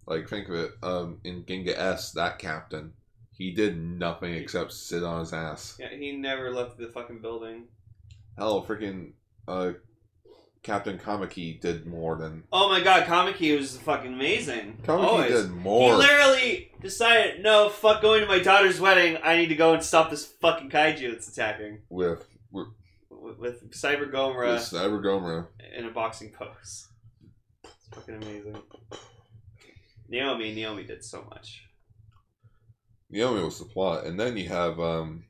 Like 0.07 0.29
think 0.29 0.49
of 0.49 0.55
it, 0.55 0.71
um, 0.83 1.19
in 1.23 1.43
Ginga 1.43 1.75
S, 1.77 2.11
that 2.11 2.37
captain, 2.37 2.93
he 3.31 3.51
did 3.51 3.77
nothing 3.77 4.33
except 4.33 4.71
sit 4.71 5.03
on 5.03 5.21
his 5.21 5.33
ass. 5.33 5.77
Yeah, 5.79 5.89
he 5.89 6.11
never 6.15 6.51
left 6.51 6.77
the 6.77 6.87
fucking 6.87 7.21
building. 7.21 7.63
Hell, 8.37 8.63
freaking 8.63 9.13
uh, 9.47 9.71
Captain 10.65 10.97
Kamiki 10.97 11.59
did 11.61 11.85
more 11.85 12.15
than 12.17 12.43
Oh 12.51 12.69
my 12.69 12.81
god, 12.81 13.03
Kamiki 13.05 13.57
was 13.57 13.77
fucking 13.77 14.13
amazing. 14.13 14.79
Kamiki 14.83 15.03
Always. 15.03 15.31
did 15.31 15.51
more. 15.51 15.91
He 15.91 15.97
literally 15.97 16.71
decided, 16.81 17.43
no, 17.43 17.69
fuck 17.69 18.01
going 18.01 18.21
to 18.21 18.27
my 18.27 18.39
daughter's 18.39 18.79
wedding. 18.79 19.17
I 19.23 19.37
need 19.37 19.47
to 19.47 19.55
go 19.55 19.73
and 19.73 19.83
stop 19.83 20.09
this 20.09 20.25
fucking 20.25 20.69
kaiju 20.69 21.11
that's 21.11 21.27
attacking. 21.27 21.79
with 21.89 22.25
with, 22.51 22.67
With, 23.39 23.61
with 23.63 23.71
Cyber 23.71 24.01
with 24.01 24.11
Gomra 24.11 24.57
Cyber 24.57 25.03
Gomora. 25.03 25.47
in 25.77 25.85
a 25.85 25.91
boxing 25.91 26.31
pose. 26.31 26.87
It's 27.63 27.87
fucking 27.93 28.15
amazing. 28.15 28.57
Naomi, 30.07 30.53
Naomi 30.53 30.83
did 30.83 31.03
so 31.03 31.25
much. 31.29 31.63
Naomi 33.09 33.43
was 33.43 33.59
the 33.59 33.65
plot, 33.65 34.05
and 34.05 34.19
then 34.19 34.37
you 34.37 34.47
have 34.49 34.79
um, 34.79 35.25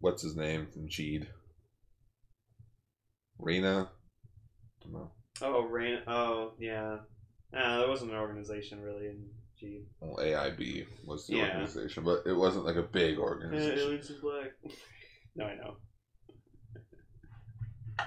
what's 0.00 0.22
his 0.22 0.36
name 0.36 0.66
from 0.72 0.88
Geed? 0.88 1.26
Rena. 3.38 3.88
No, 4.90 5.10
Oh, 5.42 5.62
Rain. 5.62 6.00
Oh, 6.06 6.52
yeah. 6.58 6.98
Nah, 7.52 7.78
there 7.78 7.88
wasn't 7.88 8.10
an 8.12 8.18
organization 8.18 8.80
really 8.82 9.06
in 9.06 9.26
G. 9.58 9.82
well, 10.00 10.16
AIB 10.24 10.86
was 11.04 11.26
the 11.26 11.36
Yeah. 11.36 11.46
organization, 11.48 12.04
but 12.04 12.22
it 12.26 12.34
wasn't 12.34 12.64
like 12.66 12.76
a 12.76 12.82
big 12.82 13.18
Uh, 13.18 13.22
organization. 13.22 13.78
Aliens 13.78 14.10
in 14.10 14.20
Black. 14.20 14.52
no, 15.36 15.44
I 15.46 15.54
know. 15.56 15.76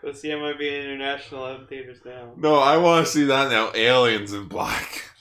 Go 0.00 0.12
see 0.12 0.28
MIB 0.34 0.60
International 0.60 1.46
in 1.56 1.66
theaters 1.66 1.98
now. 2.04 2.32
No, 2.36 2.54
I 2.56 2.76
want 2.76 3.06
to 3.06 3.12
see 3.12 3.24
that 3.24 3.50
now. 3.50 3.72
Aliens 3.74 4.32
in 4.32 4.46
Black. 4.46 5.04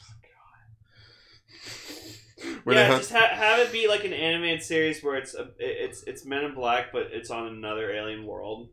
Where 2.63 2.75
yeah, 2.75 2.85
have- 2.87 2.99
just 2.99 3.11
ha- 3.11 3.31
have 3.33 3.59
it 3.59 3.71
be 3.71 3.87
like 3.87 4.03
an 4.05 4.13
animated 4.13 4.61
series 4.61 5.03
where 5.03 5.15
it's 5.15 5.33
a, 5.33 5.49
it's 5.57 6.03
it's 6.03 6.25
Men 6.25 6.43
in 6.43 6.53
Black, 6.53 6.91
but 6.91 7.07
it's 7.11 7.31
on 7.31 7.47
another 7.47 7.91
alien 7.91 8.25
world. 8.25 8.69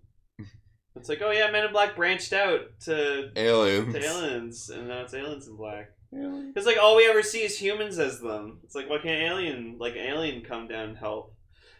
It's 0.96 1.08
like, 1.08 1.22
oh 1.22 1.30
yeah, 1.32 1.50
Men 1.50 1.64
in 1.66 1.72
Black 1.72 1.96
branched 1.96 2.32
out 2.32 2.60
to 2.82 3.30
aliens. 3.36 3.92
to 3.94 4.04
aliens, 4.04 4.70
and 4.70 4.88
now 4.88 5.02
it's 5.02 5.14
aliens 5.14 5.48
in 5.48 5.56
black. 5.56 5.90
Aliens. 6.14 6.52
It's 6.56 6.66
like 6.66 6.78
all 6.80 6.94
we 6.96 7.06
ever 7.08 7.22
see 7.22 7.42
is 7.42 7.58
humans 7.58 7.98
as 7.98 8.20
them. 8.20 8.60
It's 8.62 8.74
like 8.76 8.88
why 8.88 8.98
can't 8.98 9.20
alien 9.22 9.76
like 9.78 9.96
alien 9.96 10.42
come 10.42 10.68
down 10.68 10.90
and 10.90 10.96
help? 10.98 11.34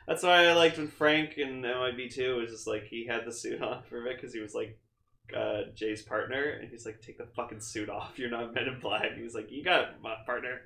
That's 0.09 0.23
why 0.25 0.47
I 0.47 0.53
liked 0.55 0.77
when 0.79 0.89
Frank 0.89 1.39
in 1.39 1.61
MIB 1.63 2.11
two 2.11 2.37
was 2.37 2.51
just 2.51 2.67
like 2.67 2.85
he 2.85 3.07
had 3.07 3.25
the 3.25 3.33
suit 3.33 3.63
on 3.63 3.83
for 3.89 4.05
it 4.09 4.17
because 4.17 4.35
he 4.35 4.41
was 4.41 4.53
like 4.55 4.79
uh, 5.35 5.63
Jay's 5.75 6.03
partner, 6.03 6.59
and 6.61 6.69
he's 6.69 6.85
like, 6.85 7.01
take 7.01 7.17
the 7.17 7.29
fucking 7.37 7.61
suit 7.61 7.89
off. 7.89 8.19
You're 8.19 8.31
not 8.31 8.53
Men 8.53 8.67
in 8.67 8.81
Black. 8.81 9.15
He 9.17 9.23
was 9.23 9.35
like, 9.35 9.51
you 9.51 9.63
got 9.65 9.81
it, 9.83 9.89
my 10.03 10.17
partner. 10.27 10.61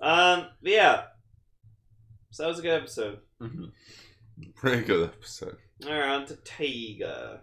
Um, 0.00 0.46
but 0.62 0.70
yeah. 0.72 1.02
So 2.30 2.42
that 2.42 2.48
was 2.50 2.58
a 2.58 2.62
good 2.62 2.72
episode. 2.82 3.18
Mhm. 3.40 3.70
Pretty 4.56 4.82
good 4.84 5.04
episode. 5.10 5.56
All 5.82 5.90
right, 5.90 6.08
on 6.08 6.24
to 6.26 6.36
Taiga. 6.36 7.40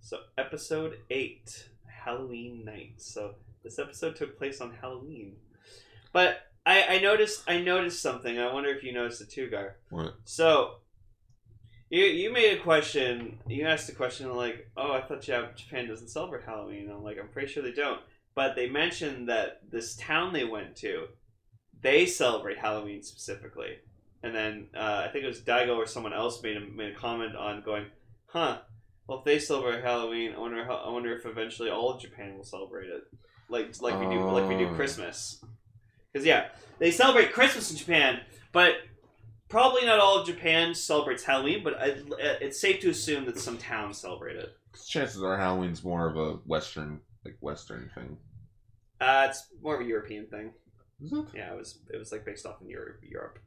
So, 0.00 0.20
episode 0.38 0.98
8, 1.10 1.68
Halloween 1.86 2.64
night. 2.64 2.94
So, 2.96 3.34
this 3.62 3.78
episode 3.78 4.16
took 4.16 4.38
place 4.38 4.60
on 4.62 4.72
Halloween. 4.72 5.36
But 6.12 6.46
I, 6.66 6.96
I 6.96 6.98
noticed 6.98 7.44
I 7.48 7.60
noticed 7.60 8.02
something. 8.02 8.38
I 8.38 8.52
wonder 8.52 8.70
if 8.70 8.82
you 8.82 8.92
noticed 8.92 9.20
it 9.20 9.30
too, 9.30 9.48
Gar. 9.48 9.76
What? 9.90 10.16
So, 10.24 10.78
you 11.88 12.04
you 12.04 12.32
made 12.32 12.58
a 12.58 12.62
question. 12.62 13.38
You 13.46 13.66
asked 13.66 13.88
a 13.88 13.94
question 13.94 14.34
like, 14.34 14.68
"Oh, 14.76 14.92
I 14.92 15.00
thought 15.00 15.22
Jap- 15.22 15.54
Japan 15.56 15.86
doesn't 15.88 16.08
celebrate 16.08 16.42
Halloween." 16.44 16.90
I'm 16.90 17.04
like, 17.04 17.18
"I'm 17.18 17.28
pretty 17.28 17.48
sure 17.52 17.62
they 17.62 17.72
don't." 17.72 18.00
But 18.34 18.56
they 18.56 18.68
mentioned 18.68 19.28
that 19.28 19.60
this 19.70 19.96
town 19.96 20.32
they 20.32 20.44
went 20.44 20.76
to, 20.76 21.06
they 21.80 22.04
celebrate 22.04 22.58
Halloween 22.58 23.02
specifically. 23.02 23.78
And 24.22 24.34
then 24.34 24.66
uh, 24.76 25.04
I 25.06 25.08
think 25.12 25.24
it 25.24 25.28
was 25.28 25.40
Daigo 25.40 25.76
or 25.76 25.86
someone 25.86 26.12
else 26.12 26.42
made 26.42 26.56
a 26.56 26.60
made 26.60 26.92
a 26.92 26.96
comment 26.98 27.36
on 27.36 27.62
going, 27.62 27.86
"Huh? 28.26 28.58
Well, 29.06 29.18
if 29.20 29.24
they 29.24 29.38
celebrate 29.38 29.84
Halloween, 29.84 30.32
I 30.34 30.40
wonder 30.40 30.64
how, 30.64 30.74
I 30.84 30.90
wonder 30.90 31.16
if 31.16 31.24
eventually 31.26 31.70
all 31.70 31.90
of 31.94 32.00
Japan 32.02 32.36
will 32.36 32.42
celebrate 32.44 32.88
it, 32.88 33.04
like 33.48 33.80
like 33.80 34.00
we 34.00 34.06
do 34.06 34.20
like 34.28 34.48
we 34.48 34.56
do 34.58 34.68
Oh. 34.68 34.74
Christmas." 34.74 35.44
Because 36.16 36.26
yeah, 36.26 36.46
they 36.78 36.90
celebrate 36.90 37.34
Christmas 37.34 37.70
in 37.70 37.76
Japan, 37.76 38.20
but 38.50 38.76
probably 39.50 39.84
not 39.84 39.98
all 39.98 40.18
of 40.18 40.26
Japan 40.26 40.74
celebrates 40.74 41.22
Halloween. 41.22 41.62
But 41.62 41.74
I, 41.78 41.96
it's 42.40 42.58
safe 42.58 42.80
to 42.80 42.88
assume 42.88 43.26
that 43.26 43.38
some 43.38 43.58
towns 43.58 43.98
celebrate 43.98 44.36
it. 44.36 44.56
Chances 44.88 45.22
are 45.22 45.36
Halloween's 45.36 45.84
more 45.84 46.08
of 46.08 46.16
a 46.16 46.38
Western, 46.46 47.00
like 47.22 47.36
Western 47.40 47.90
thing. 47.94 48.16
Uh, 48.98 49.26
it's 49.28 49.46
more 49.60 49.74
of 49.74 49.82
a 49.82 49.84
European 49.84 50.26
thing. 50.28 50.52
Is 51.04 51.12
it? 51.12 51.26
Yeah, 51.34 51.52
it 51.52 51.58
was 51.58 51.80
it 51.92 51.98
was 51.98 52.12
like 52.12 52.24
based 52.24 52.46
off 52.46 52.62
in 52.62 52.70
Europe. 52.70 53.00
Europe. 53.02 53.38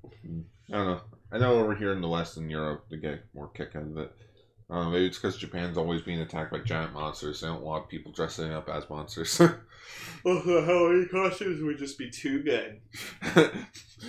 I 0.72 0.78
don't 0.78 0.86
know. 0.86 1.02
I 1.32 1.40
know 1.40 1.54
over 1.54 1.74
here 1.74 1.92
in 1.92 2.02
the 2.02 2.08
West 2.08 2.38
in 2.38 2.52
Europe, 2.52 2.86
they 2.92 2.98
get 2.98 3.24
more 3.34 3.48
kick 3.48 3.76
out 3.76 3.82
of 3.82 3.98
it. 3.98 4.16
Uh, 4.70 4.90
maybe 4.90 5.08
it's 5.08 5.18
because 5.18 5.38
Japan's 5.38 5.78
always 5.78 6.02
being 6.02 6.20
attacked 6.22 6.52
by 6.52 6.60
giant 6.60 6.94
monsters. 6.94 7.42
They 7.42 7.48
don't 7.48 7.64
want 7.64 7.90
people 7.90 8.12
dressing 8.12 8.54
up 8.54 8.70
as 8.70 8.90
monsters. 8.90 9.42
Oh, 10.26 10.40
the 10.42 10.62
Halloween 10.66 11.08
costumes 11.10 11.62
would 11.64 11.78
just 11.78 11.98
be 11.98 12.10
too 12.12 12.44
good. 12.44 12.80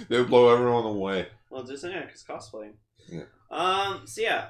they 0.08 0.18
would 0.18 0.28
blow 0.28 0.52
everyone 0.52 0.84
away. 0.84 1.28
Well, 1.50 1.62
just 1.64 1.84
yeah, 1.84 2.04
because 2.04 2.22
cosplay. 2.24 2.72
Yeah. 3.08 3.22
Um. 3.50 4.02
So 4.06 4.20
yeah. 4.20 4.48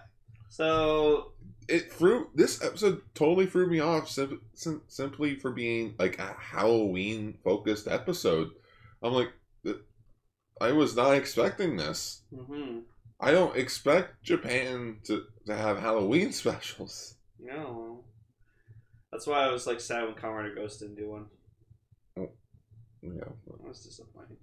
So 0.49 1.33
It 1.69 1.93
threw 1.93 2.29
this 2.35 2.65
episode 2.65 3.03
totally 3.15 3.47
threw 3.47 3.69
me 3.71 3.79
off 3.79 4.09
sim- 4.09 4.41
sim- 4.55 4.83
simply 4.89 5.37
for 5.37 5.53
being 5.53 5.95
like 5.99 6.19
a 6.19 6.35
Halloween 6.39 7.39
focused 7.45 7.87
episode. 7.87 8.51
I'm 9.03 9.13
like, 9.13 9.31
I 10.61 10.73
was 10.73 10.97
not 10.97 11.13
expecting 11.15 11.77
this. 11.77 12.23
hmm 12.35 12.81
I 13.23 13.33
don't 13.33 13.55
expect 13.57 14.23
Japan 14.23 14.97
to, 15.05 15.25
to 15.51 15.57
have 15.57 15.79
Halloween 15.79 16.33
specials. 16.43 17.15
No. 17.39 18.05
That's 19.13 19.27
why 19.27 19.45
I 19.45 19.51
was 19.53 19.67
like 19.67 19.81
sad 19.81 20.05
when 20.05 20.15
Kamen 20.15 20.37
Rider 20.37 20.55
Ghost 20.55 20.81
didn't 20.81 20.97
do 20.97 21.11
one. 21.11 21.27
Oh, 22.19 22.31
Yeah. 23.03 23.25
That 23.47 23.61
was 23.61 23.83
disappointing. 23.85 24.37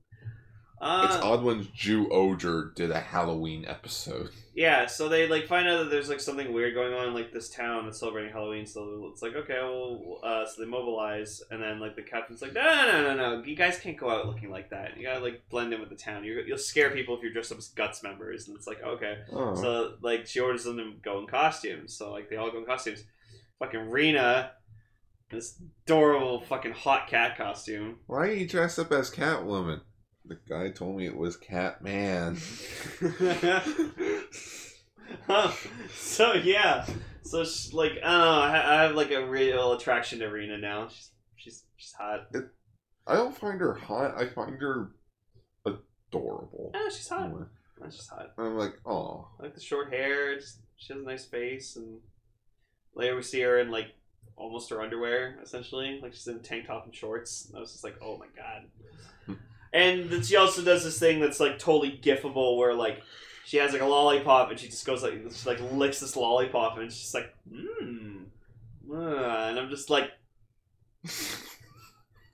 Uh, 0.80 1.08
It's 1.10 1.18
odd 1.24 1.44
when 1.44 1.66
Zyuohger 1.66 2.76
did 2.76 2.92
a 2.92 3.00
Halloween 3.00 3.66
episode. 3.68 4.30
Yeah, 4.58 4.88
so 4.88 5.08
they 5.08 5.28
like 5.28 5.46
find 5.46 5.68
out 5.68 5.84
that 5.84 5.92
there's 5.92 6.10
like 6.10 6.20
something 6.20 6.52
weird 6.52 6.74
going 6.74 6.92
on 6.92 7.10
in 7.10 7.14
like 7.14 7.32
this 7.32 7.48
town 7.48 7.86
that's 7.86 8.00
celebrating 8.00 8.32
Halloween. 8.34 8.66
So 8.66 9.08
it's 9.14 9.22
like 9.22 9.36
okay, 9.36 9.60
well, 9.62 10.18
uh, 10.24 10.48
so 10.48 10.64
they 10.64 10.68
mobilize, 10.68 11.44
and 11.52 11.62
then 11.62 11.80
like 11.80 11.96
the 11.96 12.02
captain's 12.02 12.42
like, 12.42 12.54
no, 12.54 12.64
no, 12.64 12.92
no, 13.04 13.16
no, 13.16 13.36
no, 13.38 13.44
you 13.44 13.56
guys 13.56 13.78
can't 13.78 13.96
go 13.96 14.10
out 14.10 14.26
looking 14.26 14.50
like 14.50 14.72
that. 14.72 14.98
You 14.98 15.04
gotta 15.04 15.20
like 15.20 15.44
blend 15.52 15.74
in 15.74 15.80
with 15.80 15.90
the 15.90 15.96
town. 15.96 16.24
You're, 16.24 16.42
you'll 16.42 16.58
scare 16.58 16.90
people 16.90 17.16
if 17.16 17.22
you're 17.22 17.32
dressed 17.34 17.52
up 17.52 17.60
as 17.60 17.68
guts 17.68 18.02
members. 18.02 18.48
And 18.48 18.58
it's 18.58 18.66
like 18.66 18.82
okay, 18.82 19.20
Oh. 19.32 19.54
so 19.54 19.94
like 20.02 20.26
she 20.26 20.40
orders 20.40 20.64
them 20.64 20.78
to 20.78 20.92
go 21.04 21.20
in 21.20 21.28
costumes. 21.28 21.94
So 21.96 22.12
like 22.12 22.28
they 22.28 22.38
all 22.38 22.50
go 22.50 22.58
in 22.58 22.66
costumes. 22.66 23.04
Fucking 23.60 23.92
Rena, 23.92 24.54
this 25.30 25.62
adorable 25.86 26.42
fucking 26.50 26.72
hot 26.74 27.06
cat 27.08 27.38
costume. 27.38 28.00
Why 28.08 28.18
are 28.22 28.32
you 28.32 28.48
dressed 28.48 28.80
up 28.80 28.92
as 28.92 29.12
Catwoman? 29.12 29.82
The 30.28 30.38
guy 30.48 30.70
told 30.72 30.98
me 30.98 31.06
it 31.06 31.16
was 31.16 31.38
Catman. 31.38 32.38
Huh. 35.26 35.52
so 35.94 36.34
yeah, 36.34 36.86
so 37.24 37.46
she, 37.46 37.76
like 37.76 37.94
I 38.04 38.12
don't 38.12 38.22
know, 38.22 38.42
I, 38.42 38.80
I 38.80 38.82
have 38.84 38.96
like 38.96 39.12
a 39.12 39.26
real 39.26 39.74
attraction 39.74 40.20
to 40.20 40.28
Rena 40.28 40.58
now. 40.58 40.90
She's 40.90 41.12
she's 41.36 41.64
she's 41.78 41.94
hot. 41.94 42.28
I 43.06 43.14
don't 43.16 43.36
find 43.36 43.60
her 43.62 43.74
hot. 43.74 44.16
I 44.18 44.28
find 44.28 44.62
her 44.62 44.92
adorable. 45.66 46.72
Yeah, 46.74 46.90
she's 46.90 47.08
hot. 47.08 47.32
That's 47.80 47.96
just 47.96 48.10
hot. 48.10 48.34
I'm 48.38 48.58
like, 48.58 48.74
oh, 48.86 49.30
I 49.40 49.44
like 49.44 49.56
the 49.56 49.62
short 49.62 49.94
hair. 49.94 50.36
Just 50.36 50.60
she 50.76 50.94
has 50.94 51.02
a 51.02 51.06
nice 51.06 51.26
face, 51.26 51.76
and 51.76 52.00
later 52.96 53.16
we 53.16 53.24
see 53.24 53.42
her 53.42 53.60
in 53.60 53.72
like 53.72 53.94
almost 54.36 54.70
her 54.70 54.82
underwear, 54.82 55.40
essentially, 55.42 56.00
like 56.02 56.14
she's 56.14 56.28
in 56.28 56.40
tank 56.40 56.68
top 56.68 56.86
and 56.86 56.96
shorts. 56.96 57.48
And 57.48 57.58
I 57.58 57.62
was 57.62 57.72
just 57.72 57.84
like, 57.84 57.96
oh 58.02 58.18
my 58.18 58.28
god. 58.36 58.66
Hmm. 59.26 59.34
And 59.74 60.26
she 60.26 60.36
also 60.36 60.64
does 60.64 60.84
this 60.84 61.00
thing 61.00 61.20
that's 61.20 61.40
like 61.40 61.60
totally 61.60 62.00
gifable, 62.02 62.58
where 62.58 62.74
like 62.74 63.02
she 63.46 63.58
has 63.58 63.74
like 63.74 63.82
a 63.82 63.86
lollipop, 63.86 64.50
and 64.50 64.60
she 64.60 64.68
just 64.68 64.86
goes 64.86 65.04
like 65.04 65.14
she 65.34 65.50
like 65.50 65.60
licks 65.72 66.00
this 66.00 66.16
lollipop, 66.16 66.78
and 66.78 66.92
she's 66.92 67.14
like, 67.14 67.34
mmm. 67.52 68.26
Uh, 68.90 69.48
and 69.50 69.60
I'm 69.60 69.70
just 69.70 69.90
like, 69.90 70.12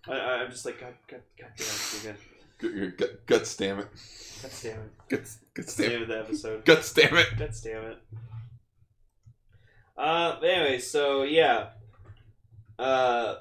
I, 0.07 0.13
I'm 0.13 0.51
just 0.51 0.65
like, 0.65 0.79
God, 0.79 0.93
God, 1.07 1.21
God 1.39 1.49
damn, 1.57 2.13
it, 2.13 2.19
you're. 2.75 2.89
Gut- 2.91 2.97
gut- 2.97 3.25
guts, 3.25 3.55
damn 3.57 3.79
it. 3.79 3.87
God 4.41 4.51
damn 4.61 4.79
it. 4.79 4.91
Guts, 5.09 5.37
guts, 5.53 5.75
damn 5.75 6.03
it. 6.03 6.07
the 6.07 6.19
episode. 6.19 6.65
Guts, 6.65 6.93
damn 6.93 7.15
it. 7.17 7.27
God 7.37 7.51
damn 7.63 7.83
it. 7.85 7.97
Uh, 9.97 10.39
anyway, 10.43 10.79
so 10.79 11.23
yeah. 11.23 11.69
Uh, 12.77 13.35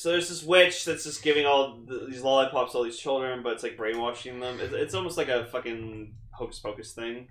so 0.00 0.10
there's 0.12 0.28
this 0.30 0.42
witch 0.42 0.84
that's 0.86 1.04
just 1.04 1.22
giving 1.22 1.44
all 1.46 1.78
th 1.86 2.08
these 2.08 2.22
lollipops 2.22 2.72
to 2.72 2.78
all 2.78 2.84
these 2.84 2.98
children, 2.98 3.42
but 3.42 3.52
it's 3.52 3.62
like 3.62 3.76
brainwashing 3.76 4.40
them. 4.40 4.58
It's, 4.60 4.72
it's 4.72 4.94
almost 4.94 5.18
like 5.18 5.28
a 5.28 5.44
fucking 5.46 6.14
hocus 6.32 6.58
pocus 6.58 6.92
thing. 6.92 7.28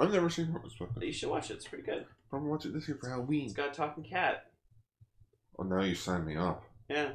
I've 0.00 0.12
never 0.12 0.30
seen 0.30 0.46
Hocus 0.46 0.74
Pocus. 0.78 1.02
you 1.02 1.12
should 1.12 1.28
watch 1.30 1.50
it. 1.50 1.54
It's 1.54 1.66
pretty 1.68 1.84
good. 1.84 2.06
I'm 2.32 2.40
gonna 2.40 2.50
watch 2.50 2.64
it 2.66 2.72
this 2.74 2.86
year 2.88 2.98
for 3.00 3.08
Halloween. 3.08 3.44
It's 3.46 3.52
got 3.54 3.70
a 3.70 3.74
talking 3.74 4.04
cat. 4.04 4.46
Oh, 5.58 5.62
now 5.64 5.82
you 5.82 5.94
signed 5.94 6.26
me 6.26 6.36
up. 6.36 6.62
Yeah, 6.88 7.10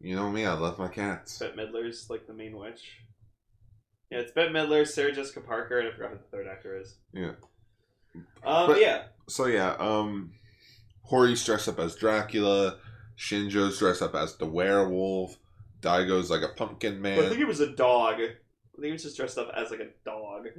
You 0.00 0.16
know 0.16 0.30
me, 0.30 0.44
I 0.46 0.54
love 0.54 0.78
my 0.78 0.88
cats. 0.88 1.38
Bette 1.38 1.56
Midler's 1.56 2.08
like 2.10 2.26
the 2.26 2.32
main 2.32 2.56
witch. 2.56 2.98
Yeah, 4.10 4.18
it's 4.18 4.32
Bette 4.32 4.52
Midler, 4.52 4.86
Sarah 4.86 5.12
Jessica 5.12 5.40
Parker, 5.40 5.78
and 5.78 5.88
I 5.88 5.92
forgot 5.92 6.10
who 6.10 6.16
the 6.18 6.22
third 6.36 6.46
actor 6.46 6.78
is. 6.80 6.96
Yeah. 7.12 7.32
Um, 8.44 8.68
But- 8.68 8.80
yeah. 8.80 9.04
So 9.28 9.46
yeah, 9.46 9.74
um, 9.78 10.32
Hori's 11.10 11.44
dressed 11.44 11.68
up 11.68 11.78
as 11.78 11.94
Dracula. 11.96 12.78
Shinjo's 13.18 13.78
dressed 13.78 14.02
up 14.02 14.14
as 14.14 14.36
the 14.36 14.46
werewolf. 14.46 15.36
Daigo's 15.80 16.30
like 16.30 16.42
a 16.42 16.48
pumpkin 16.48 17.00
man. 17.00 17.16
But 17.16 17.26
I 17.26 17.28
think 17.28 17.40
it 17.40 17.46
was 17.46 17.60
a 17.60 17.74
dog. 17.74 18.14
I 18.14 18.18
think 18.18 18.86
he 18.86 18.92
was 18.92 19.02
just 19.02 19.16
dressed 19.16 19.38
up 19.38 19.52
as 19.54 19.70
like 19.70 19.80
a 19.80 19.88
dog. 20.04 20.46
It 20.46 20.56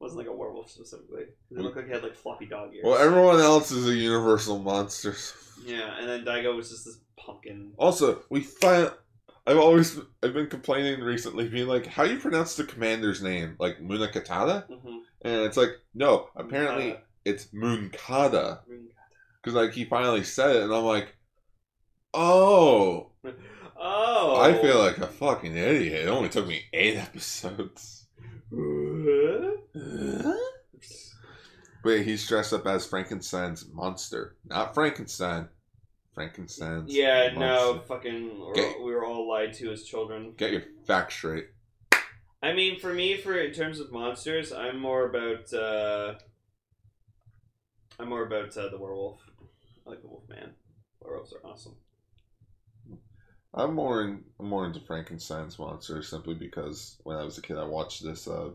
wasn't 0.00 0.20
like 0.20 0.28
a 0.28 0.32
werewolf 0.32 0.70
specifically. 0.70 1.24
It 1.50 1.58
looked 1.58 1.76
like 1.76 1.86
he 1.86 1.92
had 1.92 2.02
like 2.02 2.16
floppy 2.16 2.46
dog 2.46 2.74
ears. 2.74 2.84
well, 2.84 2.98
everyone 2.98 3.38
else 3.38 3.70
is 3.70 3.86
a 3.88 3.94
universal 3.94 4.58
monster. 4.58 5.14
yeah, 5.64 5.96
and 5.98 6.08
then 6.08 6.24
Daigo 6.24 6.56
was 6.56 6.70
just 6.70 6.86
this 6.86 6.98
pumpkin. 7.16 7.72
Also, 7.76 8.22
we 8.30 8.40
find 8.40 8.90
I've 9.46 9.58
always 9.58 9.98
I've 10.22 10.34
been 10.34 10.46
complaining 10.46 11.00
recently, 11.00 11.48
being 11.48 11.66
like, 11.66 11.86
"How 11.86 12.04
you 12.04 12.18
pronounce 12.18 12.56
the 12.56 12.64
commander's 12.64 13.22
name? 13.22 13.56
Like 13.58 13.80
Munakata?" 13.80 14.68
Mm-hmm. 14.68 14.98
And 15.22 15.40
it's 15.42 15.56
like, 15.56 15.70
no, 15.94 16.28
apparently 16.36 16.96
it's 17.24 17.46
Munkada 17.46 18.60
because 19.40 19.54
like 19.54 19.72
he 19.72 19.84
finally 19.84 20.22
said 20.24 20.56
it, 20.56 20.62
and 20.62 20.72
I'm 20.72 20.84
like, 20.84 21.14
oh, 22.14 23.08
Oh, 23.84 24.40
I 24.40 24.52
feel 24.62 24.78
like 24.78 24.98
a 24.98 25.08
fucking 25.08 25.56
idiot. 25.56 26.04
It 26.04 26.08
only 26.08 26.28
took 26.28 26.46
me 26.46 26.62
eight 26.72 26.96
episodes. 26.98 28.06
But 31.82 32.02
he's 32.02 32.26
dressed 32.28 32.52
up 32.52 32.64
as 32.66 32.86
Frankenstein's 32.86 33.66
monster, 33.72 34.36
not 34.44 34.72
Frankenstein. 34.74 35.48
Frankenstein's. 36.14 36.94
Yeah, 36.94 37.32
no, 37.36 37.80
fucking, 37.88 38.38
we're, 38.38 38.50
Okay. 38.50 38.74
we 38.84 38.94
were 38.94 39.04
all 39.04 39.26
lied 39.28 39.54
to 39.54 39.72
as 39.72 39.82
children. 39.84 40.34
Get 40.36 40.52
your 40.52 40.62
facts 40.86 41.14
straight. 41.14 41.46
I 42.42 42.52
mean, 42.52 42.78
for 42.78 42.92
me, 42.92 43.16
for 43.16 43.36
in 43.38 43.52
terms 43.52 43.80
of 43.80 43.90
monsters, 43.90 44.52
I'm 44.52 44.78
more 44.78 45.06
about. 45.08 45.52
uh 45.52 46.14
I'm 47.98 48.08
more 48.08 48.26
about 48.26 48.56
uh, 48.56 48.68
the 48.68 48.78
werewolf. 48.78 49.20
I 49.86 49.90
like 49.90 50.02
the 50.02 50.08
wolf 50.08 50.28
man. 50.28 50.52
Werewolves 51.00 51.32
are 51.32 51.46
awesome. 51.48 51.76
I'm 53.54 53.74
more 53.74 54.02
in, 54.02 54.24
I'm 54.40 54.46
more 54.48 54.64
into 54.66 54.80
Frankenstein's 54.80 55.58
monster 55.58 56.02
simply 56.02 56.34
because 56.34 56.96
when 57.04 57.16
I 57.18 57.24
was 57.24 57.36
a 57.38 57.42
kid, 57.42 57.58
I 57.58 57.64
watched 57.64 58.02
this 58.02 58.26
uh, 58.26 58.50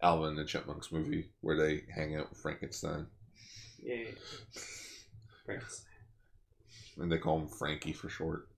Alvin 0.00 0.30
and 0.30 0.38
the 0.38 0.44
Chipmunks 0.44 0.92
movie 0.92 1.30
where 1.40 1.56
they 1.56 1.82
hang 1.92 2.16
out 2.16 2.30
with 2.30 2.38
Frankenstein, 2.38 3.06
Yay. 3.82 4.14
Frankenstein. 5.44 5.86
and 7.00 7.10
they 7.10 7.18
call 7.18 7.40
him 7.40 7.48
Frankie 7.48 7.92
for 7.92 8.08
short. 8.08 8.48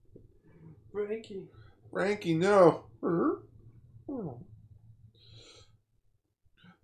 Frankie. 0.92 1.48
Frankie, 1.90 2.34
no. 2.34 2.84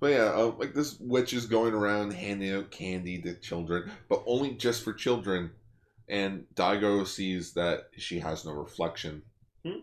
But 0.01 0.13
yeah, 0.13 0.33
um, 0.33 0.59
like 0.59 0.73
this 0.73 0.99
witch 0.99 1.35
is 1.35 1.45
going 1.45 1.75
around 1.75 2.13
handing 2.15 2.53
out 2.55 2.71
candy 2.71 3.21
to 3.23 3.35
children, 3.35 3.91
but 4.09 4.23
only 4.27 4.55
just 4.55 4.83
for 4.83 4.95
children. 4.95 5.51
And 6.11 6.45
Daigo 6.55 7.07
sees 7.07 7.53
that 7.55 7.85
she 7.97 8.19
has 8.19 8.45
no 8.45 8.51
reflection, 8.53 9.23
Hmm? 9.65 9.79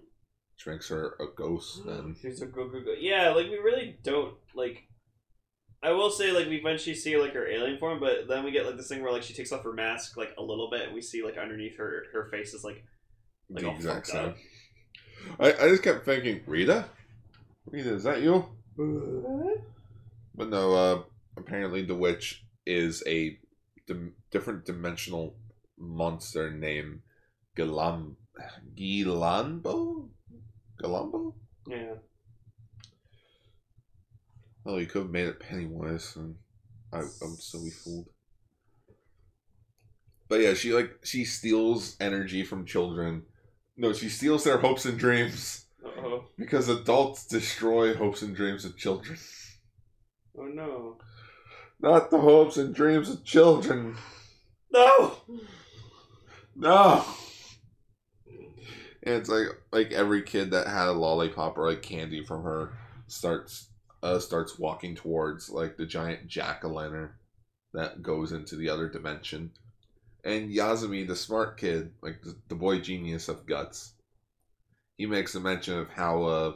which 0.56 0.68
makes 0.68 0.90
her 0.90 1.16
a 1.22 1.26
ghost. 1.36 1.86
Then 1.86 2.16
She's 2.22 2.42
a 2.42 2.46
go 2.48 2.68
go 2.68 2.82
go. 2.82 2.94
Yeah, 3.00 3.30
like 3.30 3.48
we 3.50 3.58
really 3.58 3.98
don't 4.04 4.36
like. 4.54 4.84
I 5.82 5.92
will 5.92 6.10
say, 6.12 6.32
like 6.34 6.48
we 6.48 6.58
eventually 6.58 6.96
see 6.96 7.16
like 7.18 7.34
her 7.34 7.48
alien 7.48 7.78
form, 7.78 8.02
but 8.02 8.28
then 8.28 8.44
we 8.44 8.52
get 8.52 8.66
like 8.66 8.76
this 8.76 8.90
thing 8.90 9.02
where 9.02 9.12
like 9.14 9.24
she 9.24 9.34
takes 9.34 9.54
off 9.54 9.64
her 9.64 9.72
mask 9.72 10.18
like 10.18 10.34
a 10.38 10.44
little 10.44 10.70
bit, 10.70 10.82
and 10.88 10.94
we 10.94 11.02
see 11.02 11.24
like 11.24 11.38
underneath 11.38 11.78
her 11.78 12.04
her 12.12 12.28
face 12.30 12.54
is 12.54 12.64
like 12.64 12.84
like 13.50 13.64
the 13.64 13.72
exact 13.72 14.08
same. 14.08 14.36
I, 15.40 15.54
I 15.54 15.70
just 15.70 15.84
kept 15.84 16.04
thinking, 16.04 16.42
Rita, 16.46 16.86
Rita, 17.68 17.94
is 17.94 18.04
that 18.04 18.22
you? 18.22 18.46
But 20.36 20.50
no, 20.50 20.74
uh, 20.76 21.04
apparently 21.38 21.84
the 21.84 21.96
witch 21.96 22.44
is 22.66 23.02
a 23.08 23.38
dim- 23.88 24.14
different 24.32 24.66
dimensional 24.66 25.36
monster 25.78 26.52
named 26.52 27.02
Galam 27.58 28.16
Gilambo? 28.76 30.10
Galambo? 30.82 31.34
Yeah. 31.68 31.96
Oh, 34.66 34.78
you 34.78 34.86
could 34.86 35.04
have 35.04 35.12
made 35.12 35.28
it 35.28 35.40
Pennywise, 35.40 36.16
and 36.16 36.36
I, 36.92 37.00
I'm 37.00 37.36
silly 37.38 37.70
fooled. 37.72 38.10
But 40.28 40.42
yeah, 40.42 40.54
she 40.54 40.74
like 40.74 41.00
she 41.04 41.24
steals 41.24 41.96
energy 42.02 42.44
from 42.44 42.66
children. 42.66 43.24
No, 43.78 43.94
she 43.94 44.10
steals 44.10 44.44
their 44.44 44.58
hopes 44.58 44.86
and 44.86 44.98
dreams 45.00 45.66
Oh. 45.86 46.26
because 46.38 46.68
adults 46.68 47.26
destroy 47.26 47.94
hopes 47.94 48.22
and 48.22 48.36
dreams 48.36 48.66
of 48.66 48.78
children. 48.78 49.18
Oh 50.38 50.46
no. 50.46 50.98
Not 51.80 52.10
the 52.12 52.18
hopes 52.20 52.58
and 52.58 52.76
dreams 52.76 53.10
of 53.10 53.24
children. 53.24 53.96
No. 54.72 55.16
No. 56.58 57.06
And 59.04 59.16
it's 59.16 59.30
like 59.30 59.48
like 59.72 59.92
every 59.92 60.24
kid 60.24 60.52
that 60.52 60.68
had 60.68 60.88
a 60.88 60.92
lollipop 60.92 61.58
or 61.58 61.70
like 61.70 61.84
candy 61.84 62.26
from 62.26 62.44
her 62.44 62.74
starts 63.08 63.70
uh 64.04 64.20
starts 64.20 64.58
walking 64.58 64.96
towards 64.96 65.50
like 65.50 65.78
the 65.78 65.86
giant 65.86 66.28
jack 66.28 66.66
o' 66.66 66.70
lantern 66.70 67.12
that 67.74 68.02
goes 68.02 68.32
into 68.32 68.56
the 68.56 68.70
other 68.70 68.90
dimension. 68.90 69.52
And 70.24 70.52
Yazumi, 70.52 71.08
the 71.08 71.16
smart 71.16 71.58
kid, 71.58 71.94
like 72.02 72.22
the, 72.24 72.36
the 72.50 72.56
boy 72.56 72.80
genius 72.80 73.30
of 73.30 73.46
guts, 73.46 73.94
he 74.98 75.06
makes 75.06 75.36
a 75.36 75.40
mention 75.40 75.78
of 75.78 75.90
how 75.90 76.24
uh 76.24 76.54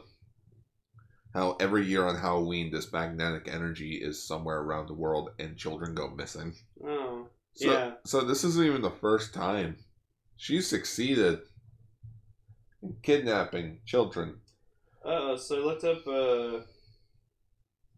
how 1.32 1.56
every 1.60 1.86
year 1.86 2.06
on 2.06 2.16
Halloween 2.16 2.70
this 2.70 2.92
magnetic 2.92 3.48
energy 3.48 3.94
is 3.94 4.22
somewhere 4.22 4.58
around 4.58 4.88
the 4.88 4.94
world 4.94 5.30
and 5.38 5.56
children 5.56 5.94
go 5.94 6.10
missing. 6.10 6.54
Oh. 6.84 7.28
So, 7.54 7.70
Yeah. 7.70 7.92
So 8.04 8.22
this 8.22 8.44
isn't 8.44 8.66
even 8.66 8.82
the 8.82 8.90
first 8.90 9.32
time 9.32 9.76
she 10.42 10.60
succeeded 10.60 11.38
in 12.82 12.96
kidnapping 13.04 13.78
children. 13.86 14.40
Uh, 15.04 15.36
so 15.36 15.56
I 15.56 15.64
looked 15.64 15.84
up. 15.84 16.04
Uh, 16.04 16.62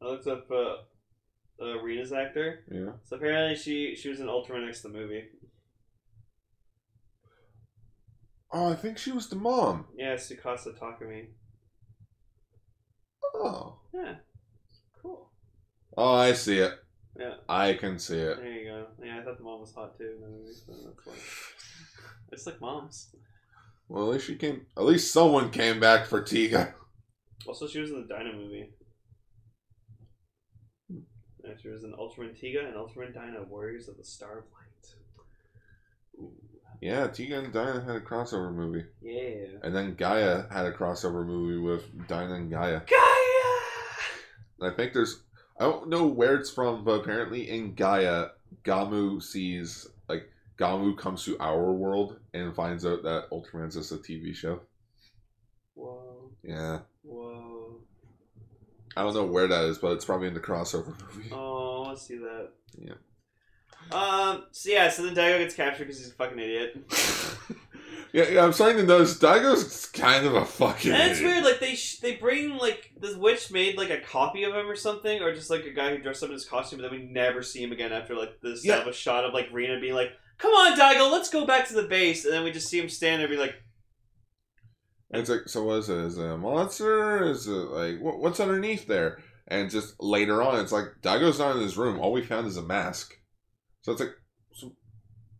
I 0.02 0.08
looked 0.10 0.26
up 0.26 0.50
uh, 0.50 1.64
uh, 1.64 1.78
Rita's 1.78 2.12
actor. 2.12 2.64
Yeah. 2.70 2.90
So 3.04 3.16
apparently 3.16 3.56
she 3.56 3.96
she 3.96 4.10
was 4.10 4.20
in 4.20 4.26
Ultraman 4.26 4.68
X 4.68 4.82
the 4.82 4.90
movie. 4.90 5.24
Oh, 8.52 8.70
I 8.70 8.74
think 8.74 8.98
she 8.98 9.10
was 9.10 9.30
the 9.30 9.36
mom. 9.36 9.86
Yeah, 9.96 10.16
Sukasa 10.16 10.78
Takumi. 10.78 11.28
Oh. 13.34 13.78
Yeah. 13.94 14.16
Cool. 15.00 15.30
Oh, 15.96 16.14
I 16.14 16.34
see 16.34 16.58
it. 16.58 16.74
Yeah. 17.18 17.36
I 17.48 17.72
can 17.72 17.98
see 17.98 18.18
it. 18.18 18.36
There 18.36 18.52
you 18.52 18.68
go. 18.68 18.86
Yeah, 19.02 19.20
I 19.20 19.22
thought 19.22 19.38
the 19.38 19.44
mom 19.44 19.60
was 19.60 19.72
hot 19.72 19.96
too 19.96 20.12
in 20.16 20.20
the 20.20 20.28
movie, 20.28 20.52
so 20.52 20.72
that's 20.84 21.06
why. 21.06 21.14
It's 22.32 22.46
like 22.46 22.60
moms. 22.60 23.14
Well, 23.88 24.04
at 24.08 24.12
least 24.14 24.26
she 24.26 24.36
came. 24.36 24.66
At 24.76 24.84
least 24.84 25.12
someone 25.12 25.50
came 25.50 25.78
back 25.80 26.06
for 26.06 26.22
Tiga. 26.22 26.72
Also, 27.46 27.66
she 27.68 27.80
was 27.80 27.90
in 27.90 28.00
the 28.06 28.14
Dyna 28.14 28.32
movie. 28.32 28.70
Yeah, 31.44 31.52
she 31.60 31.68
was 31.68 31.84
in 31.84 31.92
Ultraman 31.92 32.34
Tiga 32.40 32.64
and 32.66 32.74
Ultraman 32.74 33.12
Dyna 33.12 33.42
Warriors 33.48 33.88
of 33.88 33.96
the 33.98 34.04
Star 34.04 34.38
of 34.38 34.44
Light. 34.52 36.30
Yeah, 36.80 37.06
Tiga 37.08 37.38
and 37.44 37.52
Dyna 37.52 37.82
had 37.84 37.96
a 37.96 38.00
crossover 38.00 38.52
movie, 38.54 38.84
Yeah. 39.02 39.58
and 39.62 39.74
then 39.74 39.94
Gaia 39.94 40.44
had 40.50 40.66
a 40.66 40.72
crossover 40.72 41.24
movie 41.26 41.58
with 41.58 41.84
Dyna 42.08 42.34
and 42.34 42.50
Gaia. 42.50 42.80
Gaia! 42.80 43.58
And 44.60 44.72
I 44.72 44.76
think 44.76 44.92
there's. 44.92 45.20
I 45.60 45.64
don't 45.64 45.88
know 45.88 46.06
where 46.06 46.34
it's 46.34 46.50
from, 46.50 46.84
but 46.84 47.00
apparently 47.02 47.48
in 47.48 47.74
Gaia, 47.74 48.28
Gamu 48.64 49.22
sees 49.22 49.86
Gamu 50.58 50.96
comes 50.96 51.24
to 51.24 51.36
our 51.38 51.72
world 51.72 52.18
and 52.32 52.54
finds 52.54 52.86
out 52.86 53.02
that 53.02 53.30
Ultraman's 53.30 53.74
just 53.74 53.92
a 53.92 53.96
TV 53.96 54.34
show. 54.34 54.60
Whoa. 55.74 56.30
Yeah. 56.42 56.80
Whoa. 57.02 57.80
I 58.96 59.02
don't 59.02 59.14
know 59.14 59.24
where 59.26 59.48
that 59.48 59.64
is, 59.64 59.78
but 59.78 59.92
it's 59.92 60.04
probably 60.04 60.28
in 60.28 60.34
the 60.34 60.40
crossover 60.40 60.94
movie. 61.14 61.30
Oh, 61.32 61.82
I 61.82 61.86
want 61.86 61.98
to 61.98 62.04
see 62.04 62.18
that. 62.18 62.50
Yeah. 62.78 62.94
Um. 63.92 64.44
So 64.52 64.70
yeah. 64.70 64.88
So 64.90 65.02
then 65.02 65.14
Daigo 65.14 65.38
gets 65.38 65.54
captured 65.54 65.84
because 65.84 65.98
he's 65.98 66.10
a 66.10 66.14
fucking 66.14 66.38
idiot. 66.38 66.76
yeah, 68.12 68.28
yeah, 68.30 68.44
I'm 68.44 68.52
starting 68.52 68.78
to 68.78 68.84
notice 68.86 69.18
Daigo's 69.18 69.86
kind 69.86 70.24
of 70.24 70.34
a 70.36 70.44
fucking. 70.46 70.92
And 70.92 71.10
it's 71.10 71.18
idiot. 71.20 71.32
weird. 71.34 71.44
Like 71.44 71.60
they 71.60 71.74
sh- 71.74 71.98
they 71.98 72.14
bring 72.14 72.56
like 72.56 72.92
the 72.98 73.18
witch 73.18 73.50
made 73.50 73.76
like 73.76 73.90
a 73.90 74.00
copy 74.00 74.44
of 74.44 74.54
him 74.54 74.70
or 74.70 74.76
something, 74.76 75.20
or 75.20 75.34
just 75.34 75.50
like 75.50 75.64
a 75.64 75.70
guy 75.72 75.90
who 75.90 75.98
dressed 76.02 76.22
up 76.22 76.28
in 76.28 76.34
his 76.34 76.46
costume, 76.46 76.80
but 76.80 76.88
then 76.90 76.98
we 76.98 77.04
never 77.06 77.42
see 77.42 77.62
him 77.62 77.72
again 77.72 77.92
after 77.92 78.14
like 78.14 78.40
the 78.40 78.58
Yeah. 78.62 78.88
shot 78.92 79.24
of 79.24 79.34
like 79.34 79.48
Rena 79.52 79.78
being 79.80 79.94
like, 79.94 80.12
"Come 80.38 80.52
on, 80.52 80.78
Daigo, 80.78 81.10
let's 81.10 81.30
go 81.30 81.46
back 81.46 81.68
to 81.68 81.74
the 81.74 81.84
base," 81.84 82.24
and 82.24 82.34
then 82.34 82.44
we 82.44 82.52
just 82.52 82.68
see 82.68 82.78
him 82.78 82.88
stand 82.88 83.20
there, 83.20 83.28
and 83.28 83.36
be 83.36 83.40
like, 83.40 83.54
it's 85.14 85.30
like, 85.30 85.42
so 85.48 85.62
what 85.62 85.78
is 85.78 85.88
it? 85.88 85.96
Is 85.98 86.18
it 86.18 86.26
a 86.26 86.36
monster? 86.36 87.24
Is 87.24 87.46
it 87.46 87.52
like 87.52 88.00
what, 88.00 88.18
what's 88.18 88.40
underneath 88.40 88.86
there? 88.86 89.18
And 89.46 89.70
just 89.70 89.94
later 90.00 90.42
on, 90.42 90.58
it's 90.60 90.72
like 90.72 90.86
Daigo's 91.02 91.38
not 91.38 91.56
in 91.56 91.62
his 91.62 91.76
room. 91.76 92.00
All 92.00 92.12
we 92.12 92.22
found 92.22 92.46
is 92.46 92.56
a 92.56 92.62
mask. 92.62 93.14
So 93.82 93.92
it's 93.92 94.00
like, 94.00 94.14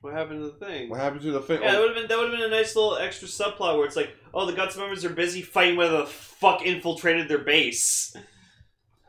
"What 0.01 0.12
happened 0.12 0.40
to 0.40 0.51
the 0.51 0.66
thing?" 0.66 0.90
what 0.90 1.01
happened 1.01 1.22
to 1.22 1.32
the 1.32 1.40
thing? 1.40 1.62
Yeah, 1.62 1.72
that 1.72 1.80
would 1.80 1.88
have 1.88 1.97
been 1.97 2.09
that 2.09 2.18
would 2.18 2.30
have 2.30 2.38
been 2.38 2.53
a 2.53 2.55
nice 2.55 2.76
little 2.76 2.97
extra 2.97 3.26
subplot 3.26 3.76
where 3.76 3.86
it's 3.86 3.97
like, 3.97 4.14
oh, 4.32 4.47
the 4.47 4.53
guts 4.53 4.76
members 4.76 5.05
are 5.05 5.11
busy 5.11 5.42
fighting 5.42 5.76
whether 5.76 5.99
the 5.99 6.07
fuck 6.07 6.64
infiltrated 6.64 7.28
their 7.28 7.38
base. 7.38 8.14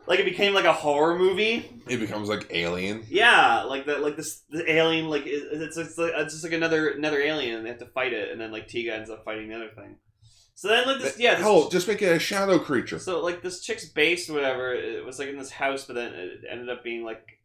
Like 0.07 0.19
it 0.19 0.25
became 0.25 0.53
like 0.53 0.65
a 0.65 0.73
horror 0.73 1.17
movie. 1.17 1.81
It 1.87 1.97
becomes 1.99 2.29
like 2.29 2.47
Alien. 2.51 3.05
Yeah, 3.09 3.63
like 3.63 3.85
that, 3.87 4.01
like 4.01 4.15
this 4.17 4.43
the 4.49 4.69
alien, 4.71 5.07
like 5.09 5.25
it- 5.25 5.47
it's 5.51 5.77
it's, 5.77 5.97
like, 5.97 6.11
it's 6.15 6.33
just 6.33 6.43
like 6.43 6.53
another 6.53 6.89
another 6.89 7.19
alien, 7.19 7.55
and 7.57 7.65
they 7.65 7.69
have 7.69 7.79
to 7.79 7.87
fight 7.87 8.13
it, 8.13 8.31
and 8.31 8.39
then 8.39 8.51
like 8.51 8.67
Tiga 8.67 8.91
ends 8.91 9.09
up 9.09 9.25
fighting 9.25 9.49
the 9.49 9.55
other 9.55 9.69
thing. 9.75 9.95
So 10.53 10.67
then 10.69 10.85
like 10.85 11.01
this, 11.01 11.17
yeah, 11.19 11.31
this, 11.35 11.41
Hell, 11.43 11.69
just 11.69 11.87
make 11.87 12.01
it 12.01 12.11
a 12.15 12.19
shadow 12.19 12.59
creature. 12.59 12.99
so 12.99 13.21
like 13.21 13.41
this 13.41 13.61
chick's 13.61 13.89
base 13.89 14.29
whatever, 14.29 14.73
it 14.73 15.03
was 15.03 15.17
like 15.19 15.27
in 15.29 15.37
this 15.39 15.51
house, 15.51 15.85
but 15.85 15.95
then 15.95 16.13
it 16.13 16.43
ended 16.49 16.69
up 16.69 16.83
being 16.83 17.03
like 17.03 17.39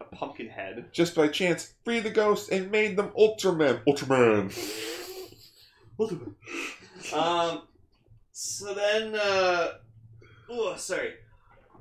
a 0.00 0.04
pumpkin 0.14 0.48
head. 0.48 0.90
Just 0.92 1.14
by 1.14 1.26
chance, 1.28 1.72
free 1.84 2.00
the 2.00 2.10
ghost 2.10 2.50
and 2.52 2.70
made 2.70 2.96
them 2.96 3.10
Ultraman. 3.18 3.82
Ultraman. 3.86 4.52
Um, 7.12 7.62
so 8.32 8.72
then, 8.74 9.14
uh, 9.14 9.72
oh, 10.50 10.74
sorry. 10.76 11.14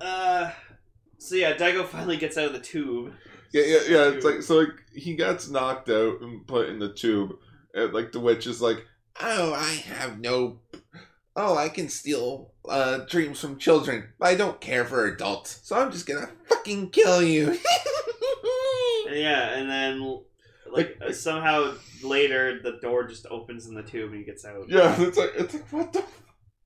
Uh, 0.04 0.52
so 1.18 1.36
yeah, 1.36 1.54
Daigo 1.54 1.86
finally 1.86 2.18
gets 2.18 2.38
out 2.38 2.48
of 2.48 2.54
the 2.54 2.60
tube. 2.60 3.14
Yeah, 3.54 3.64
yeah, 3.66 3.80
yeah. 3.88 4.10
It's 4.10 4.26
like 4.26 4.42
so, 4.42 4.58
like 4.58 4.70
he 4.94 5.16
gets 5.16 5.50
knocked 5.50 5.90
out 5.90 6.22
and 6.22 6.46
put 6.46 6.70
in 6.70 6.80
the 6.80 6.92
tube, 6.92 7.36
and 7.74 7.94
like 7.94 8.12
the 8.12 8.20
witch 8.20 8.46
is 8.48 8.62
like, 8.62 8.86
"Oh, 9.22 9.54
I 9.54 9.76
have 9.96 10.20
no, 10.20 10.60
oh, 11.36 11.56
I 11.58 11.70
can 11.70 11.88
steal 11.88 12.52
uh 12.68 13.00
dreams 13.08 13.40
from 13.40 13.58
children, 13.60 14.10
but 14.20 14.28
I 14.28 14.36
don't 14.36 14.60
care 14.60 14.86
for 14.86 15.06
adults, 15.06 15.60
so 15.64 15.78
I'm 15.78 15.92
just 15.92 16.06
gonna 16.08 16.30
fucking 16.50 16.90
kill 16.90 17.22
you." 17.24 17.58
Yeah, 19.12 19.56
and 19.56 19.70
then 19.70 20.22
like 20.72 20.98
uh, 21.06 21.12
somehow 21.12 21.76
later 22.02 22.60
the 22.64 22.80
door 22.82 23.04
just 23.08 23.28
opens 23.30 23.68
in 23.68 23.76
the 23.76 23.84
tube 23.84 24.10
and 24.10 24.20
he 24.20 24.26
gets 24.26 24.44
out. 24.44 24.68
yeah, 24.70 24.96
it's 25.00 25.18
like 25.18 25.34
it's 25.36 25.54
like 25.54 25.72
what 25.72 25.94
the. 25.94 26.04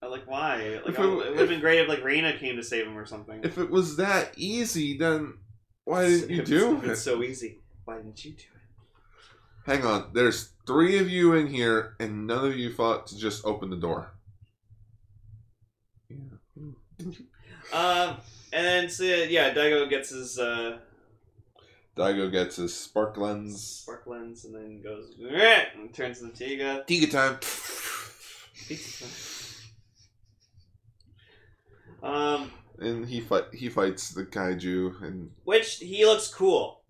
I'm 0.02 0.12
like 0.12 0.28
why? 0.30 0.80
Like 0.86 0.95
it, 0.98 1.00
it- 1.00 1.08
would 1.08 1.38
have 1.39 1.50
been 1.50 1.60
great 1.60 1.80
if 1.80 1.88
like 1.88 2.04
Reina 2.04 2.38
came 2.38 2.56
to 2.58 2.64
save 2.64 2.86
him 2.86 2.98
or 2.98 3.06
something. 3.06 3.41
If 3.43 3.58
it 3.58 3.70
was 3.70 3.98
that 3.98 4.32
easy, 4.38 4.98
then 4.98 5.34
why 5.86 6.08
didn't 6.08 6.30
you 6.30 6.43
do 6.43 6.78
it? 6.78 6.91
It's 6.91 7.02
so 7.02 7.24
easy. 7.24 7.60
Why 7.86 7.98
didn't 7.98 8.24
you 8.24 8.32
do 8.32 8.38
it? 8.38 9.72
Hang 9.72 9.86
on, 9.86 10.12
there's 10.14 10.52
three 10.66 10.98
of 11.00 11.10
you 11.10 11.34
in 11.34 11.48
here, 11.48 11.95
and 12.00 12.26
none 12.26 12.45
of 12.45 12.56
you 12.56 12.72
thought 12.72 13.08
to 13.08 13.18
just 13.18 13.45
open 13.45 13.70
the 13.70 13.76
door. 13.76 14.14
Yeah. 16.10 16.18
Um, 17.74 18.18
and 18.54 18.66
then 18.66 18.89
so 18.89 19.04
yeah, 19.04 19.54
Daigo 19.54 19.89
gets 19.89 20.10
his 20.10 20.39
uh 20.39 20.78
Daigo 21.98 22.32
gets 22.32 22.56
his 22.56 22.74
spark 22.76 23.18
lens. 23.18 23.62
spark 23.62 24.04
lens 24.08 24.45
and 24.45 24.56
then 24.56 24.82
goes 24.82 25.16
and 25.20 25.93
turns 25.93 26.22
into 26.22 26.34
Tiga. 26.43 26.88
Tiga 26.88 27.12
time. 27.12 27.38
Pizza 28.68 29.04
time. 29.04 29.12
Um, 32.04 32.52
And 32.80 33.08
he 33.08 33.20
fight 33.22 33.45
he 33.54 33.70
fights 33.70 34.10
the 34.12 34.24
kaiju 34.26 35.02
and 35.02 35.32
which 35.43 35.78
he 35.78 36.06
looks 36.06 36.28
cool. 36.34 36.84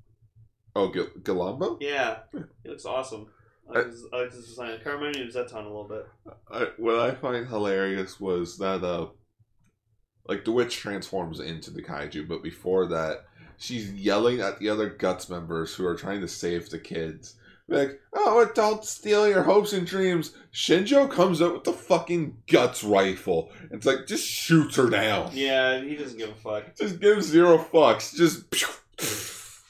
oh 0.76 0.92
G- 0.94 1.06
Galambo. 1.22 1.78
Yeah, 1.80 2.20
he 2.64 2.70
looks 2.70 2.86
awesome. 2.86 3.28
I 3.70 3.80
like 3.80 3.88
his, 3.88 4.06
I 4.14 4.18
like 4.22 4.32
his 4.32 4.48
design. 4.48 4.70
Kind 4.80 4.88
of 4.88 4.94
reminded 5.02 5.22
me 5.22 5.28
of 5.28 5.34
Zetton 5.48 5.54
a 5.66 5.68
little 5.68 5.88
bit. 5.88 6.06
I, 6.52 6.68
what 6.78 7.00
I 7.00 7.12
find 7.16 7.48
hilarious 7.48 8.20
was 8.20 8.58
that 8.60 8.84
uh, 8.84 9.08
like 10.28 10.46
the 10.46 10.52
witch 10.52 10.78
transforms 10.78 11.40
into 11.40 11.72
the 11.72 11.82
kaiju, 11.84 12.28
but 12.28 12.44
before 12.44 12.86
that, 12.88 13.24
she's 13.58 13.92
yelling 13.94 14.40
at 14.42 14.60
the 14.60 14.70
other 14.70 14.90
guts 14.90 15.30
members 15.30 15.74
who 15.74 15.86
are 15.86 15.96
trying 15.96 16.22
to 16.22 16.28
save 16.28 16.70
the 16.70 16.80
kids. 16.80 17.37
Like, 17.70 18.00
oh, 18.14 18.48
adults 18.50 18.90
steal 18.90 19.28
your 19.28 19.44
hopes 19.44 19.74
and 19.74 19.86
dreams. 19.86 20.34
Shinjo 20.54 21.12
comes 21.12 21.42
out 21.42 21.54
with 21.54 21.64
the 21.66 21.74
fucking 21.74 22.38
guts 22.50 22.82
rifle. 22.84 23.52
It's 23.72 23.86
like 23.86 24.08
just 24.08 24.26
shoots 24.26 24.78
her 24.78 24.90
down. 24.90 25.32
Yeah, 25.34 25.82
he 25.82 25.96
doesn't 25.96 26.18
give 26.18 26.30
a 26.30 26.36
fuck. 26.36 26.76
Just 26.78 27.02
gives 27.02 27.26
zero 27.28 27.58
fucks. 27.58 28.16
Just 28.16 28.46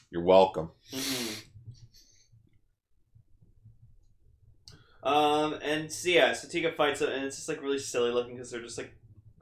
you're 0.12 0.24
welcome. 0.24 0.70
Mhm. 0.94 1.44
Um, 5.04 5.56
and 5.64 5.92
so 5.92 6.10
yeah, 6.10 6.34
so 6.34 6.48
Tika 6.48 6.74
fights 6.74 7.02
him, 7.02 7.10
and 7.10 7.24
it's 7.24 7.38
just 7.38 7.48
like 7.50 7.62
really 7.62 7.80
silly 7.80 8.12
looking 8.12 8.36
because 8.36 8.52
they're 8.52 8.62
just 8.62 8.78
like, 8.78 8.92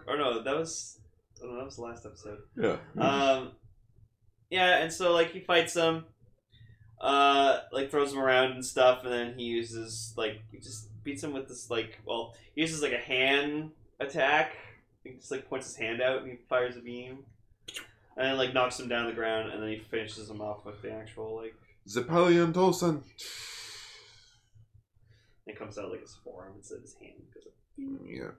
or 0.08 0.16
no, 0.18 0.44
that 0.44 0.56
was, 0.56 1.00
oh 1.44 1.48
no, 1.48 1.56
that 1.58 1.66
was 1.66 1.76
the 1.78 1.82
last 1.82 2.06
episode. 2.06 2.38
Yeah. 2.56 2.78
Um, 2.98 3.52
yeah, 4.50 4.78
and 4.78 4.94
so 4.94 5.12
like 5.14 5.32
he 5.32 5.40
fights 5.40 5.74
them, 5.74 6.06
uh, 7.02 7.60
like 7.72 7.92
throws 7.92 8.14
him 8.14 8.20
around 8.20 8.52
and 8.52 8.66
stuff, 8.66 9.04
and 9.04 9.12
then 9.12 9.34
he 9.38 9.44
uses 9.46 10.14
like 10.18 10.42
he 10.52 10.58
just 10.60 10.90
beats 11.04 11.24
him 11.24 11.34
with 11.34 11.48
this 11.48 11.70
like 11.70 12.00
well 12.06 12.34
he 12.56 12.62
uses 12.62 12.82
like 12.82 12.94
a 12.94 12.98
hand 12.98 13.72
attack. 14.00 14.58
He 15.04 15.12
just 15.12 15.32
like 15.32 15.48
points 15.48 15.68
his 15.68 15.76
hand 15.76 16.02
out 16.02 16.22
and 16.22 16.32
he 16.32 16.38
fires 16.50 16.78
a 16.78 16.82
beam. 16.82 17.26
and 18.18 18.28
then 18.28 18.38
like 18.38 18.54
knocks 18.54 18.80
him 18.80 18.88
down 18.88 19.08
the 19.08 19.14
ground, 19.14 19.52
and 19.52 19.62
then 19.62 19.70
he 19.70 19.78
finishes 19.78 20.30
him 20.30 20.42
off 20.42 20.66
with 20.66 20.82
the 20.82 20.92
actual 20.92 21.36
like. 21.36 21.56
Zeperion 21.88 22.52
Kosen. 22.52 23.04
It 25.46 25.60
comes 25.60 25.78
out 25.78 25.92
like 25.92 26.02
his 26.02 26.18
forearm 26.24 26.54
instead 26.58 26.78
of 26.78 26.82
his 26.82 26.96
hand. 26.96 27.14
Yeah. 27.78 28.32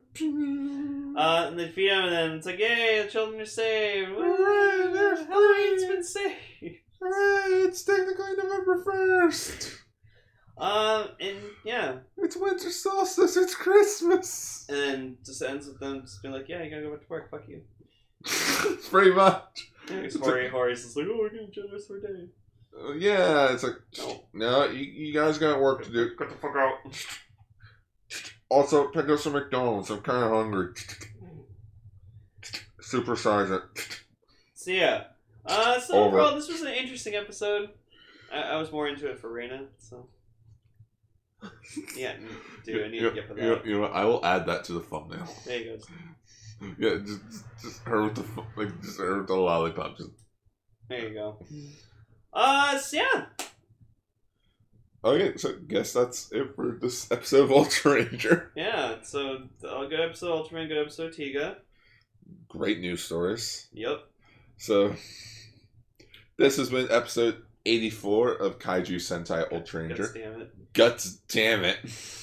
Uh, 1.17 1.49
and 1.49 1.59
they 1.59 1.69
feed 1.69 1.91
him, 1.91 2.05
and 2.05 2.13
then 2.13 2.31
it's 2.33 2.47
like, 2.47 2.59
"Yay, 2.59 3.03
the 3.03 3.09
children 3.11 3.41
are 3.41 3.47
saved! 3.47 4.11
Hooray, 4.11 4.93
they're 4.93 5.89
been 5.89 6.05
saved." 6.05 6.81
Hooray, 7.01 7.62
it's 7.64 7.82
technically 7.84 8.32
November 8.36 8.84
1st. 8.84 9.74
Um, 10.59 11.09
and 11.20 11.36
yeah, 11.64 11.97
It's 12.16 12.36
winter 12.36 12.70
solstice, 12.70 13.36
it's 13.36 13.55
Christmas. 13.55 14.64
and 14.68 14.78
then 14.78 15.18
just 15.24 15.42
ends 15.42 15.66
with 15.66 15.78
them 15.80 16.01
just 16.03 16.22
being 16.22 16.32
like, 16.32 16.49
"Yeah, 16.49 16.62
you 16.62 16.70
gotta 16.70 16.82
go 16.82 16.92
back 16.92 17.03
to 17.03 17.07
work. 17.11 17.30
Fuck 17.30 17.47
you." 17.49 17.62
It's 18.24 18.88
pretty 18.90 19.11
much. 19.12 19.70
Yeah, 19.90 20.01
because 20.01 20.16
Hori, 20.16 20.49
Hori's 20.49 20.82
just 20.82 20.97
like, 20.97 21.07
"Oh, 21.11 21.18
we're 21.18 21.28
gonna 21.28 21.42
enjoy 21.42 21.62
the 21.66 21.72
rest 21.74 21.90
of 21.90 21.97
our 21.97 22.01
day." 22.01 22.28
Uh, 22.78 22.92
yeah, 22.94 23.53
it's 23.53 23.62
like, 23.62 23.74
No. 23.99 24.24
no, 24.32 24.64
you, 24.66 24.84
you 24.84 25.12
guys 25.12 25.36
got 25.38 25.61
work 25.61 25.84
to 25.84 25.92
do. 25.92 26.16
Get 26.18 26.30
the 26.30 26.36
fuck 26.36 26.57
out. 26.57 26.78
Also, 28.49 28.88
pick 28.88 29.09
up 29.11 29.18
some 29.18 29.34
McDonald's. 29.34 29.90
I'm 29.90 30.01
kind 30.01 30.24
of 30.24 30.30
hungry. 30.30 30.72
Supersize 32.82 33.51
it. 33.51 34.01
So 34.55 34.70
yeah, 34.70 35.05
uh, 35.49 35.80
so 35.80 35.94
Over. 35.94 36.18
overall, 36.20 36.34
this 36.34 36.49
was 36.49 36.62
an 36.62 36.74
interesting 36.74 37.14
episode. 37.14 37.70
I, 38.32 38.40
I 38.40 38.57
was 38.57 38.70
more 38.72 38.88
into 38.88 39.09
it 39.09 39.18
for 39.20 39.32
Reina, 39.32 39.66
so 39.78 40.09
yeah, 41.97 42.14
dude, 42.64 42.84
I 42.84 42.88
need 42.88 43.01
you, 43.03 43.11
to 43.11 43.14
get 43.14 43.28
for 43.28 43.38
you, 43.38 43.51
that. 43.51 43.66
you 43.66 43.74
know, 43.74 43.80
what, 43.82 43.92
I 43.92 44.05
will 44.05 44.24
add 44.24 44.47
that 44.47 44.64
to 44.64 44.72
the 44.72 44.80
thumbnail. 44.80 45.28
There 45.44 45.59
you 45.59 45.78
go. 45.78 46.66
Yeah, 46.78 46.97
just, 47.05 47.20
just, 47.26 47.44
just 47.62 47.82
her 47.84 48.05
with 48.05 48.14
the 48.14 48.22
fu- 48.22 48.44
like, 48.57 48.80
just 48.82 48.99
her 48.99 49.18
with 49.18 49.26
the 49.26 49.34
lollipop. 49.34 49.97
Just, 49.99 50.11
There 50.88 51.09
you 51.09 51.14
go. 51.14 51.38
Uh, 52.32 52.78
so 52.78 52.97
yeah, 52.97 53.26
okay, 55.05 55.36
so 55.36 55.55
guess 55.68 55.92
that's 55.92 56.32
it 56.32 56.55
for 56.57 56.78
this 56.80 57.11
episode 57.12 57.44
of 57.44 57.53
Ultra 57.53 57.94
Ranger. 57.94 58.53
yeah. 58.57 58.97
So 59.03 59.44
a 59.62 59.86
good 59.86 60.01
episode, 60.01 60.47
Ultraman. 60.47 60.68
Good 60.68 60.78
episode, 60.78 61.12
Tiga. 61.12 61.57
Great 62.49 62.80
news 62.80 63.03
stories. 63.05 63.68
Yep. 63.72 64.01
So, 64.59 64.94
this 66.39 66.57
has 66.57 66.70
been 66.70 66.89
episode 66.91 67.43
84 67.64 68.32
of 68.34 68.59
Kaiju 68.59 68.97
Sentai 68.97 69.51
Ultra 69.53 69.89
God 69.89 69.99
Ranger. 69.99 70.12
damn 70.14 70.41
it. 70.43 70.53
Guts 70.72 71.11
damn 71.28 71.64
it. 71.64 71.78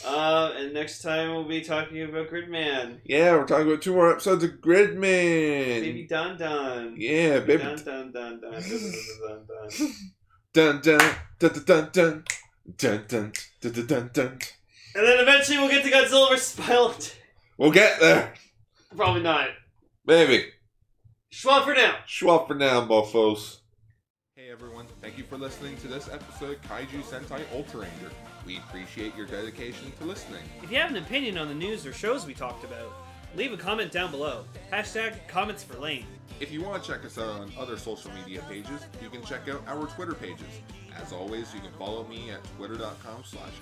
Uh, 0.05 0.53
and 0.55 0.73
next 0.73 1.01
time 1.01 1.31
we'll 1.31 1.43
be 1.47 1.61
talking 1.61 2.01
about 2.03 2.29
Gridman. 2.29 2.99
Yeah, 3.03 3.31
we're 3.35 3.45
talking 3.47 3.67
about 3.67 3.81
two 3.81 3.93
more 3.93 4.11
episodes 4.11 4.43
of 4.43 4.51
Gridman. 4.61 5.81
Baby 5.81 6.07
Don 6.07 6.37
Don. 6.37 6.93
Yeah, 6.97 7.39
baby. 7.39 7.63
Dun 7.63 7.77
dun 7.83 8.11
dun 8.11 8.39
dun 8.41 8.51
dun 8.51 8.61
dun 8.61 9.41
dun 10.53 10.81
dun. 10.81 10.81
Dun 10.81 10.81
dun 10.81 10.99
dun 11.39 11.63
dun 11.65 11.91
dun 11.91 11.91
dun 11.91 12.23
dun 12.77 13.05
dun 13.07 13.31
dun 13.61 13.73
dun 13.73 13.87
dun 13.87 14.09
dun. 14.13 14.39
And 14.95 15.07
then 15.07 15.19
eventually 15.19 15.57
we'll 15.57 15.69
get 15.69 15.83
to 15.83 15.89
Godzilla 15.91 16.29
vs. 16.29 16.55
Pilot. 16.55 17.17
We'll 17.57 17.71
get 17.71 17.99
there, 17.99 18.33
Probably 18.95 19.23
not. 19.23 19.47
baby. 20.05 20.45
Schwab 21.31 21.65
for 21.65 21.73
now. 21.73 21.95
Schwab 22.05 22.47
for 22.47 22.53
now, 22.53 22.85
mofos. 22.85 23.57
Everyone, 24.53 24.85
thank 25.01 25.17
you 25.17 25.23
for 25.23 25.35
listening 25.35 25.75
to 25.77 25.87
this 25.87 26.07
episode 26.07 26.57
of 26.57 26.61
Kaiju 26.69 27.01
Sentai 27.01 27.41
Ultra 27.55 27.79
Ranger. 27.79 28.11
We 28.45 28.57
appreciate 28.57 29.15
your 29.15 29.25
dedication 29.25 29.91
to 29.97 30.05
listening. 30.05 30.43
If 30.61 30.69
you 30.69 30.77
have 30.77 30.91
an 30.91 30.97
opinion 30.97 31.39
on 31.39 31.47
the 31.47 31.55
news 31.55 31.87
or 31.87 31.91
shows 31.91 32.27
we 32.27 32.35
talked 32.35 32.63
about, 32.63 32.93
leave 33.35 33.51
a 33.51 33.57
comment 33.57 33.91
down 33.91 34.11
below. 34.11 34.45
Hashtag 34.71 35.27
comments 35.27 35.63
for 35.63 35.79
Lane. 35.79 36.05
If 36.39 36.51
you 36.51 36.61
want 36.61 36.83
to 36.83 36.87
check 36.87 37.03
us 37.03 37.17
out 37.17 37.29
on 37.29 37.51
other 37.57 37.79
social 37.79 38.11
media 38.11 38.43
pages, 38.47 38.85
you 39.01 39.09
can 39.09 39.23
check 39.23 39.49
out 39.49 39.63
our 39.65 39.87
Twitter 39.87 40.13
pages. 40.13 40.45
As 41.01 41.11
always, 41.11 41.51
you 41.55 41.59
can 41.59 41.71
follow 41.79 42.05
me 42.07 42.29
at 42.29 42.43
twitter.com 42.55 43.23
slash. 43.25 43.53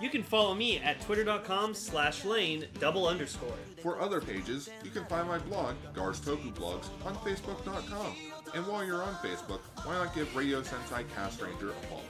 You 0.00 0.10
can 0.10 0.24
follow 0.24 0.56
me 0.56 0.78
at 0.80 1.00
twitter.com 1.02 1.74
slash 1.74 2.24
lane 2.24 2.66
double 2.80 3.06
underscore. 3.06 3.54
For 3.84 4.00
other 4.00 4.20
pages, 4.20 4.68
you 4.82 4.90
can 4.90 5.04
find 5.04 5.28
my 5.28 5.38
blog, 5.38 5.76
Gars 5.94 6.18
Toku 6.18 6.52
Blogs, 6.52 6.88
on 7.04 7.14
Facebook.com. 7.18 8.16
And 8.54 8.66
while 8.66 8.84
you're 8.84 9.02
on 9.02 9.14
Facebook, 9.16 9.60
why 9.84 9.94
not 9.94 10.14
give 10.14 10.34
Radio 10.34 10.62
Sentai 10.62 11.04
Cast 11.14 11.42
Ranger 11.42 11.70
a 11.70 11.72
follow? 11.86 12.02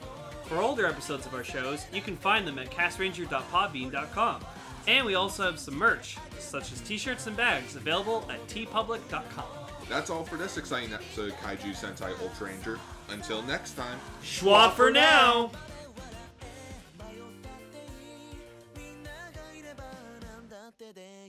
For 0.45 0.59
older 0.59 0.87
episodes 0.87 1.27
of 1.27 1.35
our 1.35 1.43
shows, 1.43 1.87
you 1.93 2.01
can 2.01 2.17
find 2.17 2.47
them 2.47 2.59
at 2.59 2.71
castranger.podbean.com. 2.71 4.45
And 4.87 5.05
we 5.05 5.15
also 5.17 5.43
have 5.43 5.59
some 5.59 5.75
merch, 5.75 6.19
such 6.39 6.73
as 6.73 6.81
t-shirts 6.81 7.27
and 7.27 7.37
bags, 7.37 7.75
available 7.75 8.25
at 8.31 8.47
teepublic.com. 8.47 9.45
That's 9.89 10.11
all 10.11 10.25
for 10.25 10.37
this 10.37 10.57
exciting 10.57 10.93
episode 10.93 11.31
of 11.31 11.37
Kaiju 11.37 11.75
Sentai 11.75 12.21
Ultra 12.23 12.49
Ranger. 12.49 12.79
Until 13.09 13.43
next 13.43 13.73
time, 13.73 13.99
Schwa 14.23 14.73
for 14.73 14.91
now! 14.91 15.51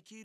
み 0.09 0.23